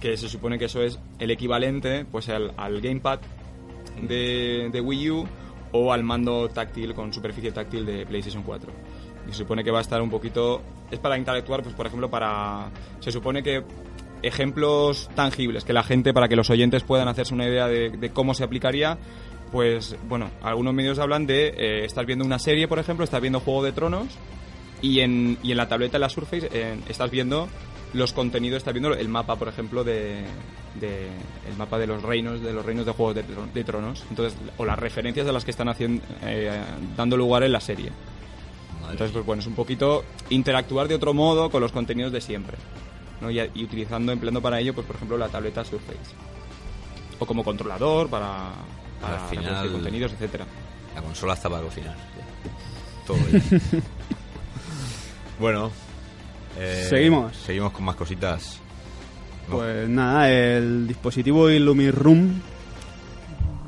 que 0.00 0.16
se 0.16 0.28
supone 0.28 0.58
que 0.58 0.64
eso 0.66 0.82
es 0.82 0.98
el 1.18 1.30
equivalente 1.30 2.04
pues 2.10 2.28
al, 2.28 2.52
al 2.56 2.80
gamepad 2.80 3.20
de, 4.02 4.68
de 4.72 4.80
Wii 4.80 5.10
U 5.10 5.26
o 5.72 5.92
al 5.92 6.02
mando 6.02 6.48
táctil 6.48 6.94
con 6.94 7.12
superficie 7.12 7.52
táctil 7.52 7.86
de 7.86 8.04
PlayStation 8.06 8.42
4. 8.42 8.72
Y 9.28 9.32
se 9.32 9.38
supone 9.38 9.62
que 9.62 9.70
va 9.70 9.78
a 9.78 9.82
estar 9.82 10.00
un 10.02 10.10
poquito... 10.10 10.62
Es 10.90 10.98
para 10.98 11.16
interactuar, 11.16 11.62
pues 11.62 11.74
por 11.74 11.86
ejemplo, 11.86 12.10
para... 12.10 12.68
Se 12.98 13.12
supone 13.12 13.42
que 13.42 13.62
ejemplos 14.22 15.08
tangibles, 15.14 15.64
que 15.64 15.72
la 15.72 15.82
gente, 15.82 16.12
para 16.12 16.28
que 16.28 16.36
los 16.36 16.50
oyentes 16.50 16.82
puedan 16.82 17.08
hacerse 17.08 17.34
una 17.34 17.46
idea 17.46 17.66
de, 17.68 17.90
de 17.90 18.10
cómo 18.10 18.34
se 18.34 18.44
aplicaría, 18.44 18.98
pues 19.52 19.96
bueno, 20.08 20.30
algunos 20.42 20.74
medios 20.74 20.98
hablan 20.98 21.26
de... 21.26 21.48
eh, 21.56 21.84
estás 21.84 22.06
viendo 22.06 22.24
una 22.24 22.38
serie, 22.38 22.68
por 22.68 22.78
ejemplo, 22.78 23.04
estás 23.04 23.20
viendo 23.20 23.40
Juego 23.40 23.62
de 23.64 23.72
Tronos 23.72 24.08
y 24.82 25.00
en, 25.00 25.38
y 25.42 25.50
en 25.50 25.56
la 25.56 25.68
tableta 25.68 25.94
de 25.94 25.98
la 26.00 26.08
Surface 26.08 26.48
eh, 26.52 26.76
estás 26.88 27.10
viendo 27.10 27.48
los 27.92 28.12
contenidos, 28.12 28.58
estás 28.58 28.72
viendo 28.72 28.94
el 28.94 29.08
mapa, 29.08 29.34
por 29.36 29.48
ejemplo, 29.48 29.82
de, 29.82 30.22
de- 30.80 31.08
el 31.50 31.56
mapa 31.58 31.78
de 31.78 31.88
los 31.88 32.00
reinos, 32.02 32.40
de 32.40 32.52
los 32.52 32.64
reinos 32.64 32.86
de 32.86 32.92
Juegos 32.92 33.16
de, 33.16 33.24
de 33.52 33.64
Tronos, 33.64 34.04
entonces 34.08 34.38
o 34.58 34.64
las 34.64 34.78
referencias 34.78 35.26
de 35.26 35.32
las 35.32 35.44
que 35.44 35.50
están 35.50 35.68
haciendo, 35.68 36.02
eh, 36.22 36.52
dando 36.96 37.16
lugar 37.16 37.42
en 37.42 37.50
la 37.52 37.60
serie. 37.60 37.90
Entonces, 38.88 39.10
pues 39.12 39.26
bueno, 39.26 39.40
es 39.40 39.46
un 39.46 39.54
poquito 39.54 40.04
interactuar 40.30 40.86
de 40.88 40.94
otro 40.94 41.12
modo 41.14 41.50
con 41.50 41.60
los 41.60 41.72
contenidos 41.72 42.12
de 42.12 42.20
siempre, 42.20 42.56
¿no? 43.20 43.30
y, 43.30 43.40
y 43.54 43.64
utilizando, 43.64 44.12
empleando 44.12 44.40
para 44.42 44.60
ello, 44.60 44.74
pues 44.74 44.86
por 44.86 44.96
ejemplo, 44.96 45.18
la 45.18 45.28
tableta 45.28 45.64
Surface 45.64 45.98
o 47.18 47.26
como 47.26 47.44
controlador 47.44 48.08
para, 48.08 48.50
para 49.00 49.24
Al 49.24 49.28
final- 49.30 49.72
contenidos, 49.72 50.12
etcétera. 50.12 50.46
La 50.94 51.02
consola 51.02 51.34
está 51.34 51.48
para 51.50 51.62
cocinar. 51.62 51.96
Todo 53.06 53.18
bueno. 55.38 55.70
eh, 56.58 56.86
Seguimos. 56.88 57.36
Seguimos 57.36 57.72
con 57.72 57.84
más 57.84 57.96
cositas. 57.96 58.58
No. 59.48 59.56
Pues 59.56 59.88
nada, 59.88 60.30
el 60.30 60.86
dispositivo 60.86 61.50
Illumiroom, 61.50 62.40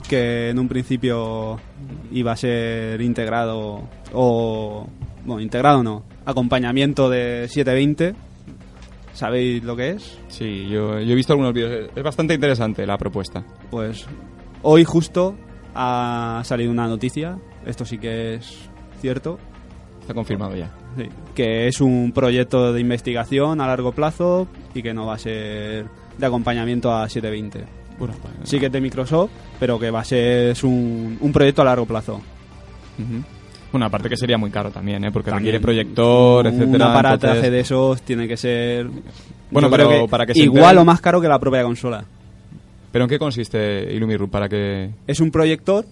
que 0.09 0.51
en 0.51 0.59
un 0.59 0.69
principio 0.69 1.59
iba 2.13 2.33
a 2.33 2.37
ser 2.37 3.01
integrado, 3.01 3.83
o. 4.13 4.87
Bueno, 5.25 5.41
integrado 5.41 5.85
no, 5.85 6.03
acompañamiento 6.27 7.09
de 7.09 7.47
720. 7.49 8.15
¿Sabéis 9.13 9.63
lo 9.63 9.77
que 9.77 9.91
es? 9.91 10.19
Sí, 10.29 10.69
yo, 10.69 10.99
yo 11.01 11.13
he 11.13 11.15
visto 11.15 11.33
algunos 11.33 11.53
vídeos, 11.53 11.91
es 11.95 12.03
bastante 12.03 12.35
interesante 12.35 12.87
la 12.87 12.97
propuesta. 12.97 13.45
Pues 13.71 14.07
hoy 14.63 14.85
justo 14.85 15.37
ha 15.75 16.43
salido 16.45 16.71
una 16.71 16.87
noticia, 16.87 17.39
esto 17.67 17.85
sí 17.85 17.99
que 17.99 18.35
es 18.35 18.71
cierto, 19.01 19.39
Está 20.03 20.15
confirmado 20.15 20.57
ya. 20.57 20.69
Sí, 20.97 21.09
que 21.33 21.69
es 21.69 21.81
un 21.81 22.11
proyecto 22.13 22.73
de 22.73 22.81
investigación 22.81 23.61
a 23.61 23.69
largo 23.69 23.93
plazo 23.93 24.49
y 24.75 24.83
que 24.83 24.93
no 24.93 25.07
va 25.07 25.15
a 25.15 25.19
ser 25.19 25.87
de 26.19 26.27
acompañamiento 26.27 26.93
a 26.93 27.09
720. 27.09 27.65
Bueno, 27.99 28.15
pues, 28.21 28.35
Sí 28.51 28.59
que 28.59 28.67
es 28.67 28.73
de 28.73 28.81
Microsoft, 28.81 29.31
pero 29.61 29.79
que 29.79 29.93
va 29.93 30.01
a 30.01 30.05
ser 30.05 30.51
es 30.51 30.65
un, 30.65 31.19
un 31.21 31.33
proyecto 31.33 31.63
a 31.63 31.67
largo 31.67 31.87
plazo. 31.87 32.21
Bueno, 33.73 33.87
aparte 33.87 34.09
que 34.09 34.17
sería 34.17 34.37
muy 34.39 34.51
caro 34.51 34.71
también, 34.71 35.03
¿eh? 35.05 35.11
porque 35.11 35.31
También. 35.31 35.55
requiere 35.55 35.61
proyector, 35.63 36.47
etcétera. 36.47 36.69
Un 36.69 36.83
aparataje 36.83 37.27
entonces- 37.27 37.51
de 37.53 37.61
esos 37.61 38.03
tiene 38.03 38.29
que 38.29 38.37
ser 38.37 38.87
Bueno, 39.51 39.69
pero 39.71 40.07
para 40.09 40.27
que 40.27 40.35
se 40.35 40.41
igual 40.41 40.77
enteren- 40.77 40.81
o 40.81 40.85
más 40.85 41.01
caro 41.01 41.21
que 41.21 41.29
la 41.29 41.39
propia 41.39 41.63
consola. 41.63 42.05
¿Pero 42.93 43.05
en 43.05 43.09
qué 43.09 43.19
consiste 43.19 43.93
Illumiroom? 43.95 44.31
Para 44.31 44.49
que... 44.49 44.91
Es 45.07 45.21
un 45.21 45.31
proyector 45.31 45.87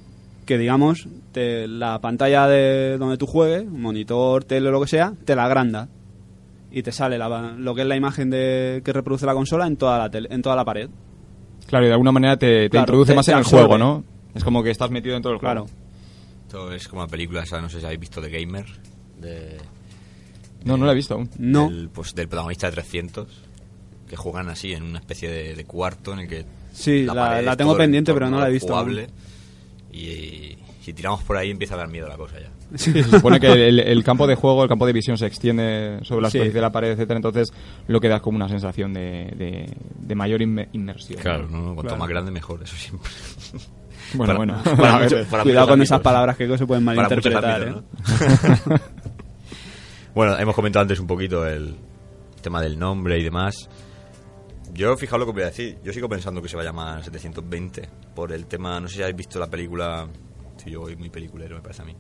que 0.44 0.58
digamos 0.58 1.08
te- 1.32 1.66
la 1.66 1.98
pantalla 2.00 2.46
de 2.46 2.98
donde 2.98 3.16
tú 3.16 3.26
juegues, 3.26 3.64
monitor, 3.66 4.44
tele 4.44 4.68
o 4.68 4.72
lo 4.72 4.80
que 4.82 4.88
sea, 4.88 5.14
te 5.24 5.34
la 5.34 5.44
agranda 5.44 5.88
y 6.70 6.82
te 6.82 6.92
sale 6.92 7.16
la- 7.16 7.54
lo 7.56 7.74
que 7.74 7.80
es 7.82 7.86
la 7.88 7.96
imagen 7.96 8.28
de, 8.28 8.82
que 8.84 8.92
reproduce 8.92 9.24
la 9.24 9.32
consola 9.34 9.66
en 9.66 9.76
toda 9.76 9.98
la 9.98 10.10
tele- 10.10 10.28
en 10.30 10.42
toda 10.42 10.54
la 10.56 10.64
pared. 10.66 10.90
Claro, 11.66 11.84
y 11.86 11.88
de 11.88 11.92
alguna 11.94 12.12
manera 12.12 12.36
te, 12.36 12.64
te 12.64 12.68
Claro, 12.70 12.82
introduce 12.82 13.12
te- 13.12 13.16
más 13.16 13.28
en 13.28 13.34
el 13.34 13.38
absorbe. 13.40 13.64
juego, 13.66 13.78
¿no? 13.78 14.04
Es 14.34 14.44
como 14.44 14.62
que 14.62 14.70
estás 14.70 14.90
metido 14.90 15.14
dentro 15.14 15.30
del 15.30 15.40
juego. 15.40 15.66
Claro. 15.66 15.79
Esto 16.50 16.72
es 16.72 16.88
como 16.88 17.02
la 17.02 17.06
película 17.06 17.44
esa, 17.44 17.60
no 17.60 17.68
sé 17.68 17.78
si 17.78 17.84
habéis 17.86 18.00
visto, 18.00 18.20
de 18.20 18.28
Gamer. 18.28 18.66
De, 19.20 19.56
No, 20.64 20.76
no 20.76 20.84
la 20.84 20.90
he 20.90 20.94
visto 20.96 21.14
aún. 21.14 21.30
No. 21.38 21.70
Del, 21.70 21.88
pues, 21.90 22.12
del 22.12 22.26
protagonista 22.26 22.66
de 22.66 22.72
300. 22.72 23.28
Que 24.08 24.16
juegan 24.16 24.48
así 24.48 24.72
en 24.72 24.82
una 24.82 24.98
especie 24.98 25.30
de, 25.30 25.54
de 25.54 25.64
cuarto 25.64 26.12
en 26.12 26.18
el 26.18 26.28
que. 26.28 26.44
Sí, 26.72 27.04
la- 27.04 27.40
la 27.40 27.52
es 27.52 27.56
tengo 27.56 27.76
pendiente, 27.76 28.12
pero 28.12 28.28
no 28.28 28.40
la 28.40 28.48
he 28.48 28.52
visto 28.52 28.66
jugable. 28.72 29.06
Y, 29.92 30.56
si 30.82 30.92
tiramos 30.92 31.22
por 31.22 31.36
ahí 31.36 31.52
empieza 31.52 31.74
a 31.74 31.78
dar 31.78 31.88
miedo 31.88 32.08
la 32.08 32.16
cosa 32.16 32.40
ya. 32.40 32.50
Sí, 32.76 32.92
se 32.92 33.04
supone 33.04 33.38
que 33.38 33.46
el, 33.52 33.78
el 33.78 34.02
campo 34.02 34.26
de 34.26 34.34
juego, 34.34 34.64
el 34.64 34.68
campo 34.68 34.86
de 34.86 34.92
visión 34.92 35.16
se 35.18 35.26
extiende 35.26 36.00
sobre 36.02 36.22
la 36.22 36.30
Sí. 36.30 36.38
superficie 36.38 36.54
de 36.54 36.60
la 36.62 36.72
pared, 36.72 36.90
etcétera, 36.90 37.16
entonces 37.18 37.52
lo 37.86 38.00
que 38.00 38.08
da 38.08 38.16
es 38.16 38.22
como 38.22 38.36
una 38.36 38.48
sensación 38.48 38.92
de, 38.92 39.32
de, 39.36 39.72
de 40.00 40.14
mayor 40.16 40.40
inme- 40.40 40.68
inmersión. 40.72 41.20
Claro, 41.20 41.46
¿no? 41.48 41.62
cuanto 41.74 41.82
Claro. 41.82 41.96
más 41.98 42.08
grande 42.08 42.30
mejor, 42.32 42.60
eso 42.64 42.74
siempre. 42.76 43.08
Bueno, 44.14 44.34
Para- 44.36 44.36
bueno. 44.38 45.26
para 45.30 45.42
Cuidado 45.42 45.68
con 45.68 45.82
esas 45.82 46.00
palabras 46.00 46.36
que 46.36 46.58
se 46.58 46.66
pueden 46.66 46.84
malinterpretar. 46.84 47.44
ámbitos, 47.62 47.82
¿eh? 47.82 48.56
¿no? 48.66 48.76
bueno, 50.14 50.38
hemos 50.38 50.54
comentado 50.54 50.82
antes 50.82 50.98
un 51.00 51.06
poquito 51.06 51.46
el 51.46 51.76
tema 52.42 52.60
del 52.60 52.78
nombre 52.78 53.18
y 53.18 53.22
demás. 53.24 53.68
Yo, 54.72 54.96
fijaos 54.96 55.20
lo 55.20 55.26
que 55.26 55.32
voy 55.32 55.42
a 55.42 55.46
decir. 55.46 55.78
Yo 55.84 55.92
sigo 55.92 56.08
pensando 56.08 56.40
que 56.40 56.48
se 56.48 56.56
va 56.56 56.62
a 56.62 56.64
llamar 56.66 57.02
720 57.04 57.88
por 58.14 58.32
el 58.32 58.46
tema. 58.46 58.80
No 58.80 58.88
sé 58.88 58.96
si 58.96 59.02
habéis 59.02 59.16
visto 59.16 59.38
la 59.38 59.48
película. 59.48 60.06
Sí, 60.56 60.70
yo 60.70 60.80
voy 60.80 60.96
muy 60.96 61.10
peliculero, 61.10 61.56
me 61.56 61.62
parece 61.62 61.82
a 61.82 61.84
mí. 61.84 61.94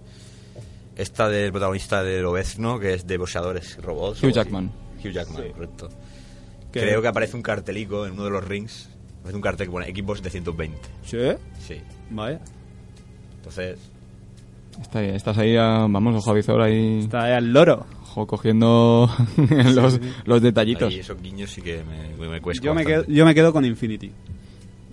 Esta 0.96 1.28
del 1.28 1.50
protagonista 1.50 2.02
de 2.02 2.20
Lobezno, 2.20 2.78
que 2.78 2.94
es 2.94 3.06
de 3.06 3.16
boxeadores 3.18 3.76
robots. 3.82 4.22
Hugh 4.22 4.26
así. 4.26 4.34
Jackman. 4.34 4.70
Hugh 5.02 5.10
Jackman, 5.12 5.50
correcto. 5.52 5.88
Creo 6.72 7.02
que 7.02 7.08
aparece 7.08 7.36
un 7.36 7.42
cartelico 7.42 8.06
en 8.06 8.12
uno 8.12 8.24
de 8.24 8.30
los 8.30 8.44
rings. 8.44 8.88
Aparece 9.20 9.36
un 9.36 9.42
cartel 9.42 9.66
que 9.66 9.72
pone 9.72 9.86
Xbox 9.86 10.18
720. 10.20 10.78
Sí, 11.04 11.18
Sí. 11.66 11.80
Vaya. 12.10 12.40
Entonces, 13.36 13.78
Está 14.80 15.00
ahí- 15.00 15.08
estás 15.10 15.36
ahí, 15.38 15.56
a- 15.56 15.86
vamos, 15.88 16.14
ojo 16.16 16.30
avizor 16.30 16.60
ahí, 16.62 17.00
Está 17.00 17.24
ahí 17.24 17.32
al 17.32 17.52
loro. 17.52 17.86
ojo, 18.02 18.26
cogiendo 18.26 19.10
los, 19.74 20.00
los 20.24 20.42
detallitos. 20.42 20.92
ahí 20.92 21.00
esos 21.00 21.20
guiños 21.20 21.50
sí 21.50 21.60
que 21.60 21.82
me, 21.84 22.28
me, 22.28 22.40
cuesta 22.40 22.64
Yo 22.64 22.74
me, 22.74 22.84
quedo, 22.84 23.04
yo 23.06 23.24
me 23.26 23.34
quedo 23.34 23.52
con 23.52 23.64
Infinity. 23.64 24.12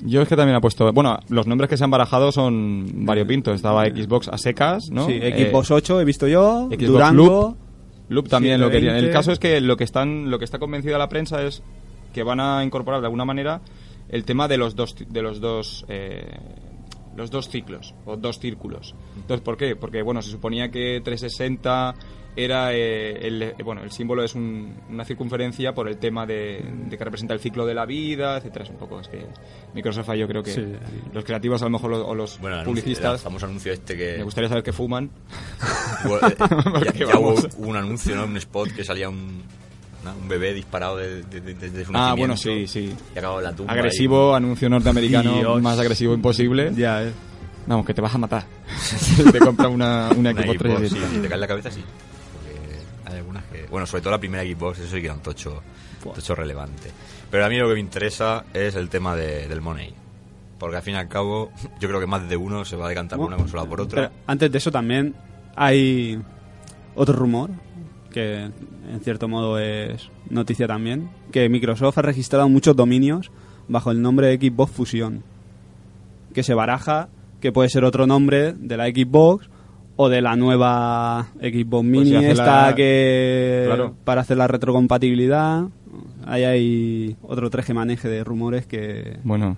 Yo 0.03 0.22
es 0.22 0.28
que 0.28 0.36
también 0.36 0.57
he 0.57 0.61
puesto, 0.61 0.91
bueno, 0.93 1.18
los 1.30 1.47
nombres 1.47 1.70
que 1.70 1.78
se 1.78 1.84
han 1.84 1.89
barajado 1.91 2.32
son 2.32 3.05
variopintos. 3.05 3.55
Estaba 3.55 3.86
Xbox 3.86 4.28
a 4.28 4.38
secas, 4.38 4.89
¿no? 4.91 5.07
Sí, 5.07 5.13
Eh, 5.22 5.49
Xbox 5.49 5.72
8 5.72 6.01
he 6.01 6.05
visto 6.05 6.28
yo, 6.28 6.68
Xbox 6.70 6.86
Durango... 6.86 7.26
Loop. 7.26 7.57
Loop 8.09 8.30
también 8.30 8.61
lo 8.61 8.70
querían. 8.70 8.95
El 8.95 9.05
720. 9.05 9.11
caso 9.13 9.32
es 9.34 9.39
que 9.39 9.59
lo 9.59 9.76
que 9.76 9.84
están, 9.84 10.30
lo 10.32 10.38
que 10.39 10.45
está 10.45 10.59
convencida 10.59 10.97
la 10.97 11.09
prensa 11.09 11.43
es 11.43 11.61
que 12.13 12.24
van 12.24 12.39
a 12.39 12.63
incorporar 12.63 13.01
de 13.01 13.07
alguna 13.07 13.26
manera 13.26 13.59
el 14.09 14.24
tema 14.24 14.47
de 14.47 14.57
los 14.57 14.76
dos, 14.76 14.95
de 15.09 15.22
los 15.22 15.41
dos, 15.41 15.84
eh, 15.89 16.38
los 17.18 17.30
dos 17.32 17.49
ciclos 17.49 17.93
o 18.05 18.15
dos 18.15 18.39
círculos. 18.39 18.95
Entonces, 19.15 19.43
¿por 19.43 19.57
qué? 19.57 19.76
Porque 19.76 20.01
bueno, 20.01 20.22
se 20.22 20.32
suponía 20.32 20.70
que 20.72 21.01
360 21.03 21.95
era 22.39 22.72
eh, 22.72 23.18
el, 23.28 23.41
eh, 23.41 23.55
bueno, 23.65 23.82
el 23.82 23.89
símbolo 23.89 24.24
es 24.24 24.36
un- 24.36 24.76
una 24.91 25.03
circunferencia 25.03 25.74
por 25.74 25.88
el 25.89 25.97
tema 25.97 26.28
de, 26.28 26.63
de 26.88 26.95
que 26.95 27.03
representa 27.03 27.34
el 27.34 27.39
ciclo 27.39 27.65
de 27.65 27.74
la 27.74 27.88
vida, 27.88 28.38
etcétera. 28.38 28.63
Es 28.65 28.70
un 28.70 28.78
poco 28.78 28.99
es 28.99 29.07
que 29.07 29.26
Microsoft 29.74 30.13
yo 30.13 30.28
creo 30.28 30.43
que 30.43 30.51
Sí. 30.51 30.63
los 31.13 31.24
creativos 31.26 31.59
a 31.63 31.65
lo 31.65 31.72
mejor 31.72 31.89
lo- 31.89 32.07
o 32.07 32.13
los 32.13 32.39
Bueno, 32.39 32.63
publicistas 32.63 33.22
famoso 33.24 33.47
anuncio 33.47 33.74
este 33.74 33.97
que 33.97 34.18
me 34.20 34.24
gustaría 34.24 34.49
saber 34.49 34.63
que 34.63 34.72
fuman. 34.72 35.09
hubo- 36.05 36.18
eh, 36.28 36.36
ya, 36.39 36.45
Porque 36.72 36.99
ya 36.99 37.18
hubo 37.20 37.34
vamos. 37.34 37.47
un 37.57 37.76
anuncio, 37.76 38.15
¿no? 38.15 38.26
Un 38.26 38.38
spot 38.38 38.70
que 38.72 38.84
salía 38.84 39.09
un, 39.09 39.41
¿no? 40.14 40.18
un 40.22 40.28
bebé 40.28 40.53
disparado 40.53 40.97
de- 40.97 41.24
de- 41.24 41.41
de- 41.41 41.53
desde 41.53 41.86
su 41.86 41.91
Ah, 41.93 42.14
bueno, 42.18 42.36
sí, 42.38 42.68
sí. 42.68 42.93
Y 43.16 43.20
la 43.20 43.53
tumba. 43.53 43.74
Agresivo, 43.74 44.36
anuncio 44.36 44.70
norteamericano 44.70 45.36
Dios. 45.38 45.62
más 45.62 45.78
agresivo 45.80 46.14
imposible. 46.14 46.72
Ya, 46.76 47.03
eh. 47.03 47.12
Vamos, 47.68 47.86
que 47.86 47.93
te 47.93 48.01
vas 48.01 48.14
a 48.16 48.18
matar. 48.18 48.45
te 49.32 49.39
compra 49.39 49.68
una, 49.68 50.10
una 50.16 50.32
una 50.32 50.32
Xbox 50.32 50.45
Xbox, 50.45 50.60
360. 50.60 51.08
sí, 51.10 51.16
si 51.16 51.22
te 51.22 51.28
cae 51.30 51.38
la 51.38 51.47
cabeza, 51.47 51.72
sí. 51.72 51.84
Porque 52.34 53.12
hay 53.12 53.18
algunas 53.18 53.43
que... 53.45 53.66
Bueno, 53.70 53.86
sobre 53.86 54.01
todo 54.01 54.12
la 54.12 54.20
primera 54.20 54.43
Xbox, 54.43 54.80
eso 54.80 54.88
sí 54.95 54.99
que 55.01 55.05
era 55.08 55.14
un 55.16 55.22
tocho, 55.22 55.62
tocho 56.16 56.36
relevante. 56.36 56.89
Pero 57.30 57.45
a 57.45 57.49
mí 57.49 57.58
lo 57.58 57.68
que 57.68 57.74
me 57.74 57.80
interesa 57.82 58.45
es 58.53 58.76
el 58.76 58.89
tema 58.89 59.16
de- 59.16 59.47
del 59.47 59.60
money. 59.62 59.93
Porque 60.58 60.78
al 60.78 60.82
fin 60.82 60.93
y 60.95 60.97
al 60.97 61.08
cabo, 61.10 61.51
yo 61.80 61.88
creo 61.89 61.99
que 61.99 62.08
más 62.08 62.28
de 62.30 62.38
uno 62.38 62.64
se 62.66 62.76
va 62.78 62.86
a 62.86 62.89
decantar 62.89 63.18
por 63.20 63.28
una 63.28 63.38
consola 63.38 63.64
o 63.64 63.70
por 63.70 63.82
otra. 63.82 64.03
Pero 64.10 64.22
antes 64.28 64.51
de 64.51 64.58
eso 64.58 64.72
también 64.72 65.14
hay 65.55 66.20
otro 66.95 67.16
rumor, 67.16 67.49
que 68.12 68.49
en 68.91 68.99
cierto 69.01 69.27
modo 69.27 69.59
es 69.59 70.09
noticia 70.29 70.67
también, 70.67 71.09
que 71.31 71.49
Microsoft 71.49 71.97
ha 71.97 72.01
registrado 72.01 72.47
muchos 72.49 72.75
dominios 72.75 73.31
bajo 73.67 73.91
el 73.91 74.01
nombre 74.01 74.27
de 74.27 74.38
Xbox 74.49 74.71
Fusión, 74.71 75.23
que 76.33 76.43
se 76.43 76.53
baraja 76.53 77.09
que 77.41 77.51
puede 77.51 77.69
ser 77.69 77.83
otro 77.83 78.07
nombre 78.07 78.53
de 78.53 78.77
la 78.77 78.85
Xbox 78.88 79.49
o 79.95 80.09
de 80.09 80.21
la 80.21 80.35
nueva 80.35 81.27
Xbox 81.39 81.83
Mini 81.85 82.09
si 82.09 82.15
hace 82.15 82.31
esta 82.31 82.67
la- 82.69 82.75
que 82.75 83.63
Claro. 83.67 83.95
para 84.03 84.21
hacer 84.21 84.38
la 84.38 84.47
retrocompatibilidad. 84.47 85.65
Ahí 86.25 86.43
hay 86.43 87.15
otro 87.23 87.49
tres 87.49 87.65
que 87.65 87.73
maneje 87.73 88.07
de 88.09 88.23
rumores 88.23 88.65
que 88.67 89.17
Bueno. 89.23 89.57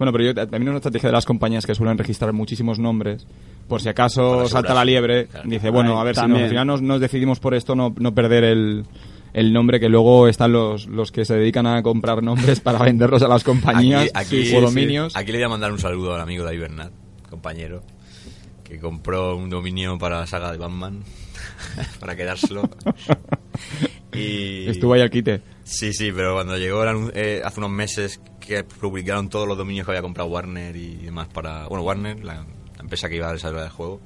Bueno, 0.00 0.12
pero 0.12 0.24
yo, 0.24 0.34
también 0.34 0.62
es 0.62 0.68
una 0.68 0.76
estrategia 0.78 1.10
de 1.10 1.12
las 1.12 1.26
compañías 1.26 1.66
que 1.66 1.74
suelen 1.74 1.98
registrar 1.98 2.32
muchísimos 2.32 2.78
nombres. 2.78 3.26
Por 3.68 3.82
si 3.82 3.90
acaso 3.90 4.36
Para 4.38 4.48
salta 4.48 4.72
la 4.72 4.82
liebre, 4.82 5.26
Claro. 5.26 5.46
dice, 5.46 5.68
bueno, 5.68 6.00
a 6.00 6.04
ver, 6.04 6.14
si 6.14 6.22
también. 6.22 6.40
nos, 6.40 6.44
al 6.44 6.50
final 6.50 6.66
nos, 6.66 6.80
nos 6.80 7.00
decidimos 7.02 7.38
por 7.38 7.52
esto, 7.54 7.76
no, 7.76 7.94
no 7.98 8.14
perder 8.14 8.44
el, 8.44 8.86
el 9.34 9.52
nombre, 9.52 9.78
que 9.78 9.90
luego 9.90 10.26
están 10.26 10.52
los, 10.52 10.86
los 10.86 11.12
que 11.12 11.26
se 11.26 11.34
dedican 11.34 11.66
a 11.66 11.82
comprar 11.82 12.22
nombres 12.22 12.60
para 12.60 12.78
venderlos 12.78 13.22
a 13.22 13.28
las 13.28 13.44
compañías 13.44 14.10
Aquí- 14.14 14.40
aquí- 14.44 14.56
o 14.56 14.62
dominios. 14.62 15.14
Aquí 15.14 15.32
le 15.32 15.38
voy 15.38 15.44
a 15.44 15.48
mandar 15.50 15.70
un 15.70 15.78
saludo 15.78 16.14
al 16.14 16.22
amigo 16.22 16.44
David 16.44 16.60
Bernat, 16.60 16.92
compañero, 17.28 17.82
que 18.64 18.80
compró 18.80 19.36
un 19.36 19.50
dominio 19.50 19.98
para 19.98 20.20
la 20.20 20.26
saga 20.26 20.50
de 20.50 20.56
Batman, 20.56 21.00
para 22.00 22.16
quedárselo. 22.16 22.62
y... 24.12 24.68
Estuvo 24.68 24.94
ahí 24.94 25.00
al 25.02 25.10
quite. 25.10 25.40
Sí, 25.64 25.92
sí, 25.92 26.10
pero 26.12 26.34
cuando 26.34 26.56
llegó 26.58 26.82
el 26.84 27.10
eh, 27.14 27.42
hace 27.44 27.60
unos 27.60 27.70
meses 27.70 28.20
que 28.40 28.64
publicaron 28.64 29.28
todos 29.28 29.46
los 29.46 29.56
dominios 29.56 29.84
que 29.86 29.92
había 29.92 30.02
comprado 30.02 30.28
Warner 30.30 30.74
y 30.76 30.96
demás 30.96 31.28
para... 31.28 31.66
Bueno, 31.68 31.84
Warner, 31.84 32.24
la, 32.24 32.34
la 32.34 32.80
empresa 32.80 33.08
que 33.08 33.16
iba 33.16 33.28
a 33.28 33.32
desarrollar 33.32 33.66
el 33.66 33.72
juego. 33.72 34.00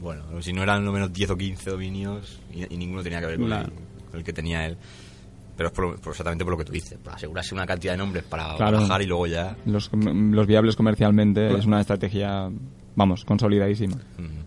Bueno, 0.00 0.24
si 0.42 0.52
no 0.52 0.62
eran 0.62 0.84
lo 0.84 0.92
menos 0.92 1.12
10 1.12 1.30
o 1.30 1.36
15 1.36 1.70
dominios 1.70 2.40
y, 2.52 2.72
y 2.74 2.76
ninguno 2.76 3.02
tenía 3.02 3.20
que 3.20 3.26
ver 3.26 3.36
con, 3.38 3.46
Claro. 3.46 3.68
el, 3.68 4.04
con 4.10 4.18
el 4.18 4.24
que 4.24 4.32
tenía 4.32 4.66
él. 4.66 4.76
Pero 5.56 5.68
es 5.68 5.74
por- 5.74 6.00
por 6.00 6.10
exactamente 6.12 6.44
por 6.44 6.52
lo 6.52 6.58
que 6.58 6.64
tú 6.64 6.72
dices, 6.72 6.98
para 6.98 7.16
asegurarse 7.16 7.54
una 7.54 7.66
cantidad 7.66 7.92
de 7.92 7.98
nombres 7.98 8.24
para 8.24 8.56
Claro. 8.56 8.80
bajar 8.80 9.02
y 9.02 9.06
luego 9.06 9.26
ya... 9.26 9.56
Los, 9.66 9.90
los 9.92 10.46
viables 10.46 10.74
comercialmente 10.74 11.54
es 11.56 11.66
una 11.66 11.80
estrategia, 11.80 12.50
vamos, 12.96 13.24
consolidadísima. 13.24 13.94
mm, 14.18 14.41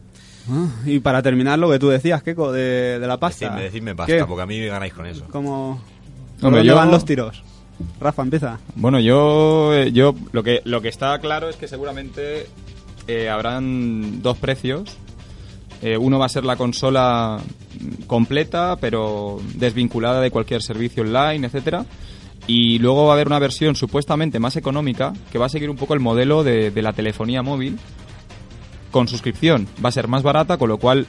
Y 0.86 1.00
para 1.00 1.22
terminar, 1.22 1.58
lo 1.60 1.70
que 1.72 1.80
tú 1.80 1.90
decías, 1.90 2.22
Keiko, 2.24 2.52
de, 2.52 3.00
de 3.00 3.08
la 3.08 3.18
pasta. 3.18 3.46
Decidme, 3.50 3.64
decidme 3.64 3.96
pasta, 3.96 4.18
¿Qué? 4.18 4.26
porque 4.26 4.44
a 4.44 4.46
mí 4.46 4.60
me 4.60 4.68
ganáis 4.68 4.94
con 4.94 5.06
eso. 5.06 5.26
¿Cómo, 5.32 5.82
¿Por 6.40 6.48
Hombre, 6.48 6.60
dónde 6.60 6.66
yo- 6.70 6.76
van 6.76 6.92
los 6.92 7.04
tiros? 7.06 7.44
Rafa, 8.00 8.22
empieza. 8.22 8.60
Bueno, 8.76 9.00
yo, 9.00 9.74
eh, 9.74 9.92
yo 9.92 10.16
lo 10.32 10.44
que 10.44 10.62
lo 10.64 10.82
que 10.82 10.88
está 10.88 11.18
claro 11.20 11.50
es 11.50 11.58
que 11.58 11.68
seguramente 11.68 12.48
eh, 13.08 13.30
habrán 13.30 14.22
dos 14.22 14.38
precios. 14.38 14.96
Eh, 15.82 15.98
uno 15.98 16.18
va 16.18 16.26
a 16.28 16.30
ser 16.30 16.46
la 16.46 16.56
consola 16.56 17.38
completa, 18.08 18.78
pero 18.80 19.40
desvinculada 19.56 20.22
de 20.22 20.32
cualquier 20.32 20.62
servicio 20.62 21.04
online, 21.04 21.48
etcétera. 21.48 21.86
Y 22.48 22.80
luego 22.80 23.06
va 23.06 23.12
a 23.12 23.16
haber 23.16 23.28
una 23.28 23.40
versión 23.40 23.76
supuestamente 23.76 24.40
más 24.40 24.56
económica 24.56 25.14
que 25.32 25.38
va 25.38 25.48
a 25.48 25.50
seguir 25.50 25.70
un 25.70 25.76
poco 25.76 25.96
el 25.96 26.00
modelo 26.00 26.44
de, 26.44 26.72
de 26.72 26.82
la 26.82 26.94
telefonía 26.94 27.42
móvil 27.42 27.78
con 28.96 29.10
suscripción. 29.10 29.68
Va 29.84 29.90
a 29.90 29.92
ser 29.92 30.08
más 30.08 30.24
barata, 30.24 30.58
con 30.58 30.70
lo 30.70 30.78
cual 30.78 31.06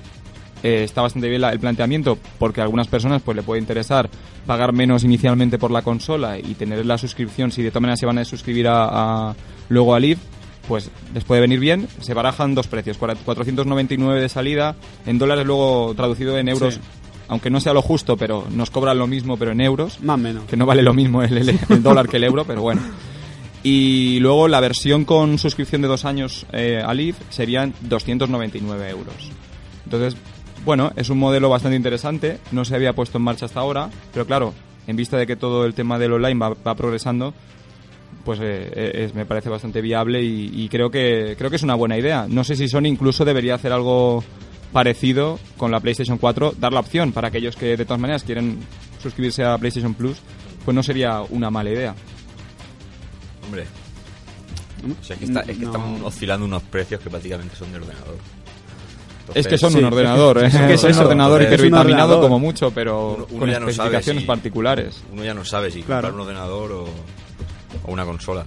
eh, 0.64 0.82
está 0.82 1.03
bastante 1.03 1.28
bien 1.28 1.41
la- 1.43 1.53
el 1.53 1.61
planteamiento 1.61 2.18
porque 2.41 2.61
a 2.61 2.64
algunas 2.64 2.89
personas 2.89 3.22
pues 3.22 3.37
le 3.37 3.45
puede 3.45 3.61
interesar 3.61 4.11
pagar 4.45 4.72
menos 4.72 5.05
inicialmente 5.05 5.57
por 5.57 5.70
la 5.70 5.82
consola 5.82 6.37
y 6.37 6.55
tener 6.55 6.84
la 6.84 6.99
suscripción 6.99 7.53
si 7.53 7.62
de 7.62 7.70
todas 7.70 7.82
maneras 7.82 8.01
se 8.01 8.07
van 8.07 8.18
a 8.18 8.24
suscribir 8.24 8.66
a, 8.66 8.87
a- 9.30 9.34
luego 9.68 9.95
a 9.95 10.01
Live 10.01 10.18
pues 10.66 10.91
les 11.14 11.22
puede 11.22 11.43
venir 11.43 11.61
bien 11.61 11.87
se 12.01 12.12
barajan 12.14 12.57
dos 12.57 12.66
precios 12.66 12.99
cuara- 12.99 13.14
499 13.24 14.20
de 14.20 14.28
salida 14.28 14.74
en 15.07 15.18
dólares 15.18 15.47
luego 15.47 15.93
traducido 15.95 16.37
en 16.39 16.49
euros 16.49 16.74
Sí. 16.74 16.80
aunque 17.28 17.51
no 17.51 17.61
sea 17.61 17.72
lo 17.74 17.82
justo 17.82 18.16
pero 18.16 18.47
nos 18.51 18.70
cobran 18.70 18.99
lo 18.99 19.07
mismo 19.07 19.37
pero 19.37 19.53
en 19.53 19.61
euros 19.61 20.01
Más 20.01 20.14
o 20.14 20.18
menos. 20.18 20.45
que 20.47 20.57
no 20.57 20.66
vale 20.66 20.82
lo 20.82 20.95
mismo 20.95 21.22
el, 21.22 21.37
el- 21.39 21.61
el 21.68 21.82
dólar 21.82 22.09
que 22.09 22.16
el 22.16 22.24
euro, 22.24 22.45
pero 22.45 22.62
bueno. 22.62 22.80
Y 23.69 24.21
luego 24.21 24.47
la 24.47 24.61
versión 24.61 25.05
con 25.05 25.39
suscripción 25.39 25.83
de 25.83 25.89
dos 25.89 26.05
años 26.05 26.47
eh, 26.53 26.81
a 26.87 26.95
Live 26.95 27.17
serían 27.31 27.75
299 27.81 28.91
euros. 28.91 29.33
Entonces, 29.85 30.17
bueno, 30.64 30.93
es 30.95 31.11
un 31.11 31.19
modelo 31.19 31.49
bastante 31.49 31.75
interesante, 31.77 32.39
no 32.53 32.64
se 32.64 32.77
había 32.77 32.93
puesto 32.93 33.19
en 33.19 33.25
marcha 33.25 33.47
hasta 33.47 33.59
ahora, 33.59 33.91
pero 34.12 34.25
claro, 34.25 34.55
en 34.87 34.95
vista 34.95 35.17
de 35.17 35.27
que 35.27 35.35
todo 35.35 35.64
el 35.67 35.75
tema 35.75 35.99
del 35.99 36.12
online 36.12 36.39
va, 36.39 36.55
va 36.64 36.77
progresando, 36.77 37.35
pues 38.25 38.39
eh, 38.41 38.93
es- 38.95 39.14
me 39.17 39.27
parece 39.27 39.49
bastante 39.49 39.81
viable 39.81 40.23
y, 40.23 40.49
y 40.55 40.69
creo 40.69 40.89
que 40.89 41.35
creo 41.37 41.51
que 41.51 41.57
es 41.57 41.64
una 41.64 41.75
buena 41.75 41.99
idea. 41.99 42.27
No 42.29 42.45
sé 42.45 42.55
si 42.55 42.69
Sony 42.69 42.87
incluso 42.87 43.25
debería 43.25 43.57
hacer 43.57 43.73
algo 43.73 44.23
parecido 44.73 45.41
con 45.57 45.73
la 45.73 45.81
PlayStation 45.81 46.19
4, 46.19 46.55
dar 46.57 46.73
la 46.73 46.79
opción 46.81 47.11
para 47.11 47.29
aquellos 47.29 47.57
que 47.57 47.77
de 47.77 47.85
todas 47.85 48.01
maneras 48.01 48.23
quieren 48.23 48.59
suscribirse 49.03 49.43
a 49.43 49.59
PlayStation 49.59 49.95
Plus, 49.95 50.19
pues 50.64 50.73
no 50.73 50.85
sería 50.85 51.23
una 51.31 51.51
mala 51.51 51.71
idea. 51.71 51.97
Hombre. 53.47 53.67
O 55.01 55.05
sea, 55.05 55.15
es 55.15 55.21
que, 55.21 55.25
está- 55.27 55.41
es 55.41 55.57
que 55.59 55.65
No. 55.65 55.71
están 55.73 56.05
oscilando 56.05 56.45
unos 56.47 56.63
precios 56.65 57.01
que 57.01 57.09
prácticamente 57.11 57.57
son 57.57 57.71
de 57.73 57.79
ordenador. 57.79 58.17
Es 59.35 59.49
que 59.49 59.59
son 59.59 59.73
Sí, 59.73 59.79
un 59.79 59.85
ordenador, 59.87 60.39
es 60.45 60.55
que 60.55 60.75
es 60.75 60.85
un 60.85 60.95
ordenador 60.99 61.43
hipervitaminado 61.43 62.21
como 62.21 62.39
mucho, 62.39 62.71
pero 62.71 63.15
Uno- 63.15 63.27
uno 63.31 63.39
con 63.41 63.51
ya 63.51 63.59
no 63.59 63.69
especificaciones 63.69 64.23
si- 64.23 64.27
particulares. 64.27 65.03
Uno 65.13 65.25
ya 65.25 65.35
no 65.35 65.45
sabe 65.45 65.71
si 65.73 65.83
Claro. 65.83 66.09
comprar 66.09 66.15
un 66.15 66.21
ordenador 66.21 66.73
o, 66.73 66.85
o 67.85 67.93
una 67.93 68.05
consola. 68.05 68.47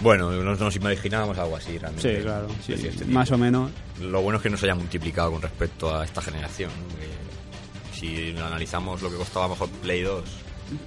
Bueno, 0.00 0.30
nos, 0.32 0.58
nos 0.58 0.74
imaginábamos 0.76 1.38
algo 1.38 1.56
así 1.56 1.78
realmente. 1.78 2.16
Sí, 2.16 2.22
claro. 2.22 2.48
sí, 2.66 2.72
este 2.72 3.04
más 3.04 3.26
tipo. 3.28 3.36
o 3.36 3.38
menos. 3.38 3.70
Lo 4.00 4.20
bueno 4.22 4.38
es 4.38 4.42
que 4.42 4.50
no 4.50 4.56
se 4.56 4.66
haya 4.66 4.74
multiplicado 4.74 5.30
con 5.30 5.40
respecto 5.40 5.94
a 5.94 6.04
esta 6.04 6.20
generación. 6.20 6.70
¿no? 6.70 7.96
Si 7.96 8.34
analizamos 8.36 9.00
lo 9.02 9.10
que 9.10 9.16
costaba 9.16 9.48
mejor 9.48 9.68
Play 9.70 10.02
2 10.02 10.22
Pero 10.68 10.80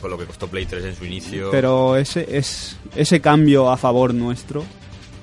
con 0.00 0.10
lo 0.10 0.18
que 0.18 0.24
costó 0.24 0.46
Play 0.48 0.66
3 0.66 0.84
en 0.84 0.96
su 0.96 1.04
inicio. 1.04 1.50
Pero 1.50 1.96
ese, 1.96 2.26
es, 2.36 2.76
ese 2.96 3.20
cambio 3.20 3.70
a 3.70 3.76
favor 3.76 4.14
nuestro 4.14 4.64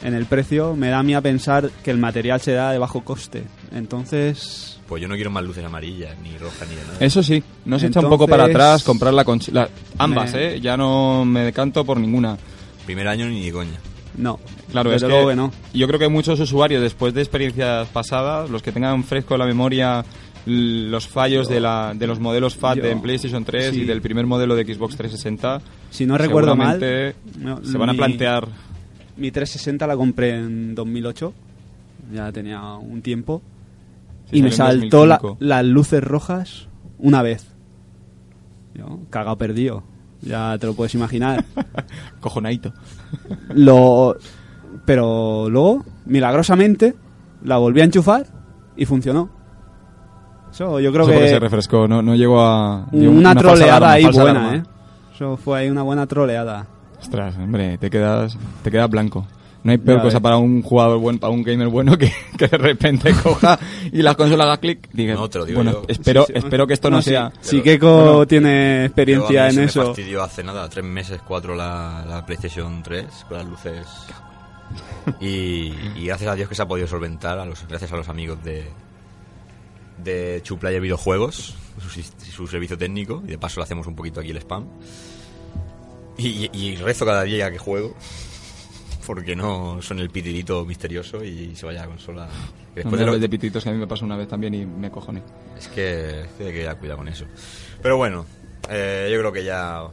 en 0.04 0.14
el 0.16 0.26
precio 0.26 0.76
me 0.76 0.90
da 0.90 1.00
a 1.00 1.04
mí 1.04 1.14
a 1.14 1.22
pensar 1.22 1.70
que 1.84 1.92
el 1.92 1.98
material 1.98 2.42
será 2.42 2.72
de 2.72 2.78
bajo 2.80 3.04
coste. 3.04 3.44
Entonces, 3.74 4.80
Pues 4.88 5.02
yo 5.02 5.08
no 5.08 5.16
quiero 5.16 5.30
más 5.32 5.44
luces 5.44 5.64
amarillas, 5.64 6.16
ni 6.24 6.38
rojas, 6.38 6.68
ni 6.70 6.76
de 6.76 6.82
nada. 6.84 6.98
Eso 7.00 7.22
sí, 7.22 7.44
no 7.66 7.78
se 7.80 7.88
echa 7.88 8.00
un 8.00 8.10
poco 8.10 8.28
para 8.28 8.46
atrás 8.46 8.84
comprar 8.84 9.14
la 9.14 9.24
conch- 9.26 9.52
la- 9.52 9.70
ambas, 9.98 10.34
Me- 10.34 10.56
¿eh? 10.56 10.60
Ya 10.62 10.76
no 10.78 11.24
me 11.26 11.42
decanto 11.42 11.84
por 11.86 12.00
ninguna. 12.00 12.38
Primer 12.86 13.08
año 13.08 13.28
ni 13.28 13.52
coña. 13.52 13.80
no. 14.16 14.40
Claro, 14.72 14.90
desde 14.90 15.08
es 15.08 15.12
luego 15.12 15.28
que 15.28 15.32
que 15.34 15.36
no. 15.36 15.52
yo 15.74 15.86
creo 15.88 16.00
que 16.00 16.08
muchos 16.08 16.40
usuarios, 16.40 16.82
después 16.82 17.14
de 17.14 17.20
experiencias 17.22 17.90
pasadas, 17.90 18.50
los 18.50 18.62
que 18.64 18.72
tengan 18.72 19.04
fresco 19.04 19.36
la 19.38 19.46
memoria 19.46 20.06
los 20.46 21.08
fallos 21.08 21.48
de, 21.48 21.60
la, 21.60 21.94
de 21.96 22.08
los 22.08 22.20
modelos 22.20 22.56
FAT 22.56 22.78
yo- 22.78 22.84
de 22.84 22.92
en 22.92 23.02
PlayStation 23.02 23.44
3 23.46 23.74
sí. 23.74 23.82
y 23.82 23.86
del 23.86 24.02
primer 24.02 24.26
modelo 24.26 24.56
de 24.56 24.64
Xbox 24.66 24.96
360, 24.98 25.62
Si 25.92 26.06
no 26.06 26.18
recuerdo 26.18 26.56
mal, 26.56 26.80
no, 27.40 27.64
se 27.64 27.78
van 27.78 27.90
a 27.90 27.94
plantear... 27.94 28.48
Mi 29.18 29.30
360 29.30 29.86
la 29.86 29.96
compré 29.96 30.36
en 30.38 30.74
2008, 30.74 31.34
ya 32.14 32.32
tenía 32.32 32.62
un 32.76 33.02
tiempo, 33.02 33.42
Sí, 34.32 34.38
y 34.38 34.42
me 34.44 34.52
saltó 34.52 35.06
la- 35.06 35.18
2005. 35.18 35.38
las 35.46 35.66
luces 35.66 36.04
rojas 36.04 36.68
una 36.98 37.22
vez. 37.22 37.46
Yo, 38.74 39.00
cagado 39.10 39.38
perdido, 39.38 39.84
ya 40.22 40.58
te 40.58 40.66
lo 40.66 40.74
puedes 40.74 40.96
imaginar. 40.96 41.44
Cojonadito. 42.22 42.74
lo, 43.54 44.16
pero 44.86 45.50
luego, 45.50 45.86
milagrosamente, 46.06 46.96
la 47.44 47.58
volví 47.58 47.82
a 47.82 47.86
enchufar 47.86 48.26
y 48.78 48.86
funcionó. 48.86 49.30
Eso 50.52 50.80
yo 50.80 50.92
creo 50.92 51.04
Eso 51.10 51.20
que 51.20 51.28
se 51.30 51.40
refrescó, 51.40 51.88
no, 51.88 52.02
no 52.02 52.14
llegó 52.16 52.42
a... 52.42 52.86
una, 52.92 53.34
falsa 53.34 53.40
troleada 53.42 53.78
alarma, 53.78 53.92
ahí 53.94 54.04
buena, 54.06 54.22
alarma. 54.32 54.56
¿eh? 54.58 54.64
Eso 55.16 55.38
fue 55.38 55.60
ahí 55.60 55.70
una 55.70 55.82
buena 55.84 56.06
troleada. 56.08 56.68
Ostras, 57.02 57.36
hombre, 57.38 57.78
te 57.78 57.90
quedas, 57.90 58.38
te 58.64 58.70
quedas 58.72 58.90
blanco. 58.90 59.26
No 59.64 59.72
hay 59.72 59.78
peor 59.78 59.98
Ya 60.00 60.04
cosa 60.04 60.18
ves. 60.18 60.24
para 60.24 60.38
un 60.38 60.64
jugador 60.64 60.98
bueno, 61.00 61.20
para 61.20 61.32
un 61.32 61.44
gamer 61.44 61.68
bueno 61.68 61.96
que, 61.98 62.12
que 62.38 62.48
de 62.48 62.58
repente 62.58 63.14
coja 63.24 63.60
y 63.92 64.02
la 64.02 64.16
consola 64.16 64.44
haga 64.46 64.58
clic. 64.58 64.90
Diga, 64.92 65.14
No, 65.14 65.30
te 65.30 65.38
lo 65.40 65.46
digo 65.46 65.58
bueno, 65.58 65.72
yo. 65.74 65.84
espero, 65.88 66.24
Sí, 66.26 66.34
sí. 66.34 66.40
espero 66.40 66.66
que 66.68 66.74
esto 66.74 66.90
no, 66.90 67.00
sí, 67.02 67.12
sea. 67.12 67.32
Si 67.42 67.58
Pero- 67.58 67.64
Keiko 67.64 67.96
bueno, 68.04 68.26
tiene 68.28 68.80
Yo 68.80 68.86
experiencia 68.88 69.42
a 69.46 69.50
mí 69.50 69.50
en 69.50 69.56
se 69.56 69.64
eso. 69.66 69.80
Me 69.82 69.86
fastidió 69.88 70.24
hace 70.24 70.44
nada, 70.44 70.68
tres 70.68 70.84
meses, 70.86 71.22
cuatro 71.28 71.56
la, 71.56 72.04
la 72.10 72.26
PlayStation 72.26 72.82
3 72.84 73.06
con 73.30 73.38
las 73.38 73.46
luces. 73.48 73.86
Y, 75.20 75.74
y 75.96 76.06
gracias 76.06 76.32
a 76.32 76.36
Dios 76.36 76.50
que 76.50 76.56
se 76.56 76.62
ha 76.62 76.68
podido 76.68 76.88
solventar, 76.88 77.38
a 77.40 77.46
los, 77.46 77.68
gracias 77.68 77.92
a 77.92 77.98
los 77.98 78.10
amigos 78.10 78.44
de 78.44 78.68
de 80.04 80.40
Chuplayer 80.44 80.82
Videojuegos, 80.82 81.56
su, 81.82 82.02
su 82.32 82.48
servicio 82.48 82.78
técnico, 82.78 83.22
y 83.26 83.32
de 83.32 83.38
paso 83.38 83.60
le 83.60 83.66
hacemos 83.66 83.88
un 83.88 83.96
poquito 83.96 84.20
aquí 84.20 84.32
el 84.32 84.38
spam. 84.38 84.68
Y, 86.18 86.50
y 86.54 86.76
rezo 86.76 87.06
cada 87.06 87.24
día 87.24 87.50
que 87.52 87.58
juego, 87.58 87.96
porque 89.08 89.36
no 89.36 89.82
son 89.82 90.00
el 90.00 90.10
pitirito 90.10 90.66
misterioso 90.66 91.24
y 91.24 91.56
se 91.56 91.66
vaya 91.66 91.80
a 91.84 91.86
la 91.86 91.90
consola. 91.90 92.26
No 92.28 92.32
Después 92.76 92.94
me 92.94 93.00
de 93.00 93.06
lo- 93.06 93.20
de 93.20 93.30
pititos 93.30 93.64
que 93.64 93.70
a 93.70 93.74
mí 93.74 93.80
me 93.80 93.88
pasó 93.88 94.06
una 94.06 94.16
vez 94.18 94.28
también 94.28 94.54
y 94.54 94.66
me 94.66 94.90
cojoné. 94.92 95.22
es 95.58 95.68
que, 95.68 96.22
es 96.22 96.28
que 96.38 96.44
hay 96.46 96.54
que 96.54 96.60
tener 96.62 96.78
cuidado 96.78 96.98
con 97.00 97.08
eso. 97.08 97.26
Pero 97.82 97.98
bueno, 97.98 98.26
eh, 98.70 99.10
yo 99.12 99.20
creo 99.20 99.32
que 99.32 99.44
ya 99.44 99.84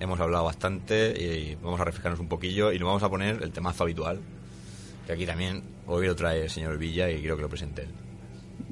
hemos 0.00 0.18
hablado 0.18 0.44
bastante 0.44 1.14
y 1.22 1.54
vamos 1.62 1.80
a 1.80 1.84
refrescarnos 1.84 2.18
un 2.18 2.28
poquillo 2.28 2.72
y 2.72 2.78
nos 2.78 2.86
vamos 2.86 3.02
a 3.02 3.08
poner 3.10 3.40
el 3.42 3.52
temazo 3.52 3.84
habitual. 3.84 4.20
Que 5.06 5.12
aquí 5.12 5.26
también 5.26 5.62
hoy 5.86 6.06
lo 6.06 6.16
trae 6.16 6.42
el 6.44 6.50
señor 6.50 6.78
Villa 6.78 7.10
y 7.10 7.20
quiero 7.20 7.36
que 7.36 7.42
lo 7.42 7.48
presente 7.48 7.82
él. 7.82 7.88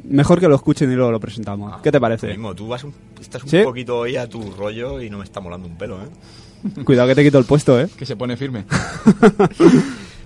Mejor 0.05 0.41
que 0.41 0.49
lo 0.49 0.55
escuchen 0.57 0.91
y 0.91 0.95
luego 0.95 1.11
lo 1.13 1.21
presentamos. 1.21 1.81
¿Qué 1.83 1.91
te 1.93 1.99
Lo 1.99 2.01
parece? 2.01 2.29
mismo, 2.29 2.55
tú 2.55 2.69
vas 2.69 2.83
un- 2.85 2.95
estás 3.21 3.43
un 3.45 3.49
¿Sí? 3.51 3.63
poquito 3.63 3.99
hoy 3.99 4.17
a 4.17 4.29
tu 4.29 4.51
rollo 4.53 5.01
y 5.01 5.09
no 5.11 5.19
me 5.19 5.25
está 5.25 5.41
molando 5.41 5.69
un 5.69 5.77
pelo, 5.77 5.99
¿eh? 6.03 6.83
Cuidado 6.85 7.09
que 7.09 7.15
te 7.15 7.25
quito 7.25 7.39
el 7.39 7.45
puesto, 7.45 7.79
¿eh? 7.81 7.89
Que 7.97 8.05
se 8.07 8.17
pone 8.17 8.37
firme. 8.37 8.65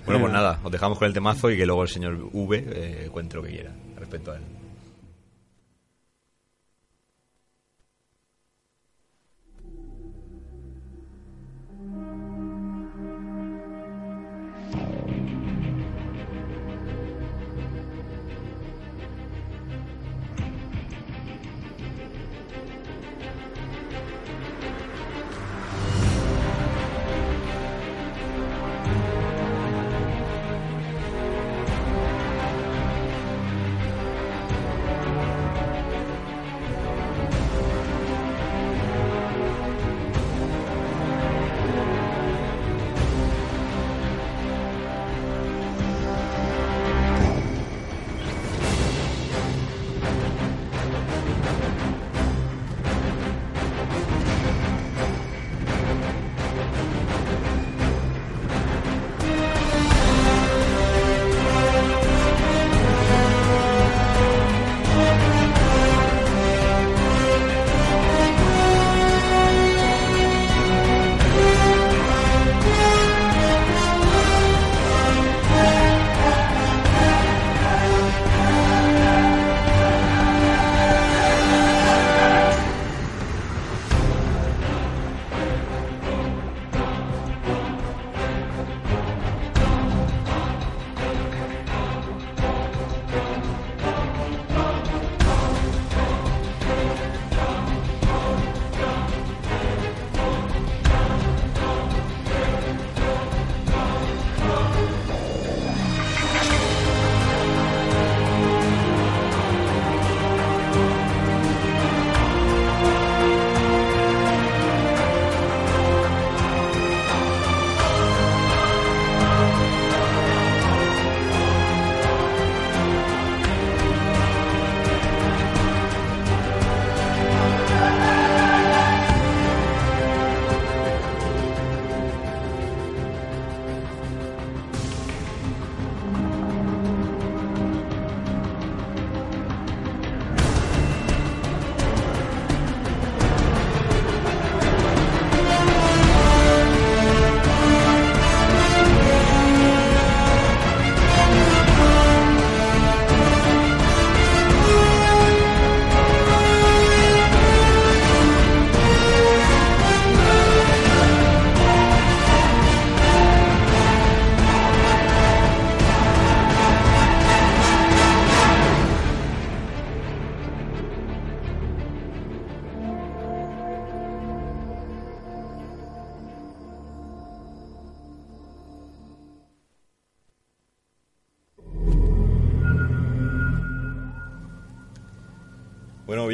Bueno, 0.05 0.21
pues 0.21 0.33
nada, 0.33 0.59
os 0.63 0.71
dejamos 0.71 0.99
con 0.99 1.07
el 1.07 1.15
temazo 1.15 1.49
y 1.49 1.57
que 1.57 1.65
luego 1.65 1.81
el 1.81 1.89
señor 1.89 2.29
V 2.31 2.63
eh, 2.67 3.09
cuente 3.11 3.37
lo 3.37 3.41
que 3.41 3.49
quiera 3.49 3.71
respecto 3.97 4.31
a 4.31 4.35
él. 4.35 4.41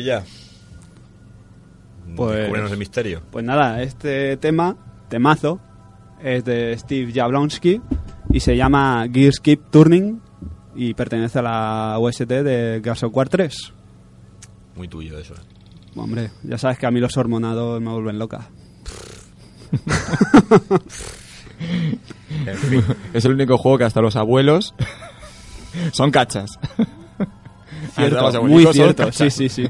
Villa. 0.02 0.24
Pues- 2.16 2.38
Descúbrenos 2.38 2.72
el 2.72 2.78
misterio. 2.78 3.22
Pues 3.32 3.46
nada, 3.46 3.82
este 3.84 4.36
tema, 4.38 4.76
temazo, 5.10 5.60
es 6.22 6.44
de 6.44 6.76
Steve 6.78 7.12
Jablonsky 7.14 7.82
y 8.32 8.40
se 8.40 8.56
llama 8.58 9.06
Gears 9.12 9.40
Keep 9.40 9.70
Turning 9.72 10.20
y 10.76 10.94
pertenece 10.94 11.40
a 11.40 11.42
la 11.44 12.00
OST 12.00 12.28
de 12.28 12.82
Gears 12.84 13.04
of 13.04 13.16
War 13.16 13.30
3. 13.30 13.74
Muy 14.76 14.88
tuyo 14.88 15.18
eso. 15.20 15.36
Hombre, 15.96 16.32
ya 16.44 16.58
sabes 16.58 16.78
que 16.80 16.86
a 16.88 16.92
mí 16.92 17.00
los 17.00 17.16
hormonados 17.18 17.80
me 17.82 17.92
vuelven 17.92 18.18
loca. 18.20 18.48
En 22.46 22.58
fin. 22.58 22.84
Es 23.14 23.24
el 23.26 23.34
único 23.34 23.56
juego 23.58 23.78
que 23.78 23.84
hasta 23.84 24.02
los 24.02 24.16
abuelos 24.16 24.74
son 25.92 26.10
cachas. 26.10 26.50
Los 27.20 27.94
Cierto, 27.94 28.44
muy 28.44 28.66
cierto, 28.68 29.04
cachas. 29.06 29.34
sí, 29.34 29.48
sí, 29.50 29.64
sí. 29.68 29.70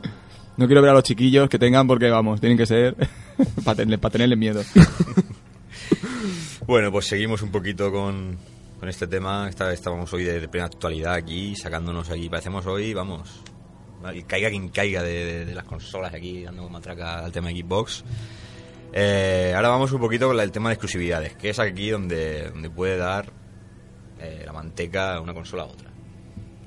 No 0.62 0.68
quiero 0.68 0.84
ver 0.84 0.92
a 0.92 0.94
los 0.94 1.02
chiquillos 1.02 1.50
que 1.50 1.58
tengan 1.58 1.88
porque, 1.88 2.08
vamos, 2.12 2.40
tienen 2.40 2.56
que 2.56 2.68
ser 2.68 2.96
para 3.66 3.76
tenerle, 4.12 4.36
miedo. 4.36 4.62
Bueno, 6.68 6.92
pues 6.92 7.08
seguimos 7.08 7.42
un 7.42 7.50
poquito 7.50 7.92
con, 7.92 8.38
con 8.80 8.88
este 8.88 9.08
tema. 9.08 9.50
Esta, 9.50 9.74
estábamos 9.74 10.14
hoy 10.14 10.24
de, 10.24 10.48
plena 10.48 10.68
actualidad 10.68 11.16
aquí, 11.16 11.56
sacándonos 11.56 12.10
aquí. 12.12 12.30
Parecemos 12.30 12.66
hoy, 12.68 12.94
vamos, 12.94 13.42
caiga 14.28 14.50
quien 14.50 14.70
caiga 14.70 15.02
de, 15.02 15.52
las 15.54 15.66
consolas 15.66 16.14
aquí, 16.14 16.44
dando 16.44 16.70
matraca 16.70 17.26
al 17.26 17.32
tema 17.32 17.50
de 17.50 17.60
Xbox. 17.60 18.06
Eh, 18.94 19.52
ahora 19.56 19.70
vamos 19.70 19.92
un 19.92 20.00
poquito 20.00 20.28
con 20.28 20.40
el 20.40 20.52
tema 20.52 20.70
de 20.70 20.76
exclusividades, 20.76 21.36
que 21.36 21.50
es 21.50 21.60
aquí 21.60 21.90
donde, 21.90 22.52
donde 22.52 22.70
puede 22.70 22.96
dar 22.98 23.34
eh, 24.20 24.44
la 24.46 24.54
manteca 24.54 25.20
una 25.20 25.34
consola 25.34 25.64
a 25.64 25.66
otra. 25.66 25.92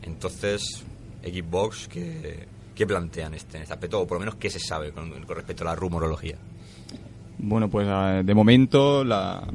Entonces, 0.03 0.85
Xbox, 1.23 1.89
¿qué, 1.89 2.49
qué 2.75 2.87
plantean 2.87 3.35
este, 3.35 3.57
en 3.57 3.63
este 3.63 3.75
aspecto? 3.75 4.01
O 4.01 4.07
por 4.07 4.17
lo 4.17 4.21
menos, 4.21 4.37
¿qué 4.37 4.51
se 4.51 4.59
sabe 4.59 4.93
con, 4.93 5.11
respecto 5.29 5.63
a 5.65 5.67
la 5.67 5.75
rumorología? 5.75 6.37
Bueno, 7.39 7.69
pues 7.69 7.87
ah, 7.89 8.23
de 8.25 8.35
momento 8.35 9.05
la, 9.05 9.47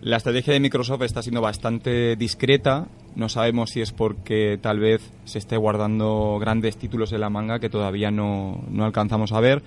la 0.00 0.16
estrategia 0.16 0.52
de 0.52 0.60
Microsoft 0.60 1.02
está 1.02 1.22
siendo 1.22 1.40
bastante 1.40 2.16
discreta. 2.16 2.86
No 3.16 3.28
sabemos 3.28 3.70
si 3.70 3.80
es 3.80 3.92
porque 3.92 4.58
tal 4.60 4.78
vez 4.78 5.10
se 5.24 5.38
esté 5.38 5.56
guardando 5.56 6.38
grandes 6.40 6.76
títulos 6.76 7.12
en 7.12 7.20
la 7.20 7.30
manga 7.30 7.58
que 7.58 7.68
todavía 7.68 8.10
no, 8.10 8.64
no 8.70 8.84
alcanzamos 8.84 9.32
a 9.32 9.40
ver. 9.40 9.62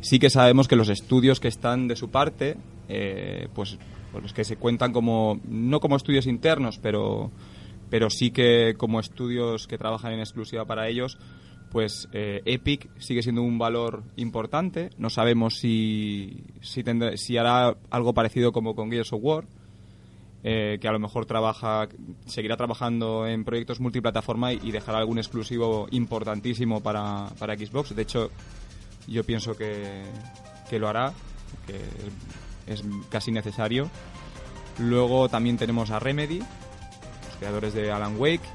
Sí 0.00 0.18
que 0.18 0.30
sabemos 0.30 0.68
que 0.68 0.76
los 0.76 0.88
estudios 0.88 1.38
que 1.38 1.48
están 1.48 1.86
de 1.88 1.96
su 1.96 2.10
parte, 2.10 2.56
eh, 2.88 3.48
pues, 3.54 3.78
pues 4.10 4.22
los 4.22 4.32
que 4.32 4.44
se 4.44 4.56
cuentan 4.56 4.92
como, 4.92 5.40
no 5.48 5.80
como 5.80 5.96
estudios 5.96 6.26
internos, 6.26 6.78
pero, 6.78 7.30
pero 7.90 8.08
sí 8.08 8.30
que 8.30 8.74
como 8.78 9.00
estudios 9.00 9.66
que 9.66 9.76
trabajan 9.76 10.12
en 10.12 10.20
exclusiva 10.20 10.64
para 10.64 10.88
ellos, 10.88 11.18
pues 11.74 12.08
eh, 12.12 12.40
Epic 12.44 12.88
sigue 13.00 13.20
siendo 13.20 13.42
un 13.42 13.58
valor 13.58 14.04
importante. 14.14 14.90
No 14.96 15.10
sabemos 15.10 15.58
si, 15.58 16.44
si, 16.60 16.84
tendrá- 16.84 17.16
si 17.16 17.36
hará 17.36 17.76
algo 17.90 18.14
parecido 18.14 18.52
como 18.52 18.76
con 18.76 18.92
Gears 18.92 19.12
of 19.12 19.18
War, 19.20 19.44
eh, 20.44 20.78
que 20.80 20.86
a 20.86 20.92
lo 20.92 21.00
mejor 21.00 21.26
trabaja, 21.26 21.88
seguirá 22.26 22.56
trabajando 22.56 23.26
en 23.26 23.42
proyectos 23.44 23.80
multiplataforma 23.80 24.52
y, 24.52 24.70
dejará 24.70 24.98
algún 24.98 25.18
exclusivo 25.18 25.88
importantísimo 25.90 26.80
para, 26.80 27.26
para 27.40 27.56
Xbox. 27.56 27.92
De 27.96 28.02
hecho, 28.02 28.30
yo 29.08 29.24
pienso 29.24 29.56
que, 29.56 30.04
que 30.70 30.78
lo 30.78 30.86
hará, 30.86 31.12
que 31.66 32.72
es 32.72 32.84
casi 33.10 33.32
necesario. 33.32 33.90
Luego 34.78 35.28
también 35.28 35.56
tenemos 35.56 35.90
a 35.90 35.98
Remedy, 35.98 36.38
los 36.38 37.36
creadores 37.40 37.74
de 37.74 37.90
Alan 37.90 38.14
Wake, 38.16 38.46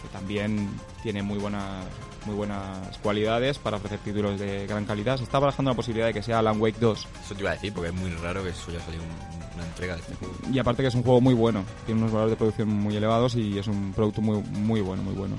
que 0.00 0.08
también 0.12 0.68
tiene 1.02 1.24
muy 1.24 1.38
buenas 1.40 1.84
muy 2.26 2.34
buenas 2.34 2.98
cualidades 2.98 3.58
para 3.58 3.76
ofrecer 3.78 3.98
títulos 4.00 4.38
de 4.38 4.66
gran 4.66 4.84
calidad. 4.84 5.16
Se 5.16 5.24
está 5.24 5.38
barajando 5.38 5.70
la 5.70 5.76
posibilidad 5.76 6.06
de 6.06 6.14
que 6.14 6.22
sea 6.22 6.38
Alan 6.38 6.60
Wake 6.60 6.78
2. 6.80 7.08
Eso 7.24 7.34
te 7.34 7.40
iba 7.40 7.50
a 7.50 7.54
decir, 7.54 7.72
porque 7.72 7.88
es 7.90 7.94
muy 7.94 8.10
raro 8.10 8.42
que 8.42 8.50
eso 8.50 8.70
haya 8.70 8.80
salido 8.80 9.02
un- 9.02 9.54
una 9.54 9.66
entrega 9.66 9.94
de 9.94 10.00
este 10.00 10.14
juego. 10.14 10.34
Y 10.52 10.58
aparte 10.58 10.82
que 10.82 10.88
es 10.88 10.94
un 10.94 11.02
juego 11.02 11.20
muy 11.20 11.34
bueno, 11.34 11.64
tiene 11.84 12.00
unos 12.00 12.12
valores 12.12 12.30
de 12.32 12.36
producción 12.36 12.68
muy 12.68 12.96
elevados 12.96 13.34
y 13.34 13.58
es 13.58 13.66
un 13.66 13.92
producto 13.94 14.20
muy, 14.22 14.42
muy 14.42 14.80
bueno, 14.80 15.02
muy 15.02 15.14
bueno. 15.14 15.36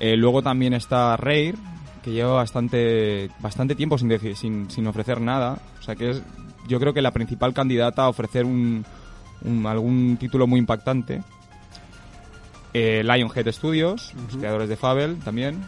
Eh, 0.00 0.16
luego 0.16 0.42
también 0.42 0.74
está 0.74 1.16
Rare, 1.16 1.54
que 2.02 2.10
lleva 2.10 2.32
bastante, 2.34 3.30
bastante 3.40 3.74
tiempo 3.74 3.96
sin, 3.96 4.08
decir, 4.08 4.36
sin, 4.36 4.70
sin 4.70 4.86
ofrecer 4.86 5.20
nada. 5.20 5.58
O 5.78 5.82
sea 5.82 5.94
que 5.94 6.10
es, 6.10 6.22
yo 6.66 6.80
creo 6.80 6.92
que 6.92 7.00
la 7.02 7.12
principal 7.12 7.54
candidata 7.54 8.02
a 8.04 8.08
ofrecer 8.08 8.44
un, 8.44 8.84
un- 9.42 9.66
algún 9.66 10.16
título 10.18 10.46
muy 10.46 10.58
impactante. 10.58 11.22
Eh, 12.72 13.02
Lionhead 13.04 13.52
Studios, 13.52 14.12
los 14.26 14.36
creadores 14.36 14.68
de 14.68 14.76
Fable 14.76 15.14
también, 15.24 15.62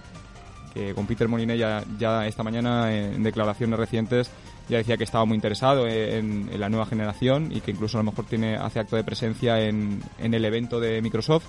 con 0.94 1.06
Peter 1.06 1.28
Molineux 1.28 1.58
ya, 1.58 1.84
ya 1.98 2.26
esta 2.26 2.42
mañana 2.42 2.94
en 2.94 3.22
declaraciones 3.22 3.78
recientes 3.78 4.30
ya 4.68 4.78
decía 4.78 4.96
que 4.96 5.04
estaba 5.04 5.24
muy 5.24 5.36
interesado 5.36 5.86
en, 5.86 6.50
la 6.58 6.68
nueva 6.68 6.86
generación 6.86 7.50
y 7.52 7.60
que 7.60 7.70
incluso 7.70 7.98
a 7.98 8.00
lo 8.00 8.10
mejor 8.10 8.24
tiene 8.26 8.56
hace 8.56 8.80
acto 8.80 8.96
de 8.96 9.04
presencia 9.04 9.60
en, 9.60 10.02
en 10.18 10.34
el 10.34 10.44
evento 10.44 10.80
de 10.80 11.00
Microsoft 11.02 11.46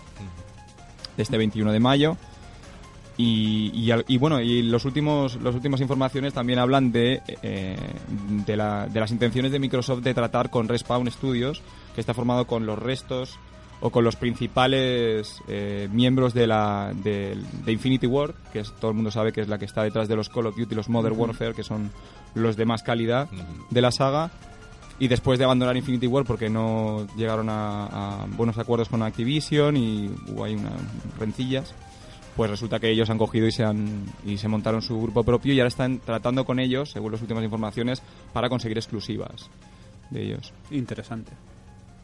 de 1.15 1.23
este 1.23 1.37
21 1.37 1.71
de 1.71 1.79
mayo. 1.79 2.17
Y, 3.19 3.91
y 4.07 4.17
bueno, 4.19 4.39
y 4.39 4.61
los 4.61 4.85
últimos, 4.85 5.41
las 5.41 5.55
últimas 5.55 5.81
informaciones 5.81 6.33
también 6.33 6.59
hablan 6.59 6.91
de, 6.91 7.23
eh, 7.41 7.75
de 8.45 8.55
las 8.55 9.11
intenciones 9.11 9.51
de 9.51 9.57
Microsoft 9.57 10.03
de 10.03 10.13
tratar 10.13 10.51
con 10.51 10.67
Respawn 10.67 11.09
Studios, 11.09 11.63
que 11.95 12.01
está 12.01 12.13
formado 12.13 12.45
con 12.45 12.67
los 12.67 12.77
restos 12.77 13.39
o 13.79 13.89
con 13.89 14.03
los 14.03 14.15
principales 14.15 15.41
eh, 15.47 15.87
miembros 15.91 16.33
de 16.33 16.47
la 16.47 16.91
de, 16.95 17.37
de 17.65 17.71
Infinity 17.71 18.07
Ward, 18.07 18.33
que 18.51 18.59
es, 18.59 18.73
todo 18.73 18.91
el 18.91 18.95
mundo 18.95 19.11
sabe 19.11 19.31
que 19.31 19.41
es 19.41 19.47
la 19.47 19.57
que 19.57 19.65
está 19.65 19.83
detrás 19.83 20.07
de 20.07 20.15
los 20.15 20.29
Call 20.29 20.47
of 20.47 20.57
Duty, 20.57 20.73
los 20.75 20.89
Modern 20.89 21.17
Warfare, 21.17 21.53
que 21.53 21.63
son 21.63 21.91
los 22.33 22.55
de 22.55 22.65
más 22.65 22.83
calidad 22.83 23.29
de 23.69 23.81
la 23.81 23.91
saga. 23.91 24.31
Y 24.99 25.07
después 25.07 25.37
de 25.37 25.45
abandonar 25.45 25.77
Infinity 25.77 26.07
Ward 26.07 26.25
porque 26.25 26.49
no 26.49 27.05
llegaron 27.15 27.49
a, 27.49 27.85
a 28.23 28.25
buenos 28.35 28.57
acuerdos 28.57 28.89
con 28.89 29.03
Activision 29.03 29.77
y 29.77 30.09
hubo 30.27 30.43
ahí 30.43 30.55
unas 30.55 30.73
rencillas, 31.19 31.75
pues 32.35 32.49
resulta 32.49 32.79
que 32.79 32.89
ellos 32.89 33.09
han 33.11 33.19
cogido 33.19 33.45
y 33.45 33.51
se, 33.51 33.63
han, 33.63 34.05
y 34.25 34.37
se 34.37 34.47
montaron 34.47 34.81
su 34.81 34.99
grupo 34.99 35.23
propio 35.23 35.53
y 35.53 35.59
ahora 35.59 35.67
están 35.67 35.99
tratando 35.99 36.45
con 36.45 36.59
ellos, 36.59 36.91
según 36.91 37.11
las 37.11 37.21
últimas 37.21 37.43
informaciones, 37.43 38.01
para 38.33 38.49
conseguir 38.49 38.77
exclusivas 38.77 39.51
de 40.09 40.23
ellos. 40.23 40.51
Interesante. 40.71 41.31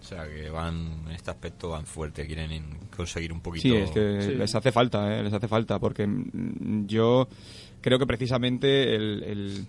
O 0.03 0.05
sea, 0.05 0.27
que 0.27 0.49
van, 0.49 1.05
en 1.07 1.11
este 1.13 1.31
aspecto 1.31 1.69
van 1.69 1.85
fuerte, 1.85 2.27
quieren 2.27 2.77
conseguir 2.93 3.31
un 3.31 3.39
poquito... 3.39 3.61
Sí, 3.63 3.73
es 3.73 3.89
que 3.91 4.21
Sí. 4.21 4.31
les 4.35 4.53
hace 4.53 4.69
falta, 4.73 5.17
¿eh? 5.17 5.23
les 5.23 5.31
hace 5.31 5.47
falta, 5.47 5.79
porque 5.79 6.05
mm, 6.05 6.87
yo 6.87 7.29
creo 7.79 7.97
que 7.97 8.05
precisamente 8.05 8.95
el, 8.95 9.23
el, 9.23 9.65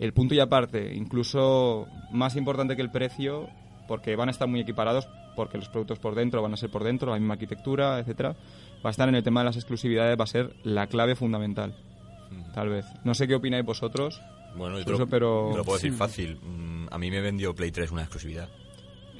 el 0.00 0.12
punto 0.12 0.34
y 0.34 0.40
aparte, 0.40 0.92
incluso 0.96 1.86
más 2.10 2.34
importante 2.34 2.74
que 2.74 2.82
el 2.82 2.90
precio, 2.90 3.48
porque 3.86 4.16
van 4.16 4.28
a 4.28 4.32
estar 4.32 4.48
muy 4.48 4.58
equiparados, 4.58 5.08
porque 5.36 5.58
los 5.58 5.68
productos 5.68 6.00
por 6.00 6.16
dentro 6.16 6.42
van 6.42 6.52
a 6.54 6.56
ser 6.56 6.70
por 6.70 6.82
dentro, 6.82 7.12
la 7.12 7.18
misma 7.20 7.34
arquitectura, 7.34 8.00
etcétera, 8.00 8.30
va 8.84 8.88
a 8.88 8.90
estar 8.90 9.08
en 9.08 9.14
el 9.14 9.22
tema 9.22 9.42
de 9.42 9.44
las 9.44 9.56
exclusividades, 9.56 10.18
va 10.18 10.24
a 10.24 10.26
ser 10.26 10.56
la 10.64 10.88
clave 10.88 11.14
fundamental, 11.14 11.76
tal 12.52 12.68
vez. 12.68 12.84
No 13.04 13.14
sé 13.14 13.28
qué 13.28 13.36
opináis 13.36 13.64
vosotros. 13.64 14.20
Bueno, 14.56 14.76
yo 14.78 14.84
te 14.84 14.90
lo, 14.90 14.96
eso, 14.96 15.06
pero- 15.06 15.48
te 15.52 15.58
lo 15.58 15.64
puedo 15.64 15.78
decir 15.78 15.92
sí. 15.92 15.96
fácil. 15.98 16.40
Mm, 16.42 16.86
A 16.90 16.98
mí 16.98 17.10
me 17.10 17.20
vendió 17.20 17.54
Play 17.54 17.70
3 17.70 17.90
una 17.92 18.02
exclusividad. 18.02 18.48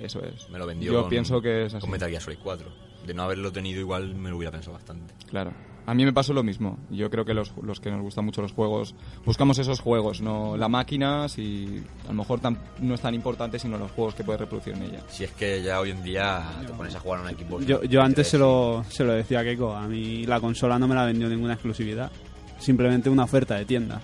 Eso 0.01 0.21
es. 0.23 0.49
Me 0.51 0.59
lo 0.59 0.67
vendió 0.67 0.93
Yo 0.93 1.01
con, 1.03 1.11
pienso 1.11 1.41
que 1.41 1.67
es 1.67 1.75
así. 1.75 1.81
con 1.81 1.91
Metal 1.91 2.09
Gear 2.11 2.23
Solid 2.23 2.39
4. 2.43 2.69
De 3.07 3.15
no 3.15 3.23
haberlo 3.23 3.53
tenido 3.53 3.81
igual 3.81 4.15
me 4.15 4.31
lo 4.31 4.37
hubiera 4.37 4.51
pensado 4.51 4.75
bastante. 4.75 5.15
Claro. 5.31 5.53
A 5.87 5.95
mí 5.95 6.05
me 6.05 6.13
pasó 6.13 6.33
lo 6.33 6.43
mismo. 6.43 6.79
Yo 6.91 7.09
creo 7.11 7.25
que 7.25 7.33
los, 7.33 7.53
los 7.63 7.79
que 7.79 7.93
nos 7.93 8.01
gustan 8.03 8.25
mucho 8.25 8.43
los 8.43 8.51
juegos, 8.51 8.97
buscamos 9.25 9.57
esos 9.61 9.79
juegos, 9.79 10.21
no 10.21 10.57
la 10.57 10.69
máquina, 10.69 11.29
si 11.29 11.81
a 12.05 12.09
lo 12.09 12.15
mejor 12.15 12.41
tan- 12.41 12.59
no 12.81 12.95
es 12.95 13.01
tan 13.01 13.15
importante, 13.15 13.61
sino 13.61 13.79
los 13.79 13.93
juegos 13.93 14.17
que 14.17 14.25
puedes 14.25 14.41
reproducir 14.41 14.75
en 14.75 14.83
ella. 14.83 15.01
Si 15.09 15.23
es 15.23 15.31
que 15.31 15.63
ya 15.63 15.79
hoy 15.79 15.91
en 15.93 16.03
día 16.03 16.43
te 16.67 16.73
pones 16.73 16.93
a 16.97 16.99
jugar 16.99 17.21
a 17.21 17.23
un 17.23 17.29
equipo... 17.31 17.61
Yo, 17.61 17.85
yo 17.85 18.03
antes 18.03 18.27
se 18.27 18.37
lo, 18.37 18.85
se 18.89 19.05
lo 19.05 19.13
decía 19.13 19.39
a 19.41 19.45
Keiko, 19.45 19.73
a 19.77 19.87
mí 19.87 20.25
la 20.27 20.41
consola 20.41 20.77
no 20.77 20.89
me 20.89 20.97
la 20.97 21.05
vendió 21.05 21.29
ninguna 21.29 21.53
exclusividad. 21.53 22.11
Simplemente 22.59 23.09
una 23.09 23.23
oferta 23.23 23.55
de 23.55 23.65
tienda. 23.65 24.01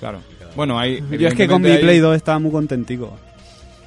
Claro. 0.00 0.20
Bueno, 0.56 0.78
hay. 0.78 1.02
Yo 1.18 1.28
es 1.28 1.34
que 1.34 1.46
con 1.48 1.60
mi 1.60 1.68
Play 1.68 1.96
hay- 1.96 1.98
2 1.98 2.16
estaba 2.16 2.38
muy 2.38 2.50
contentico. 2.50 3.14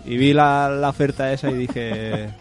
Y 0.07 0.17
vi 0.17 0.33
la, 0.33 0.69
la 0.69 0.89
oferta 0.89 1.31
esa 1.31 1.49
y 1.51 1.55
dije... 1.55 2.29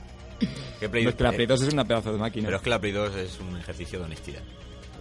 Que 0.79 0.91
Play- 0.91 1.05
No, 1.05 1.09
es 1.11 1.17
que 1.17 1.23
la 1.25 1.31
eh, 1.31 1.33
Play 1.33 1.47
2 1.47 1.62
es 1.62 1.73
una 1.73 1.85
pedazo 1.87 2.12
de 2.12 2.19
máquina. 2.19 2.47
Pero 2.49 2.59
es 2.59 2.62
que 2.62 2.69
la 2.69 2.79
Play 2.79 2.93
2 2.93 3.17
es 3.17 3.41
un 3.41 3.57
ejercicio 3.57 3.99
de 3.99 4.05
honestidad. 4.05 4.43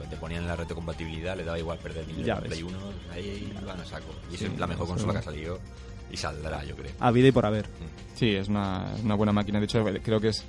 Te 0.09 0.15
ponían 0.17 0.45
la 0.47 0.55
retrocompatibilidad, 0.55 1.35
le 1.35 1.43
daba 1.43 1.57
igual 1.59 1.77
perder 1.79 2.05
dinero 2.05 2.25
Ya 2.25 2.35
ves. 2.35 2.47
Play 2.49 2.63
1, 2.63 2.77
ahí 3.13 3.53
van 3.65 3.79
a 3.81 3.85
saco. 3.85 4.05
Y 4.31 4.35
es 4.35 4.57
la 4.59 4.67
mejor 4.67 4.87
consola 4.87 5.13
que 5.13 5.19
ha 5.19 5.23
salido 5.23 5.59
y 6.11 6.15
saldrá, 6.15 6.63
yo 6.63 6.75
creo. 6.75 6.91
A 6.99 7.11
vida 7.11 7.27
y 7.27 7.31
por 7.33 7.45
haber. 7.45 7.65
Sí, 8.13 8.29
es 8.35 8.47
una, 8.47 8.93
es 8.97 9.03
una 9.03 9.15
buena 9.15 9.33
máquina. 9.33 9.59
De 9.59 9.65
hecho, 9.65 9.83
creo 10.03 10.19
que 10.21 10.29
es. 10.29 10.45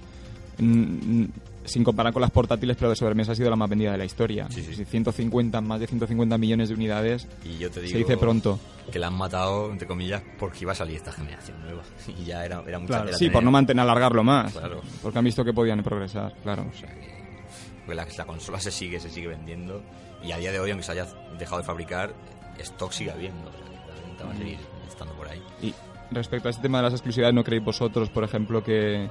Mm, 1.67 1.71
mm, 1.71 1.73
sin 1.73 1.85
comparar 1.85 2.13
con 2.13 2.23
las 2.23 2.31
portátiles, 2.31 2.77
pero 2.77 2.91
de 2.91 2.97
sobremesa 2.97 3.33
ha 3.33 3.35
sido 3.35 3.51
la 3.51 3.57
más 3.57 3.69
vendida 3.69 3.93
de 3.93 3.99
la 3.99 4.05
historia. 4.05 4.47
Sí, 4.51 4.63
sí. 4.63 4.75
Si 4.75 4.85
150, 4.85 5.61
más 5.61 5.81
de 5.81 5.87
150 5.87 6.39
millones 6.39 6.69
de 6.69 6.75
unidades. 6.75 7.27
Y 7.45 7.59
yo 7.59 7.71
te 7.71 7.81
digo 7.81 7.93
Se 7.93 7.99
dice 7.99 8.17
pronto. 8.17 8.59
que 8.91 8.99
la 8.99 9.09
han 9.09 9.15
matado, 9.15 9.71
entre 9.73 9.87
comillas, 9.87 10.23
porque 10.39 10.59
iba 10.63 10.73
a 10.73 10.75
salir 10.75 10.97
esta 10.97 11.13
generación 11.13 11.61
nueva. 11.63 11.83
Y 12.21 12.25
ya 12.25 12.45
era, 12.45 12.63
era 12.67 12.79
mucha 12.79 12.95
Claro. 13.03 13.13
Sí, 13.13 13.19
tener. 13.19 13.33
por 13.33 13.43
no 13.43 13.51
mantener, 13.51 13.83
alargarlo 13.83 14.23
más. 14.25 14.53
Claro. 14.53 14.81
Porque 15.03 15.19
han 15.19 15.25
visto 15.25 15.45
que 15.45 15.53
podían 15.53 15.83
progresar, 15.83 16.35
claro. 16.43 16.67
O 16.73 16.77
sea 16.79 16.89
que- 16.95 17.95
la, 17.95 18.07
la 18.19 18.25
consola 18.25 18.59
se 18.59 18.71
sigue, 18.73 18.99
se 18.99 19.09
sigue 19.09 19.29
vendiendo 19.29 19.81
y 20.23 20.33
a 20.33 20.39
día 20.39 20.51
de 20.51 20.59
hoy, 20.59 20.71
aunque 20.71 20.85
se 20.85 20.93
haya 20.93 21.07
dejado 21.39 21.59
de 21.59 21.65
fabricar, 21.67 22.13
stock 22.59 22.91
sigue 22.91 23.13
habiendo. 23.13 23.49
O 23.49 23.53
sea, 23.53 23.61
que 23.65 23.77
la 24.01 24.07
venta 24.09 24.25
va 24.25 24.33
a 24.33 24.37
seguir 24.37 24.59
estando 24.89 25.15
por 25.15 25.29
ahí. 25.29 25.41
Y 25.63 25.73
respecto 26.11 26.49
a 26.49 26.51
este 26.51 26.63
tema 26.63 26.79
de 26.79 26.85
las 26.85 26.95
exclusividades, 26.95 27.35
¿no 27.35 27.45
creéis 27.45 27.65
vosotros, 27.65 28.09
por 28.11 28.25
ejemplo, 28.25 28.65
que, 28.65 29.09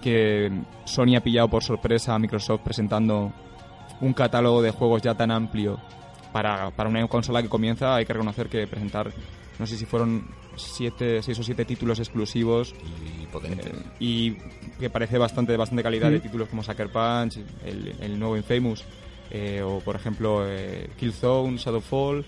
que 0.00 0.50
Sony 0.84 1.16
ha 1.16 1.20
pillado 1.20 1.48
por 1.48 1.62
sorpresa 1.62 2.14
a 2.14 2.18
Microsoft 2.18 2.62
presentando 2.62 3.32
un 4.00 4.12
catálogo 4.12 4.62
de 4.62 4.70
juegos 4.70 5.02
ya 5.02 5.14
tan 5.14 5.30
amplio 5.30 5.78
para, 6.32 6.70
para 6.70 6.88
una 6.88 7.06
consola 7.06 7.42
que 7.42 7.48
comienza? 7.48 7.94
Hay 7.96 8.06
que 8.06 8.12
reconocer 8.12 8.48
que 8.48 8.66
presentar, 8.66 9.10
no 9.58 9.66
sé 9.66 9.76
si 9.76 9.84
fueron 9.84 10.26
siete, 10.56 11.22
seis 11.22 11.38
o 11.38 11.42
siete 11.42 11.64
títulos 11.64 11.98
exclusivos 11.98 12.74
Y 12.74 13.24
eh, 13.44 13.72
y 13.98 14.36
que 14.78 14.90
parece 14.90 15.18
bastante 15.18 15.56
bastante 15.56 15.82
calidad 15.82 16.10
de 16.10 16.20
títulos 16.20 16.48
como 16.48 16.62
Sucker 16.62 16.90
Punch, 16.90 17.38
el, 17.64 17.94
el 18.00 18.18
nuevo 18.18 18.36
Infamous, 18.36 18.84
eh, 19.30 19.62
o 19.62 19.80
por 19.80 19.96
ejemplo 19.96 20.42
eh, 20.46 20.90
Killzone, 20.98 21.56
Shadowfall, 21.56 22.24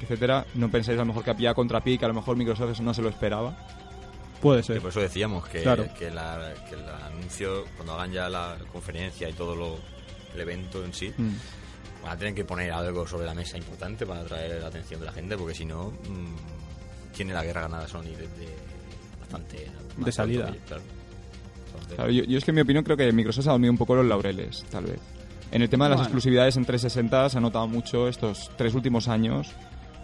etcétera. 0.00 0.46
¿No 0.54 0.70
pensáis 0.70 0.98
a 0.98 1.02
lo 1.02 1.06
mejor 1.06 1.24
que 1.24 1.30
ha 1.30 1.36
pillado 1.36 1.54
contra 1.54 1.78
a 1.78 2.08
lo 2.08 2.14
mejor 2.14 2.36
Microsoft 2.36 2.70
eso 2.70 2.82
no 2.82 2.94
se 2.94 3.02
lo 3.02 3.08
esperaba? 3.08 3.56
Puede 4.40 4.60
Que 4.60 4.66
ser. 4.66 4.80
por 4.80 4.90
eso 4.90 5.00
decíamos 5.00 5.46
que, 5.48 5.62
Claro. 5.62 5.86
que, 5.98 6.10
la- 6.10 6.54
que 6.68 6.74
el 6.74 6.88
anuncio, 6.88 7.64
cuando 7.76 7.94
hagan 7.94 8.12
ya 8.12 8.28
la 8.28 8.56
conferencia 8.72 9.28
y 9.28 9.32
todo 9.32 9.54
lo, 9.56 9.78
el 10.34 10.40
evento 10.40 10.84
en 10.84 10.92
sí, 10.92 11.12
Mm. 11.16 11.30
van 12.02 12.12
a 12.12 12.16
tener 12.18 12.34
que 12.34 12.44
poner 12.44 12.70
algo 12.72 13.06
sobre 13.06 13.26
la 13.26 13.34
mesa 13.34 13.56
importante 13.56 14.04
para 14.06 14.20
atraer 14.20 14.60
la 14.60 14.68
atención 14.68 15.00
de 15.00 15.06
la 15.06 15.12
gente, 15.12 15.36
porque 15.36 15.54
si 15.54 15.64
no, 15.64 15.90
mm, 15.90 17.14
tiene 17.14 17.32
la 17.32 17.42
guerra 17.42 17.62
ganada 17.62 17.88
Sony 17.88 18.02
desde 18.16 18.54
bastante... 19.20 19.66
De 19.96 20.12
salida. 20.12 20.52
que- 20.52 20.58
claro. 20.58 20.82
Entonces, 21.66 21.94
Claro, 21.96 22.10
yo, 22.10 22.24
yo 22.24 22.38
es 22.38 22.44
que 22.44 22.50
en 22.50 22.54
mi 22.56 22.60
opinión 22.62 22.84
creo 22.84 22.96
que 22.96 23.10
Microsoft 23.12 23.44
se 23.44 23.48
ha 23.50 23.52
dormido 23.52 23.70
un 23.72 23.78
poco 23.78 23.94
los 23.94 24.04
laureles, 24.06 24.64
tal 24.70 24.84
vez. 24.84 24.98
En 25.52 25.62
el 25.62 25.68
tema 25.68 25.86
de 25.86 25.90
las 25.90 25.98
Bueno. 25.98 26.08
exclusividades 26.08 26.56
en 26.56 26.64
360 26.64 27.28
se 27.30 27.38
ha 27.38 27.40
notado 27.40 27.66
mucho 27.68 28.08
estos 28.08 28.50
tres 28.56 28.74
últimos 28.74 29.08
años. 29.08 29.48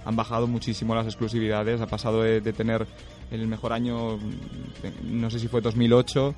Han 0.05 0.17
bajado 0.17 0.47
muchísimo 0.47 0.95
las 0.95 1.07
exclusividades. 1.07 1.81
Ha 1.81 1.87
pasado 1.87 2.23
de, 2.23 2.41
de 2.41 2.53
tener 2.53 2.87
el 3.31 3.47
mejor 3.47 3.73
año, 3.73 4.17
mm, 4.17 5.21
no 5.21 5.31
sé 5.31 5.39
si 5.39 5.49
fue 5.49 5.61
2008, 5.61 6.35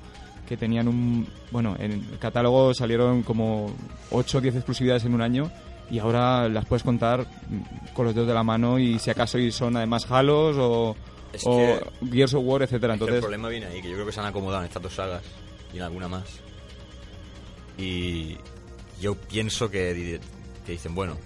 que 0.47 0.55
tenían 0.57 0.87
un... 0.87 1.27
Bueno, 1.51 1.75
en 1.79 1.91
el 1.93 2.19
catálogo 2.19 2.73
salieron 2.73 3.23
como 3.23 3.73
8 4.11 4.37
o 4.37 4.41
10 4.41 4.55
exclusividades 4.55 5.03
en 5.05 5.13
un 5.15 5.21
año 5.21 5.49
y 5.89 5.99
ahora 5.99 6.47
las 6.49 6.65
puedes 6.65 6.83
contar 6.83 7.21
mm, 7.21 7.93
con 7.93 8.05
los 8.05 8.13
dedos 8.15 8.27
de 8.27 8.33
la 8.33 8.43
mano 8.43 8.77
y 8.79 8.99
si 8.99 9.09
acaso 9.09 9.37
y 9.39 9.51
son 9.51 9.75
además 9.77 10.09
Halos 10.11 10.55
o, 10.59 10.95
Es 11.33 11.41
o 11.45 11.57
que- 11.57 12.07
Gears 12.11 12.33
of 12.35 12.43
War, 12.45 12.61
etcétera. 12.61 12.93
Entonces, 12.93 13.15
el 13.15 13.21
problema 13.21 13.49
viene 13.49 13.65
ahí, 13.67 13.81
que 13.81 13.89
yo 13.89 13.95
creo 13.95 14.05
que 14.05 14.11
se 14.11 14.19
han 14.19 14.27
acomodado 14.27 14.61
en 14.61 14.67
estas 14.67 14.83
dos 14.83 14.93
sagas 14.93 15.23
y 15.73 15.77
en 15.77 15.83
alguna 15.83 16.07
más. 16.07 16.23
Y 17.77 18.37
yo 19.01 19.15
pienso 19.15 19.69
que, 19.69 20.19
que 20.65 20.71
dicen, 20.73 20.95
bueno, 20.95 21.17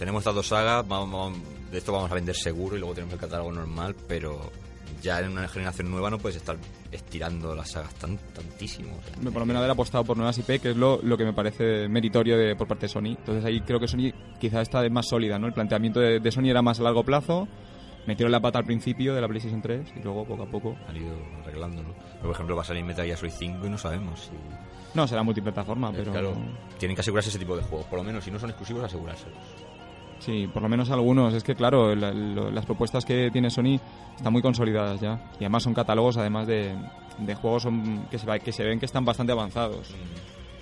tenemos 0.00 0.20
estas 0.22 0.34
dos 0.34 0.46
sagas, 0.48 0.86
vamos, 0.88 1.36
de 1.70 1.78
esto 1.78 1.92
vamos 1.92 2.10
a 2.10 2.14
vender 2.14 2.34
seguro 2.34 2.74
y 2.76 2.80
luego 2.80 2.94
tenemos 2.94 3.14
el 3.14 3.20
catálogo 3.20 3.52
normal, 3.52 3.94
pero 4.08 4.50
ya 5.00 5.20
en 5.20 5.30
una 5.30 5.46
generación 5.46 5.90
nueva 5.90 6.10
no 6.10 6.18
puedes 6.18 6.36
estar 6.36 6.56
estirando 6.90 7.54
las 7.54 7.70
sagas 7.70 7.94
tan, 7.94 8.18
tantísimo. 8.34 8.96
o 8.98 9.02
sea, 9.02 9.16
Me- 9.22 9.30
por 9.30 9.40
lo 9.40 9.46
menos 9.46 9.60
haber 9.60 9.70
apostado 9.70 10.02
por 10.04 10.16
nuevas 10.16 10.36
IP, 10.38 10.60
que 10.60 10.70
es 10.70 10.76
lo, 10.76 11.00
lo 11.02 11.16
que 11.16 11.24
me 11.24 11.32
parece 11.32 11.88
meritorio 11.88 12.36
de, 12.36 12.56
por 12.56 12.66
parte 12.66 12.86
de 12.86 12.88
Sony. 12.92 13.14
Entonces 13.16 13.44
ahí 13.44 13.60
creo 13.60 13.78
que 13.78 13.86
Sony 13.86 14.12
quizá 14.40 14.60
está 14.62 14.86
más 14.90 15.06
sólida, 15.08 15.38
¿no? 15.38 15.46
El 15.46 15.52
planteamiento 15.52 16.00
de, 16.00 16.18
de 16.18 16.30
Sony 16.32 16.46
era 16.50 16.60
más 16.60 16.80
a 16.80 16.82
largo 16.82 17.04
plazo, 17.04 17.46
metieron 18.06 18.32
la 18.32 18.40
pata 18.40 18.58
al 18.58 18.64
principio 18.64 19.14
de 19.14 19.20
la 19.20 19.28
PlayStation 19.28 19.62
3 19.62 19.92
y 19.96 20.02
luego 20.02 20.24
poco 20.26 20.42
a 20.42 20.46
poco... 20.50 20.76
han 20.88 20.96
ido 20.96 21.14
arreglándolo. 21.42 21.94
Pero, 22.14 22.22
por 22.22 22.32
ejemplo, 22.32 22.56
va 22.56 22.62
a 22.62 22.64
salir 22.64 22.84
Metal 22.84 23.06
Gear 23.06 23.16
Solid 23.18 23.32
5 23.38 23.66
y 23.66 23.70
no 23.70 23.78
sabemos 23.78 24.20
si... 24.20 24.32
No, 24.92 25.06
será 25.06 25.22
multiplataforma, 25.22 25.90
Eh, 25.90 25.94
pero... 25.96 26.10
Claro, 26.12 26.34
tienen 26.78 26.96
que 26.96 27.00
asegurarse 27.02 27.30
ese 27.30 27.38
tipo 27.38 27.56
de 27.56 27.62
juegos, 27.62 27.86
por 27.86 27.98
lo 28.00 28.04
menos 28.04 28.24
si 28.24 28.30
no 28.30 28.38
son 28.40 28.50
exclusivos, 28.50 28.82
asegurárselos. 28.84 29.38
Sí, 30.20 30.46
por 30.52 30.62
lo 30.62 30.68
menos 30.68 30.90
algunos. 30.90 31.34
Es 31.34 31.42
que, 31.42 31.54
claro, 31.54 31.94
la- 31.94 32.12
lo- 32.12 32.50
las 32.50 32.64
propuestas 32.66 33.04
que 33.04 33.30
tiene 33.32 33.50
Sony 33.50 33.80
están 34.16 34.32
muy 34.32 34.42
consolidadas 34.42 35.00
ya. 35.00 35.30
Y 35.34 35.44
además 35.44 35.62
son 35.62 35.74
catálogos, 35.74 36.16
además 36.18 36.46
de, 36.46 36.74
de 37.18 37.34
juegos 37.34 37.62
son- 37.64 38.06
que, 38.10 38.18
se, 38.18 38.26
va- 38.26 38.38
que 38.38 38.52
se 38.52 38.62
ven 38.64 38.78
que 38.78 38.86
están 38.86 39.04
bastante 39.04 39.32
avanzados 39.32 39.88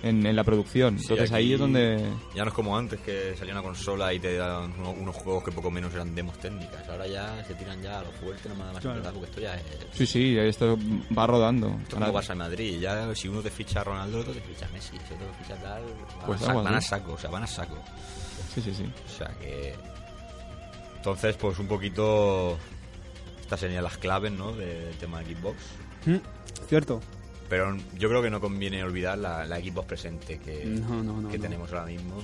en, 0.01 0.25
en 0.25 0.33
la 0.33 0.45
producción. 0.45 0.97
Sí, 0.97 1.03
Entonces 1.09 1.33
ahí 1.33 1.51
es 1.51 1.59
donde... 1.59 2.01
Ya 2.33 2.43
no 2.43 2.47
es 2.47 2.53
como 2.53 2.77
antes, 2.77 3.01
que 3.01 3.35
salía 3.35 3.53
una 3.53 3.61
consola 3.63 4.13
y 4.13 4.19
te 4.19 4.37
daban 4.37 4.73
uno- 4.79 4.91
unos 4.91 5.15
juegos 5.17 5.43
que 5.43 5.51
poco 5.51 5.69
menos 5.69 5.93
eran 5.93 6.15
demos 6.15 6.37
técnicas. 6.37 6.87
Ahora 6.87 7.05
ya 7.05 7.43
se 7.45 7.53
tiran 7.55 7.81
ya 7.81 7.99
a 7.99 8.03
lo 8.03 8.11
fuerte, 8.11 8.47
no 8.47 8.55
más 8.55 8.79
Claro. 8.79 9.01
porque 9.13 9.25
esto 9.25 9.41
ya 9.41 9.55
es... 9.55 9.63
Sí, 9.91 10.05
sí, 10.05 10.37
esto 10.37 10.77
va 11.17 11.27
rodando. 11.27 11.67
Esto 11.81 11.97
es 11.97 12.03
como 12.05 12.17
Barça 12.17 12.31
en 12.31 12.37
Madrid. 12.37 12.79
Ya 12.79 13.13
si 13.13 13.27
uno 13.27 13.41
te 13.41 13.49
ficha 13.51 13.81
a 13.81 13.83
Ronaldo, 13.83 14.19
otro 14.21 14.31
te 14.31 14.39
ficha 14.39 14.67
a 14.67 14.69
Messi. 14.69 14.95
Si 15.05 15.13
otro 15.13 15.27
te 15.27 15.43
ficha 15.43 15.55
a 15.55 15.61
tal... 15.63 15.83
Van, 15.83 16.25
Pues 16.27 16.41
a, 16.41 16.45
sa- 16.45 16.51
algo 16.51 16.63
van 16.63 16.75
a 16.75 16.81
saco, 16.81 17.11
o 17.13 17.17
sea, 17.17 17.29
van 17.29 17.43
a 17.43 17.47
saco. 17.47 17.75
Sí, 18.53 18.61
sí, 18.61 18.73
sí. 18.73 18.83
O 19.05 19.09
sea 19.09 19.27
que... 19.39 19.75
Entonces, 20.97 21.35
pues 21.37 21.57
un 21.59 21.67
poquito... 21.67 22.57
Estas 23.41 23.61
serían 23.61 23.83
las 23.83 23.97
claves, 23.97 24.31
¿no? 24.31 24.51
de- 24.53 24.85
Del 24.85 24.95
tema 24.97 25.19
de 25.21 25.33
Xbox. 25.35 25.57
Mm, 26.05 26.17
Cierto. 26.67 26.99
Pero 27.49 27.75
yo 27.97 28.09
creo 28.09 28.21
que 28.21 28.29
no 28.29 28.39
conviene 28.39 28.83
olvidar 28.83 29.17
la, 29.17 29.43
la 29.45 29.57
Xbox 29.57 29.87
presente 29.87 30.37
que, 30.39 30.65
No, 30.65 31.01
no, 31.03 31.19
no, 31.21 31.29
que 31.29 31.37
no. 31.37 31.43
tenemos 31.43 31.71
ahora 31.73 31.85
mismo. 31.87 32.21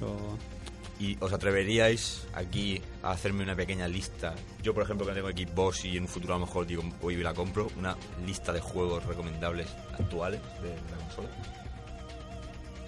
¿Y 0.99 1.17
os 1.19 1.33
atreveríais 1.33 2.25
aquí 2.35 2.79
a 3.03 3.11
hacerme 3.11 3.43
una 3.43 3.55
pequeña 3.55 3.87
lista? 3.87 4.35
Yo, 4.61 4.73
por 4.73 4.83
ejemplo, 4.83 5.05
que 5.07 5.13
tengo 5.13 5.29
Xbox 5.29 5.85
y 5.85 5.97
en 5.97 6.03
un 6.03 6.07
futuro 6.09 6.35
a 6.35 6.37
lo 6.39 6.45
mejor 6.45 6.67
digo, 6.67 6.83
hoy 7.01 7.15
la 7.17 7.33
compro, 7.33 7.69
una 7.77 7.97
lista 8.25 8.53
de 8.53 8.61
juegos 8.61 9.03
recomendables 9.05 9.67
actuales 9.97 10.39
de 10.61 10.69
la 10.69 10.97
consola. 11.05 11.29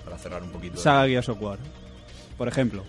Para 0.05 0.17
cerrar 0.17 0.43
un 0.43 0.51
poquito. 0.51 0.78
Saga 0.78 1.07
Gears 1.07 1.30
of 1.30 1.41
War, 1.41 1.57
por 2.38 2.47
ejemplo. 2.47 2.84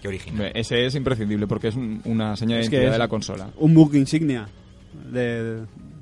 Qué 0.00 0.08
original. 0.08 0.32
Hombre, 0.46 0.52
Ese 0.60 0.86
es 0.86 0.94
imprescindible 0.94 1.46
porque 1.46 1.68
es 1.68 1.76
un- 1.76 2.00
una 2.04 2.36
señal 2.36 2.58
de 2.58 2.62
Es 2.64 2.70
que 2.70 2.76
identidad 2.76 2.92
es- 2.92 2.94
de 2.94 2.98
la 2.98 3.08
consola. 3.08 3.50
Un 3.58 3.74
book 3.74 3.94
insignia 3.94 4.48
de, 5.12 5.60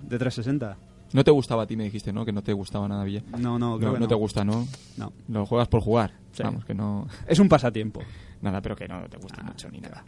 de 0.08 0.18
360. 0.18 0.76
No 1.12 1.24
te 1.24 1.30
gustaba 1.30 1.62
a 1.62 1.66
ti, 1.66 1.74
me 1.74 1.84
dijiste, 1.84 2.12
¿no? 2.12 2.24
Que 2.24 2.32
no 2.32 2.42
te 2.42 2.52
gustaba 2.52 2.86
nada, 2.86 3.02
Villa. 3.04 3.22
No, 3.38 3.58
no, 3.58 3.78
creo 3.78 3.88
No, 3.88 3.94
que 3.94 4.00
no 4.00 4.04
no. 4.04 4.08
te 4.08 4.14
gusta, 4.14 4.44
¿no? 4.44 4.68
No. 4.98 5.12
Lo 5.28 5.46
juegas 5.46 5.66
por 5.68 5.80
jugar. 5.80 6.12
Sí. 6.32 6.42
Vamos, 6.42 6.64
que 6.66 6.74
no... 6.74 7.06
Es 7.26 7.38
un 7.38 7.48
pasatiempo. 7.48 8.02
Nada, 8.42 8.60
pero 8.60 8.76
que 8.76 8.86
no 8.86 9.00
te 9.08 9.16
gusta 9.16 9.42
mucho 9.42 9.68
ni 9.70 9.78
nada. 9.80 10.04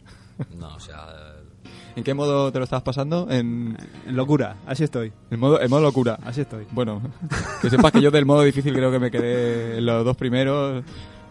No, 0.57 0.75
o 0.75 0.79
sea. 0.79 1.07
¿En 1.95 2.03
qué 2.03 2.13
modo 2.13 2.51
te 2.51 2.59
lo 2.59 2.63
estabas 2.63 2.83
pasando? 2.83 3.27
En, 3.29 3.75
En 4.05 4.15
locura, 4.15 4.57
así 4.65 4.83
estoy. 4.83 5.11
en 5.31 5.39
modo, 5.39 5.59
en 5.61 5.69
modo 5.69 5.81
locura. 5.81 6.17
Así 6.23 6.41
estoy. 6.41 6.65
Bueno, 6.71 7.01
que 7.61 7.69
sepas 7.69 7.91
que 7.91 8.01
yo 8.01 8.11
del 8.11 8.25
modo 8.25 8.43
difícil 8.43 8.71
creo 8.73 8.91
que 8.91 8.99
me 8.99 9.09
quedé 9.11 9.79
en 9.79 9.85
los 9.85 10.05
dos 10.05 10.15
primeros. 10.15 10.83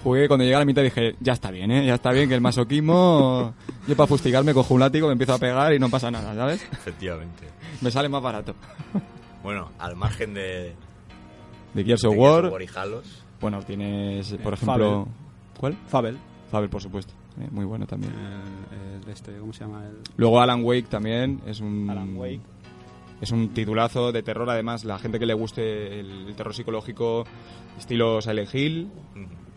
Jugué 0.03 0.29
cuando 0.29 0.45
llegué 0.45 0.57
a 0.57 0.61
la 0.61 0.65
mitad 0.65 0.83
dije, 0.83 1.15
ya 1.21 1.35
está 1.35 1.51
bien, 1.51 1.71
¿eh? 1.71 1.85
Ya 1.87 1.95
está 1.95 2.11
bien 2.13 2.29
que 2.29 2.35
el 2.35 2.41
masoquismo... 2.41 3.55
Yo 3.89 3.97
para 3.97 4.07
fustigarme 4.07 4.55
cojo 4.55 4.75
un 4.75 4.81
látigo, 4.81 5.07
me 5.09 5.13
empiezo 5.13 5.35
a 5.35 5.39
pegar 5.39 5.75
y 5.75 5.79
no 5.79 5.89
pasa 5.91 6.11
nada, 6.11 6.35
¿sabes? 6.35 6.63
Efectivamente. 6.73 7.49
Me 7.81 7.91
sale 7.91 8.09
más 8.09 8.23
barato. 8.23 8.55
Bueno, 9.43 9.71
al 9.79 9.97
margen 9.97 10.35
de. 10.35 10.75
De 11.73 11.83
Gears 11.83 12.05
of 12.05 12.13
Gears 12.15 12.53
War, 12.53 12.61
y 12.61 12.67
Halos. 12.77 13.25
bueno, 13.41 13.63
tienes, 13.63 14.35
por 14.43 14.53
Eh, 14.53 14.57
ejemplo... 14.57 15.09
¿Cuál? 15.59 15.79
Fabel. 15.89 16.19
Fabel, 16.51 16.69
por 16.69 16.83
supuesto. 16.83 17.15
Eh, 17.41 17.49
muy 17.51 17.65
bueno 17.65 17.87
también. 17.87 18.13
El, 18.13 19.03
el 19.03 19.09
este, 19.11 19.39
¿Cómo 19.39 19.55
se 19.55 19.65
llama? 19.65 19.87
El 19.87 19.97
Luego 20.19 20.43
Alan 20.43 20.63
Wake 20.63 20.89
también 20.91 21.41
es 21.47 21.61
un... 21.61 21.89
Alan 21.89 22.15
Wake. 22.19 22.43
Es 23.23 23.31
un 23.33 23.49
titulazo 23.55 24.13
de 24.13 24.23
terror, 24.23 24.51
además, 24.51 24.85
la 24.85 24.99
gente 24.99 25.19
que 25.19 25.25
le 25.25 25.33
guste 25.33 26.01
el, 26.01 26.27
el 26.29 26.35
terror 26.35 26.53
psicológico 26.55 27.25
estilo 27.79 28.21
Silent 28.21 28.55
Hill. 28.55 28.91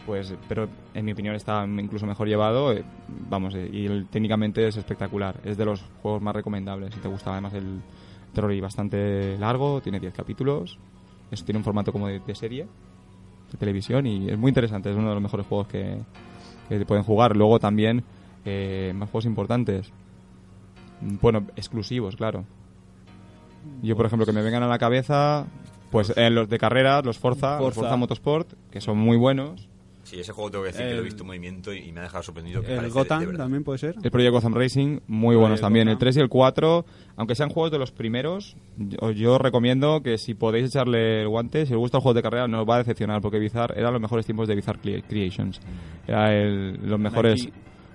Pues 0.06 0.34
pero 0.50 0.68
en 0.94 1.06
mi 1.06 1.14
opinión 1.14 1.36
está 1.36 1.66
incluso 1.66 2.06
mejor 2.06 2.28
llevado 2.28 2.74
eh, 2.74 2.84
vamos 3.30 3.56
eh, 3.56 3.70
y 3.72 3.86
el- 3.86 4.08
técnicamente 4.08 4.68
es 4.68 4.76
espectacular. 4.78 5.40
Es 5.46 5.58
de 5.58 5.66
los 5.66 5.82
juegos 6.02 6.22
más 6.22 6.36
recomendables. 6.36 6.94
Si 6.94 7.00
te 7.00 7.08
gusta 7.08 7.32
además 7.32 7.54
el 7.54 7.82
terror 8.34 8.52
y 8.52 8.60
bastante 8.62 9.38
largo 9.38 9.80
tiene 9.82 10.00
10 10.00 10.14
capítulos 10.14 10.78
eso 11.32 11.46
tiene 11.46 11.58
un 11.60 11.64
formato 11.64 11.92
como 11.92 12.08
de, 12.08 12.20
de 12.20 12.36
serie 12.36 12.68
de 13.52 13.58
televisión 13.58 14.06
y 14.06 14.30
es 14.30 14.38
muy 14.38 14.50
interesante. 14.50 14.90
Es 14.92 14.96
uno 14.98 15.08
de 15.10 15.14
los 15.16 15.24
mejores 15.24 15.46
juegos 15.48 15.68
que, 15.68 15.98
que 16.70 16.78
te 16.80 16.86
pueden 16.86 17.04
jugar. 17.04 17.36
Luego 17.38 17.60
también 17.60 18.04
eh, 18.46 18.92
más 18.96 19.10
juegos 19.10 19.26
importantes. 19.26 19.92
Bueno 21.22 21.46
exclusivos 21.56 22.16
claro. 22.16 22.46
Yo 23.82 23.96
por 23.96 24.06
ejemplo 24.06 24.26
que 24.26 24.34
me 24.34 24.42
vengan 24.42 24.64
a 24.64 24.68
la 24.68 24.78
cabeza 24.78 25.46
pues 25.92 26.12
eh, 26.18 26.30
los 26.30 26.50
de 26.50 26.58
carreras 26.58 27.06
los 27.06 27.18
Forza, 27.20 27.54
los 27.58 27.66
Forza. 27.74 27.82
Forza 27.82 27.96
Motorsport 27.98 28.54
que 28.72 28.82
son 28.82 28.98
muy 28.98 29.16
buenos 29.18 29.70
Sí, 30.14 30.20
ese 30.20 30.32
juego 30.32 30.52
tengo 30.52 30.64
que 30.64 30.72
decir 30.72 30.86
que 30.86 30.94
lo 30.94 31.00
he 31.00 31.04
visto 31.04 31.24
en 31.24 31.28
movimiento 31.28 31.74
y 31.74 31.92
me 31.92 32.02
ha 32.02 32.04
dejado 32.04 32.22
sorprendido. 32.24 32.62
Que 32.62 32.74
el 32.74 32.76
parece 32.78 32.94
de- 32.94 33.04
de 33.04 33.10
Gotham 33.26 33.38
también 33.38 33.64
puede 33.64 33.80
ser. 33.80 33.96
El 34.04 34.12
Project 34.12 34.32
Gotham 34.32 34.54
Racing, 34.54 35.00
muy 35.08 35.36
buenos 35.36 35.60
también. 35.60 35.88
El 35.88 35.96
Gotham. 35.96 36.00
3 36.06 36.18
y 36.18 36.20
el 36.20 36.30
4, 36.30 36.86
aunque 37.16 37.34
sean 37.36 37.50
juegos 37.50 37.72
de 37.72 37.80
los 37.80 37.92
primeros, 37.92 38.56
yo, 38.78 39.10
yo 39.12 39.38
recomiendo 39.40 40.04
que 40.04 40.18
si 40.20 40.36
podéis 40.36 40.68
echarle 40.68 41.22
el 41.24 41.28
guante, 41.30 41.66
si 41.66 41.74
os 41.74 41.80
gusta 41.80 41.98
el 41.98 42.04
juego 42.04 42.14
de 42.14 42.22
carrera, 42.22 42.48
no 42.48 42.62
os 42.62 42.70
va 42.70 42.76
a 42.76 42.78
decepcionar, 42.80 43.22
porque 43.22 43.40
Bizarre 43.40 43.74
eran 43.80 43.92
los 43.94 44.02
mejores 44.02 44.26
tiempos 44.26 44.48
de 44.48 44.56
Bizarre 44.56 44.80
Cre- 44.84 45.04
Creations. 45.08 45.60
Era 46.08 46.32
el- 46.34 46.78
los 46.88 47.00
mejores, 47.00 47.50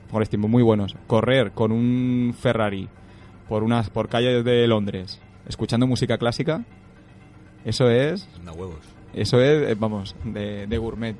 mejores 0.06 0.28
tiempos, 0.28 0.50
muy 0.50 0.62
buenos. 0.64 0.96
Correr 1.06 1.52
con 1.52 1.70
un 1.70 2.34
Ferrari 2.36 2.88
por 3.48 3.62
unas 3.62 3.90
por 3.90 4.08
calles 4.08 4.44
de 4.44 4.66
Londres, 4.66 5.20
escuchando 5.48 5.86
música 5.86 6.18
clásica, 6.18 6.64
eso 7.64 7.88
es 7.90 8.28
huevos. 8.56 8.78
Eso 9.14 9.40
es, 9.40 9.70
eh, 9.70 9.76
vamos, 9.78 10.14
de, 10.24 10.66
de 10.66 10.78
gourmet. 10.78 11.16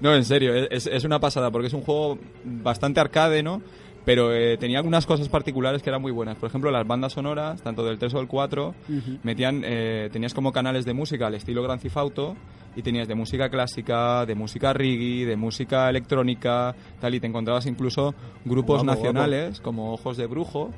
No, 0.00 0.14
en 0.14 0.24
serio, 0.24 0.54
es, 0.54 0.86
es 0.86 1.04
una 1.04 1.20
pasada 1.20 1.50
porque 1.50 1.68
es 1.68 1.74
un 1.74 1.82
juego 1.82 2.18
bastante 2.44 3.00
arcade, 3.00 3.42
¿no? 3.42 3.62
Pero 4.04 4.34
eh, 4.34 4.56
tenía 4.56 4.78
algunas 4.78 5.06
cosas 5.06 5.28
particulares 5.28 5.82
que 5.82 5.90
eran 5.90 6.02
muy 6.02 6.10
buenas. 6.10 6.36
Por 6.36 6.48
ejemplo, 6.48 6.70
las 6.70 6.86
bandas 6.86 7.12
sonoras, 7.12 7.62
tanto 7.62 7.84
del 7.84 7.98
3 7.98 8.14
o 8.14 8.18
del 8.18 8.26
4, 8.26 8.74
metían, 9.22 9.62
eh, 9.64 10.08
tenías 10.12 10.34
como 10.34 10.50
canales 10.50 10.84
de 10.84 10.92
música 10.92 11.28
al 11.28 11.34
estilo 11.34 11.62
Grand 11.62 11.80
Theft 11.80 11.96
Auto 11.96 12.36
y 12.74 12.82
tenías 12.82 13.06
de 13.06 13.14
música 13.14 13.48
clásica, 13.48 14.26
de 14.26 14.34
música 14.34 14.72
reggae, 14.72 15.24
de 15.24 15.36
música 15.36 15.88
electrónica, 15.88 16.74
tal, 17.00 17.14
y 17.14 17.20
te 17.20 17.28
encontrabas 17.28 17.66
incluso 17.66 18.14
grupos 18.44 18.82
Guapo, 18.82 18.98
nacionales 18.98 19.60
como 19.60 19.92
Ojos 19.92 20.16
de 20.16 20.26
Brujo, 20.26 20.70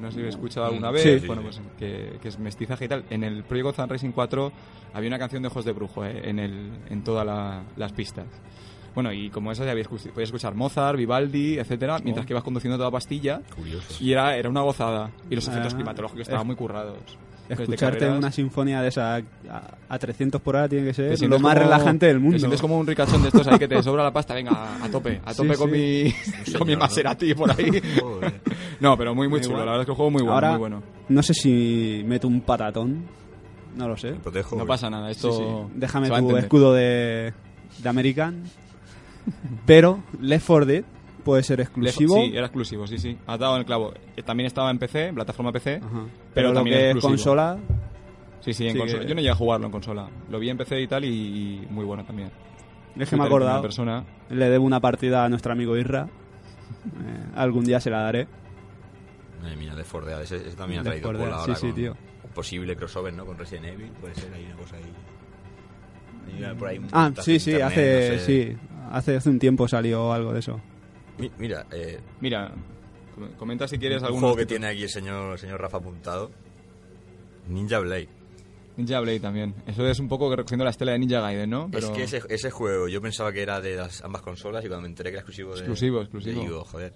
no 0.00 0.08
sé 0.10 0.14
si 0.14 0.20
lo 0.20 0.26
he 0.26 0.30
escuchado 0.30 0.66
alguna 0.66 0.90
vez, 0.90 1.20
Sí. 1.20 1.26
bueno, 1.26 1.42
pues 1.42 1.60
que, 1.78 2.18
que 2.20 2.28
es 2.28 2.38
mestizaje 2.38 2.84
y 2.84 2.88
tal. 2.88 3.04
En 3.10 3.22
el 3.24 3.44
Project 3.44 3.64
Gotham 3.66 3.88
Racing 3.90 4.10
4 4.12 4.52
había 4.94 5.08
una 5.08 5.18
canción 5.18 5.42
de 5.42 5.48
Ojos 5.48 5.64
de 5.64 5.72
Brujo 5.72 6.04
eh, 6.04 6.22
en, 6.28 6.38
el, 6.38 6.70
en 6.90 7.02
todas 7.04 7.24
la- 7.26 7.62
las 7.76 7.92
pistas. 7.92 8.26
Bueno, 8.94 9.12
y 9.12 9.28
como 9.30 9.50
esas 9.50 9.66
ya 9.66 9.72
podías 9.72 10.28
escuchar 10.28 10.54
Mozart, 10.54 10.96
Vivaldi, 10.96 11.58
etcétera, 11.58 11.98
mientras 12.04 12.26
que 12.26 12.32
ibas 12.32 12.44
conduciendo 12.44 12.76
toda 12.78 12.92
pastilla. 12.92 13.40
Curioso. 13.56 13.96
Y 14.02 14.12
era, 14.12 14.36
era 14.36 14.48
una 14.48 14.60
gozada. 14.60 15.10
Y 15.28 15.34
los 15.34 15.48
efectos 15.48 15.72
Ah, 15.72 15.76
climatológicos 15.76 16.22
estaban 16.22 16.42
es- 16.42 16.46
muy 16.46 16.56
currados. 16.56 17.18
Desde 17.48 17.64
Escucharte 17.64 17.98
carreras, 17.98 18.18
una 18.18 18.32
sinfonía 18.32 18.80
de 18.80 18.88
esa 18.88 19.16
a, 19.16 19.22
a 19.90 19.98
300 19.98 20.40
por 20.40 20.56
hora 20.56 20.66
tiene 20.66 20.86
que 20.86 20.94
ser 20.94 21.20
lo 21.28 21.38
más 21.38 21.52
como- 21.52 21.64
relajante 21.64 22.06
del 22.06 22.18
mundo. 22.18 22.36
Te 22.36 22.38
sientes 22.38 22.60
como 22.60 22.78
un 22.78 22.86
ricachón 22.86 23.20
de 23.20 23.28
estos 23.28 23.46
ahí 23.48 23.58
que 23.58 23.68
te 23.68 23.82
sobra 23.82 24.02
la 24.02 24.12
pasta. 24.14 24.32
Venga, 24.32 24.82
a 24.82 24.88
tope, 24.88 25.20
a 25.22 25.34
Sí, 25.34 25.42
tope 25.42 25.56
con, 25.58 25.70
sí. 25.70 25.76
mi, 25.76 26.10
señor, 26.44 26.58
con 26.60 26.68
mi. 26.68 26.76
Maserati 26.76 27.34
por 27.34 27.50
ahí. 27.50 27.82
Joder. 28.00 28.40
No, 28.80 28.96
pero 28.96 29.14
muy, 29.14 29.28
muy 29.28 29.40
chulo. 29.40 29.54
igual. 29.54 29.66
La 29.66 29.72
verdad 29.72 29.80
es 29.82 29.86
que 29.86 29.92
el 29.92 29.96
juego 29.96 30.08
es 30.08 30.12
muy 30.12 30.22
bueno. 30.22 30.34
Ahora, 30.34 30.50
muy 30.50 30.58
bueno. 30.58 30.82
no 31.08 31.22
sé 31.22 31.34
si 31.34 32.02
meto 32.06 32.28
un 32.28 32.40
patatón. 32.42 33.04
No 33.76 33.88
lo 33.88 33.96
sé. 33.96 34.12
Protejo. 34.12 34.56
No 34.56 34.66
pasa 34.66 34.88
nada. 34.88 35.10
Esto 35.10 35.32
Sí, 35.32 35.38
sí. 35.42 35.72
Déjame 35.74 36.08
tu 36.08 36.36
escudo 36.36 36.72
de, 36.74 37.32
de 37.78 37.88
American. 37.88 38.44
Pero 39.66 40.00
Left 40.20 40.46
4 40.46 40.66
Dead 40.66 40.84
puede 41.24 41.42
ser 41.42 41.60
exclusivo. 41.60 42.16
Sí, 42.16 42.32
era 42.34 42.46
exclusivo, 42.46 42.86
sí, 42.86 42.98
sí. 42.98 43.16
Has 43.26 43.38
dado 43.38 43.54
en 43.54 43.60
el 43.60 43.66
clavo. 43.66 43.92
Eh, 44.16 44.22
También 44.22 44.46
estaba 44.46 44.70
en 44.70 44.78
PC, 44.78 45.08
en 45.08 45.14
plataforma 45.14 45.50
PC. 45.52 45.76
Ajá. 45.76 45.88
Pero, 45.88 46.08
Pero, 46.34 46.48
lo 46.48 46.54
también 46.54 46.76
que 46.76 46.82
es 46.84 46.96
exclusivo. 46.96 47.10
consola, 47.10 47.58
Sí, 48.40 48.52
sí, 48.52 48.66
en 48.66 48.72
Sí, 48.74 48.78
consola. 48.78 49.02
que- 49.02 49.08
Yo 49.08 49.14
no 49.14 49.20
llegué 49.22 49.30
a 49.32 49.34
jugarlo 49.34 49.66
en 49.66 49.72
consola. 49.72 50.06
Lo 50.30 50.38
vi 50.38 50.50
en 50.50 50.58
PC 50.58 50.78
y 50.82 50.86
tal 50.86 51.04
y, 51.06 51.08
y 51.08 51.66
muy 51.70 51.84
bueno 51.86 52.04
también. 52.04 52.30
es 52.98 53.08
que 53.08 53.16
me 53.16 53.22
he 53.24 53.26
acordado. 53.26 53.62
persona. 53.62 54.04
Le 54.28 54.50
debo 54.50 54.66
una 54.66 54.80
partida 54.80 55.24
a 55.24 55.28
nuestro 55.30 55.52
amigo 55.52 55.76
Irra. 55.78 56.06
Eh, 56.86 57.24
algún 57.36 57.64
día 57.64 57.80
se 57.80 57.88
la 57.88 58.00
daré. 58.02 58.28
Madre 59.44 59.56
mía, 59.56 59.74
de 59.74 59.84
Fordead. 59.84 60.22
Ese, 60.22 60.36
ese 60.36 60.56
también 60.56 60.80
ha 60.80 60.82
traído 60.84 61.04
4 61.04 61.18
Dead, 61.18 61.26
cola 61.30 61.40
ahora 61.42 61.54
sí, 61.54 61.66
sí, 61.68 61.72
tío. 61.72 61.96
posible 62.34 62.74
crossover, 62.76 63.12
¿no? 63.14 63.24
Con 63.26 63.38
Resident 63.38 63.66
Evil. 63.66 63.90
Puede 64.00 64.14
ser 64.14 64.32
ahí 64.34 64.44
una 64.46 64.56
cosa 64.56 64.76
ahí. 64.76 64.82
Hay 66.32 66.38
una 66.42 66.54
por 66.56 66.68
ahí 66.68 66.78
un 66.78 66.88
Ah, 66.92 67.12
sí, 67.22 67.38
sí, 67.38 67.52
internet, 67.52 67.72
hace, 67.72 68.10
no 68.12 68.18
sé. 68.18 68.24
sí, 68.26 68.56
hace, 68.90 69.16
hace 69.16 69.30
un 69.30 69.38
tiempo 69.38 69.68
salió 69.68 70.12
algo 70.12 70.32
de 70.32 70.38
eso. 70.40 70.60
Mi- 71.18 71.30
Mira, 71.38 71.66
eh, 71.70 72.00
Mira, 72.20 72.52
com- 73.14 73.28
comenta 73.36 73.68
si 73.68 73.78
quieres 73.78 74.00
un 74.00 74.06
algún 74.06 74.20
juego 74.20 74.36
que 74.36 74.46
tiene 74.46 74.66
aquí 74.68 74.82
el 74.84 74.88
señor, 74.90 75.32
el 75.32 75.38
señor 75.38 75.60
Rafa 75.60 75.76
apuntado. 75.76 76.30
Ninja 77.48 77.78
Blade. 77.78 78.08
Ninja 78.76 78.98
Blade 79.00 79.20
también. 79.20 79.54
Eso 79.66 79.86
es 79.86 80.00
un 80.00 80.08
poco 80.08 80.34
recogiendo 80.34 80.64
la 80.64 80.70
estela 80.70 80.92
de 80.92 80.98
Ninja 80.98 81.20
Gaiden, 81.20 81.48
¿no? 81.50 81.68
Pero 81.70 81.88
Es 81.88 81.92
que 81.92 82.02
ese, 82.04 82.22
ese 82.28 82.50
juego 82.50 82.88
yo 82.88 83.00
pensaba 83.00 83.32
que 83.32 83.42
era 83.42 83.60
de 83.60 83.76
las 83.76 84.02
ambas 84.02 84.22
consolas 84.22 84.64
y 84.64 84.68
cuando 84.68 84.82
me 84.82 84.88
enteré 84.88 85.10
que 85.10 85.16
era 85.16 85.20
exclusivo 85.20 85.50
de... 85.52 85.58
Exclusivo, 85.58 86.00
exclusivo. 86.00 86.40
Digo, 86.40 86.64
joder, 86.64 86.92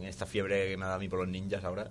en 0.00 0.04
esta 0.06 0.26
fiebre 0.26 0.68
que 0.68 0.76
me 0.76 0.84
ha 0.84 0.88
dado 0.88 0.96
a 0.98 1.00
mí 1.00 1.08
por 1.08 1.18
los 1.20 1.28
ninjas 1.28 1.64
ahora... 1.64 1.90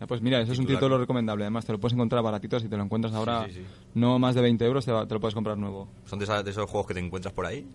Ah, 0.00 0.06
pues 0.06 0.20
mira, 0.22 0.40
eso 0.40 0.52
es 0.52 0.58
un 0.60 0.66
título 0.66 0.96
recomendable. 0.96 1.42
Además, 1.44 1.64
te 1.64 1.72
lo 1.72 1.80
puedes 1.80 1.94
encontrar 1.94 2.22
baratito 2.22 2.60
si 2.60 2.68
te 2.68 2.76
lo 2.76 2.84
encuentras 2.84 3.12
ahora. 3.14 3.46
sí, 3.48 3.54
sí. 3.54 3.64
No 3.94 4.18
más 4.20 4.36
de 4.36 4.42
20 4.42 4.64
euros, 4.64 4.84
te, 4.84 4.92
va- 4.92 5.06
te 5.08 5.14
lo 5.14 5.18
puedes 5.20 5.34
comprar 5.34 5.58
nuevo. 5.58 5.88
Son 6.06 6.18
de, 6.20 6.24
esas- 6.24 6.44
de 6.44 6.50
esos 6.52 6.70
juegos 6.70 6.86
que 6.86 6.94
te 6.94 7.00
encuentras 7.00 7.34
por 7.34 7.46
ahí 7.46 7.66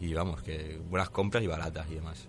y, 0.00 0.06
y 0.06 0.14
vamos, 0.14 0.40
que 0.42 0.80
buenas 0.88 1.10
compras 1.10 1.42
y 1.42 1.48
baratas 1.48 1.86
y 1.90 1.94
demás. 1.96 2.28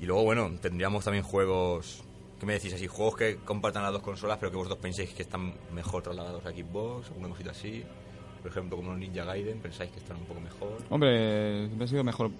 Y 0.00 0.06
luego, 0.06 0.24
bueno, 0.24 0.50
tendríamos 0.60 1.04
también 1.04 1.22
juegos... 1.24 2.02
¿Qué 2.40 2.46
me 2.46 2.54
decís 2.54 2.74
así? 2.74 2.88
Juegos 2.88 3.14
que 3.16 3.36
compartan 3.36 3.84
las 3.84 3.92
dos 3.92 4.02
consolas 4.02 4.36
pero 4.38 4.50
que 4.50 4.56
vosotros 4.56 4.80
penséis 4.80 5.10
que 5.10 5.22
están 5.22 5.54
mejor 5.72 6.02
trasladados 6.02 6.44
a 6.44 6.50
Xbox, 6.50 7.06
alguna 7.10 7.28
cosita 7.28 7.52
así. 7.52 7.84
Por 8.42 8.50
ejemplo, 8.50 8.76
como 8.76 8.90
los 8.90 8.98
Ninja 8.98 9.24
Gaiden, 9.24 9.60
pensáis 9.60 9.90
que 9.92 9.98
están 10.00 10.16
un 10.16 10.24
poco 10.24 10.40
mejor. 10.40 10.76
Hombre, 10.90 11.66
siempre 11.66 11.84
ha 11.84 11.88
sido 11.88 12.04
mejor. 12.04 12.30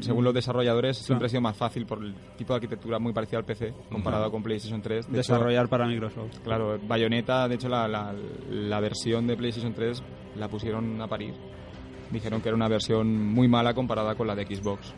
Según 0.00 0.24
los 0.24 0.32
desarrolladores, 0.32 0.96
siempre 0.96 1.26
ha 1.26 1.28
sido 1.28 1.42
más 1.42 1.56
fácil 1.56 1.84
por 1.84 2.02
el 2.02 2.14
tipo 2.38 2.54
de 2.54 2.56
arquitectura 2.56 2.98
muy 2.98 3.12
parecida 3.12 3.38
al 3.38 3.44
PC 3.44 3.74
comparado 3.90 4.30
con 4.30 4.42
PlayStation 4.42 4.80
3. 4.80 5.04
De 5.06 5.10
hecho, 5.10 5.16
Desarrollar 5.34 5.68
para 5.68 5.86
Microsoft. 5.86 6.38
Claro, 6.42 6.78
Bayonetta, 6.88 7.46
de 7.46 7.56
hecho, 7.56 7.68
la, 7.68 7.86
la, 7.86 8.14
la 8.50 8.80
versión 8.80 9.26
de 9.26 9.36
PlayStation 9.36 9.74
3 9.74 10.02
la 10.36 10.48
pusieron 10.48 11.00
a 11.02 11.06
parir. 11.06 11.34
Dijeron 12.10 12.40
que 12.40 12.48
era 12.48 12.56
una 12.56 12.68
versión 12.68 13.26
muy 13.28 13.46
mala 13.46 13.74
comparada 13.74 14.14
con 14.14 14.26
la 14.26 14.34
de 14.34 14.46
Xbox. 14.46 14.94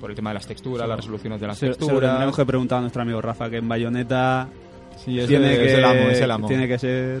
Por 0.00 0.10
el 0.10 0.16
tema 0.16 0.30
de 0.30 0.34
las 0.34 0.46
texturas, 0.46 0.88
las 0.88 0.96
resoluciones 0.96 1.40
de 1.40 1.46
las 1.46 1.56
Se, 1.58 1.66
se 1.66 1.70
lo 1.72 1.76
texturas. 1.76 2.10
tendremos 2.10 2.36
que 2.36 2.46
preguntar 2.46 2.78
a 2.78 2.80
nuestro 2.80 3.02
amigo 3.02 3.20
Rafa, 3.20 3.48
que 3.48 3.58
en 3.58 3.68
Bayonetta 3.68 4.48
Sí, 4.96 5.18
es, 5.18 5.28
tiene, 5.28 5.52
es 5.52 5.58
que, 5.58 5.74
el 5.78 5.84
amo, 5.84 6.00
es 6.10 6.20
el 6.20 6.30
amo. 6.30 6.48
tiene 6.48 6.66
que 6.68 6.78
ser... 6.78 7.20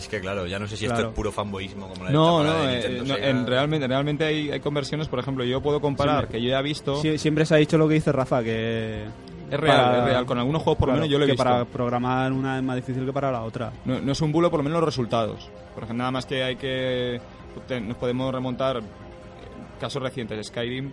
Es 0.00 0.08
que 0.08 0.20
claro, 0.20 0.46
ya 0.46 0.58
no 0.58 0.66
sé 0.66 0.76
si 0.76 0.86
esto 0.86 0.94
Claro. 0.96 1.10
es 1.10 1.14
puro 1.14 1.30
fanboyismo 1.30 1.88
como 1.88 2.04
la 2.04 2.10
No, 2.10 2.42
no, 2.42 2.52
de 2.62 2.68
eh, 2.68 2.72
Nintendo 2.72 3.04
no, 3.04 3.14
Sega. 3.14 3.28
en, 3.28 3.46
realmente, 3.46 3.86
realmente 3.86 4.24
hay, 4.24 4.50
hay 4.50 4.60
conversiones, 4.60 5.08
por 5.08 5.18
ejemplo, 5.18 5.44
yo 5.44 5.60
puedo 5.60 5.80
comparar, 5.80 6.20
Siempre. 6.20 6.38
que 6.38 6.44
yo 6.44 6.50
ya 6.50 6.60
he 6.60 6.62
visto, 6.62 6.96
Sie- 7.02 7.18
siempre 7.18 7.44
se 7.44 7.54
ha 7.54 7.58
dicho 7.58 7.76
lo 7.76 7.86
que 7.86 7.94
dice 7.94 8.10
Rafa, 8.12 8.42
que... 8.42 9.04
es 9.50 9.60
real, 9.60 9.76
para- 9.76 9.98
es 9.98 10.04
real, 10.04 10.24
con 10.26 10.38
algunos 10.38 10.62
juegos 10.62 10.78
por 10.78 10.88
lo 10.88 10.94
claro, 10.94 11.02
menos 11.02 11.12
yo 11.12 11.18
lo 11.18 11.24
he 11.24 11.26
que 11.28 11.32
visto. 11.32 11.44
para 11.44 11.64
programar 11.66 12.32
una 12.32 12.56
es 12.56 12.62
más 12.64 12.76
difícil 12.76 13.04
que 13.04 13.12
para 13.12 13.30
la 13.30 13.42
otra. 13.42 13.72
No, 13.84 14.00
no 14.00 14.12
es 14.12 14.20
un 14.22 14.32
bulo, 14.32 14.50
por 14.50 14.60
lo 14.60 14.64
menos 14.64 14.78
los 14.80 14.86
resultados. 14.86 15.48
Por 15.74 15.84
ejemplo, 15.84 15.98
nada 15.98 16.10
más 16.10 16.24
que 16.26 16.42
hay 16.42 16.56
que. 16.56 17.20
Nos 17.82 17.96
podemos 17.98 18.32
remontar 18.32 18.78
eh, 18.78 18.82
casos 19.80 20.02
recientes. 20.02 20.46
Skyrim, 20.46 20.90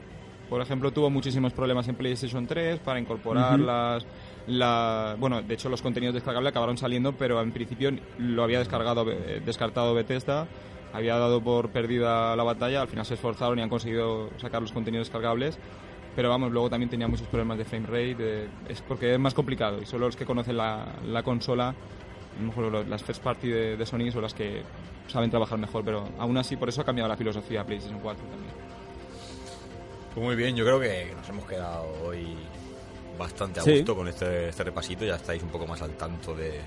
por 0.49 0.61
ejemplo, 0.61 0.91
tuvo 0.91 1.09
muchísimos 1.09 1.53
problemas 1.53 1.87
en 1.87 1.95
PlayStation 1.95 2.45
3 2.45 2.79
para 2.79 2.99
incorporar 2.99 3.55
Ujú. 3.55 3.65
las. 3.67 4.05
La, 4.47 5.15
bueno, 5.19 5.41
de 5.41 5.53
hecho, 5.53 5.67
los 5.69 5.81
contenidos 5.81 6.13
descargables 6.13 6.51
acabaron 6.51 6.77
saliendo, 6.77 7.11
pero 7.13 7.41
en 7.41 7.51
principio 7.51 7.91
lo 8.17 8.43
había 8.43 8.59
descargado, 8.59 9.05
eh, 9.11 9.41
descartado 9.45 9.93
Bethesda. 9.93 10.47
Había 10.93 11.17
dado 11.17 11.41
por 11.41 11.69
perdida 11.69 12.35
la 12.35 12.43
batalla. 12.43 12.81
Al 12.81 12.87
final 12.87 13.05
se 13.05 13.15
esforzaron 13.15 13.59
y 13.59 13.61
han 13.61 13.69
conseguido 13.69 14.29
sacar 14.37 14.61
los 14.61 14.71
contenidos 14.71 15.07
descargables. 15.07 15.59
Pero 16.15 16.29
vamos, 16.29 16.51
luego 16.51 16.69
también 16.69 16.89
tenía 16.89 17.07
muchos 17.07 17.27
problemas 17.27 17.57
de 17.57 17.65
frame 17.65 17.85
rate. 17.87 18.15
de- 18.15 18.47
es 18.69 18.81
porque 18.81 19.13
es 19.13 19.19
más 19.19 19.33
complicado 19.33 19.79
y 19.81 19.85
solo 19.85 20.05
los 20.07 20.15
que 20.15 20.25
conocen 20.25 20.57
la, 20.57 20.85
la 21.05 21.21
consola 21.23 21.69
a 21.69 22.39
lo 22.41 22.47
mejor 22.47 22.87
las 22.87 23.03
first 23.03 23.21
party 23.23 23.49
de, 23.49 23.77
de 23.77 23.85
Sony 23.85 24.11
son 24.11 24.21
las 24.21 24.33
que 24.33 24.61
saben 25.07 25.29
trabajar 25.29 25.57
mejor, 25.57 25.83
pero 25.83 26.07
aún 26.19 26.37
así 26.37 26.55
por 26.55 26.69
eso 26.69 26.81
ha 26.81 26.85
cambiado 26.85 27.07
la 27.09 27.17
filosofía 27.17 27.63
PlayStation 27.65 27.99
4 27.99 28.23
también. 28.23 28.51
Pues 30.13 30.25
muy 30.25 30.35
bien, 30.35 30.55
yo 30.55 30.63
creo 30.63 30.79
que 30.79 31.13
nos 31.15 31.27
hemos 31.29 31.45
quedado 31.45 31.85
hoy 32.05 32.35
bastante 33.17 33.59
a 33.59 33.63
Sí. 33.63 33.77
gusto 33.77 33.95
con 33.95 34.07
este, 34.07 34.49
este 34.49 34.63
repasito. 34.63 35.05
Ya 35.05 35.15
estáis 35.15 35.41
un 35.43 35.49
poco 35.49 35.65
más 35.67 35.81
al 35.81 35.91
tanto 35.97 36.33
de, 36.35 36.59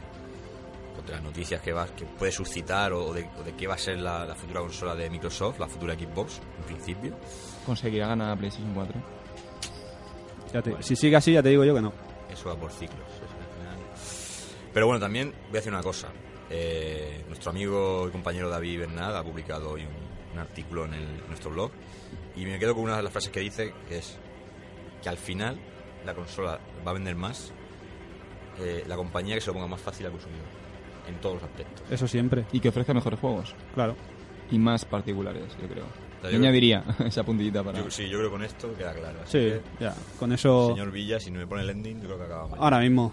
pues, 0.94 1.06
de 1.06 1.12
las 1.12 1.22
noticias 1.22 1.60
que, 1.60 1.72
va, 1.72 1.86
que 1.86 2.04
puede 2.04 2.32
suscitar 2.32 2.92
o 2.92 3.12
de, 3.12 3.28
o 3.38 3.42
de 3.42 3.52
qué 3.54 3.66
va 3.66 3.74
a 3.74 3.78
ser 3.78 3.98
la, 3.98 4.24
la 4.24 4.34
futura 4.34 4.60
consola 4.60 4.94
de 4.94 5.08
Microsoft, 5.10 5.58
la 5.58 5.68
futura 5.68 5.94
Xbox, 5.94 6.40
en 6.58 6.64
principio. 6.64 7.16
Conseguirá 7.64 8.08
ganar 8.08 8.30
a 8.32 8.36
PlayStation 8.36 8.72
4. 8.74 9.00
Ya 10.52 10.62
te- 10.62 10.82
Si 10.82 10.96
sigue 10.96 11.16
así, 11.16 11.32
ya 11.32 11.42
te 11.42 11.50
digo 11.50 11.64
yo 11.64 11.74
que 11.74 11.80
no. 11.82 11.92
Eso 12.30 12.48
va 12.48 12.56
por 12.56 12.72
ciclos. 12.72 13.06
Pero 14.72 14.86
bueno, 14.86 15.00
también 15.00 15.30
voy 15.48 15.50
a 15.50 15.52
decir 15.54 15.72
una 15.72 15.82
cosa. 15.82 16.08
Eh, 16.48 17.24
nuestro 17.28 17.50
amigo 17.50 18.06
y 18.08 18.10
compañero 18.12 18.48
David 18.48 18.80
Bernard 18.80 19.16
ha 19.16 19.22
publicado 19.22 19.70
hoy 19.70 19.82
un, 19.82 20.32
un 20.32 20.38
artículo 20.38 20.84
en, 20.84 20.94
el- 20.94 21.02
en 21.20 21.26
nuestro 21.28 21.50
blog 21.50 21.70
y 22.36 22.44
me 22.44 22.58
quedo 22.58 22.74
con 22.74 22.84
una 22.84 22.96
de 22.96 23.02
las 23.02 23.12
frases 23.12 23.30
que 23.30 23.40
dice, 23.40 23.72
que 23.88 23.98
es 23.98 24.16
que 25.02 25.08
al 25.08 25.16
final 25.16 25.58
la 26.04 26.14
consola 26.14 26.58
va 26.86 26.90
a 26.90 26.94
vender 26.94 27.14
más 27.16 27.52
eh, 28.58 28.84
la 28.86 28.96
compañía 28.96 29.34
que 29.34 29.40
se 29.40 29.48
lo 29.48 29.54
ponga 29.54 29.66
más 29.66 29.80
fácil 29.80 30.06
al 30.06 30.12
consumidor, 30.12 30.44
en 31.08 31.14
todos 31.20 31.36
los 31.36 31.44
aspectos. 31.44 31.82
Eso 31.90 32.06
siempre, 32.08 32.44
Y 32.52 32.60
que 32.60 32.68
ofrezca 32.68 32.92
mejores 32.94 33.18
juegos 33.20 33.54
claro. 33.74 33.96
y 34.50 34.58
más 34.58 34.84
particulares, 34.84 35.44
yo 35.60 35.68
creo. 35.68 35.84
sea, 36.20 36.30
Yo 36.30 36.36
añadiría 36.38 36.84
esa 37.06 37.22
puntilla 37.24 37.62
para... 37.62 37.78
Yo, 37.82 37.90
sí, 37.90 38.08
yo 38.08 38.18
creo 38.18 38.28
que 38.30 38.36
con 38.36 38.44
esto 38.44 38.74
queda 38.76 38.92
claro. 38.92 39.18
Así 39.22 39.30
Sí, 39.32 39.38
que, 39.78 39.84
ya. 39.84 39.94
Con 40.18 40.32
eso, 40.32 40.68
señor 40.70 40.90
Villa, 40.90 41.18
si 41.20 41.30
no 41.30 41.38
me 41.38 41.46
pone 41.46 41.62
el 41.62 41.70
ending, 41.70 42.00
yo 42.00 42.06
creo 42.06 42.18
que 42.18 42.24
acaba 42.24 42.48
mal. 42.48 42.58
ahora 42.60 42.78
mismo. 42.80 43.12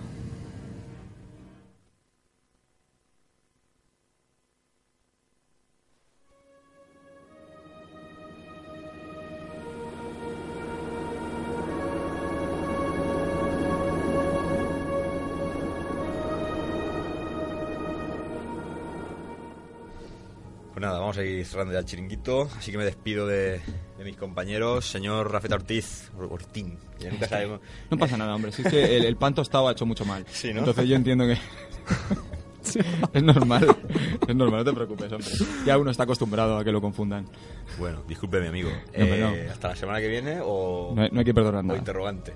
Pues 20.78 20.86
nada, 20.86 20.99
vamos 20.99 21.17
a 21.17 21.23
ir 21.23 21.43
cerrando 21.43 21.73
ya 21.73 21.80
el 21.80 21.86
chiringuito, 21.86 22.47
así 22.55 22.71
que 22.71 22.78
me 22.78 22.86
despido 22.86 23.25
de, 23.25 23.61
de 23.97 24.03
mis 24.03 24.15
compañeros. 24.15 24.86
Señor 24.86 25.32
Rafeta 25.32 25.55
Ortiz, 25.55 26.11
Or- 26.15 26.32
Ortín, 26.32 26.78
que 26.99 27.05
ya 27.05 27.09
nunca 27.09 27.28
sabemos. 27.28 27.61
No 27.89 27.97
pasa 27.97 28.15
nada, 28.15 28.36
hombre. 28.36 28.51
Si 28.51 28.61
es 28.61 28.67
que 28.67 28.95
el, 28.97 29.05
el 29.05 29.15
pan 29.15 29.34
tostado 29.34 29.67
ha 29.67 29.71
hecho 29.71 29.88
mucho 29.88 30.05
mal. 30.05 30.23
Sí, 30.32 30.53
¿no? 30.53 30.59
Entonces 30.59 30.88
yo 30.88 30.95
entiendo 30.95 31.25
que... 31.25 31.34
es 33.13 33.23
normal. 33.23 33.75
Es 34.28 34.36
normal, 34.36 34.59
no 34.59 34.65
te 34.65 34.73
preocupes, 34.73 35.11
hombre. 35.11 35.28
Ya 35.65 35.80
uno 35.80 35.89
está 35.89 36.03
acostumbrado 36.03 36.59
a 36.59 36.63
que 36.63 36.71
lo 36.71 36.80
confundan. 36.80 37.25
Bueno, 37.80 38.03
disculpe, 38.07 38.39
mi 38.39 38.45
amigo. 38.49 38.69
no. 38.69 38.78
Eh, 38.93 39.49
¿Hasta 39.51 39.69
la 39.69 39.75
semana 39.75 39.99
que 39.99 40.07
viene 40.09 40.38
o, 40.43 40.93
No 40.95 41.01
hay, 41.01 41.09
no 41.11 41.17
hay 41.21 41.25
que 41.25 41.34
perdonar 41.34 41.61
o 41.61 41.67
nada. 41.69 41.80
interrogante? 41.80 42.34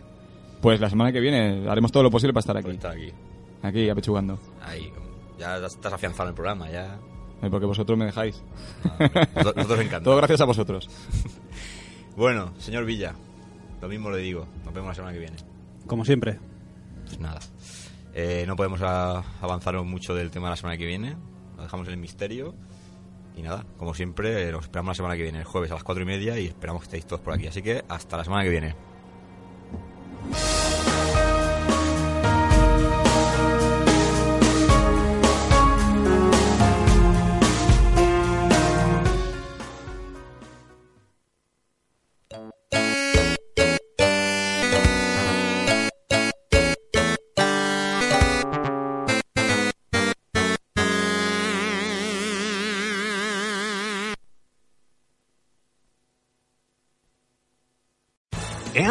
Pues 0.64 0.80
la 0.80 0.90
semana 0.90 1.12
que 1.12 1.20
viene 1.20 1.70
haremos 1.70 1.92
todo 1.92 2.02
lo 2.02 2.10
posible 2.10 2.34
para 2.34 2.40
estar 2.40 2.56
Por 2.56 2.66
aquí. 2.72 2.76
estar 2.76 2.92
aquí. 2.92 3.14
Aquí, 3.62 3.88
apechugando. 3.88 4.40
Ahí, 4.64 4.92
ya 5.38 5.58
estás 5.64 5.94
afianzado 5.94 6.24
en 6.24 6.30
el 6.30 6.34
programa, 6.36 6.72
ya. 6.72 6.98
Eh, 7.42 7.50
Porque 7.50 7.66
vosotros 7.66 7.98
me 7.98 8.06
dejáis. 8.06 8.42
Nosotros 9.36 9.56
nosotros 9.56 9.80
encantados. 9.80 10.04
Todo 10.04 10.16
gracias 10.18 10.42
a 10.42 10.46
vosotros. 10.46 10.90
Bueno, 12.14 12.52
señor 12.58 12.84
Villa, 12.84 13.16
lo 13.82 13.88
mismo 13.88 14.12
le 14.12 14.18
digo. 14.18 14.46
Nos 14.66 14.74
vemos 14.74 14.90
la 14.90 14.96
semana 14.96 15.14
que 15.14 15.20
viene. 15.20 15.38
Como 15.88 16.04
siempre. 16.04 16.38
Pues 17.06 17.20
nada. 17.22 17.40
Eh, 18.14 18.44
no 18.46 18.58
podemos 18.58 18.82
avanzar 18.82 19.82
mucho 19.84 20.14
del 20.14 20.30
tema 20.30 20.48
de 20.48 20.52
la 20.52 20.56
semana 20.58 20.78
que 20.78 20.86
viene. 20.86 21.16
Lo 21.56 21.64
dejamos 21.64 21.88
en 21.88 21.94
el 21.94 22.00
misterio. 22.00 22.54
Y 23.38 23.42
nada, 23.42 23.66
como 23.78 23.94
siempre, 23.94 24.48
eh, 24.48 24.52
nos 24.52 24.64
esperamos 24.66 24.90
la 24.92 24.96
semana 24.96 25.16
que 25.16 25.24
viene, 25.24 25.40
el 25.40 25.46
jueves 25.46 25.72
a 25.72 25.76
las 25.76 25.84
cuatro 25.84 26.04
y 26.04 26.06
media, 26.06 26.38
y 26.38 26.48
esperamos 26.48 26.82
que 26.82 26.88
estéis 26.88 27.06
todos 27.06 27.22
por 27.22 27.34
aquí. 27.34 27.48
Así 27.48 27.62
que 27.62 27.84
hasta 27.88 28.18
la 28.18 28.26
semana 28.26 28.44
que 28.44 28.50
viene. 28.50 28.76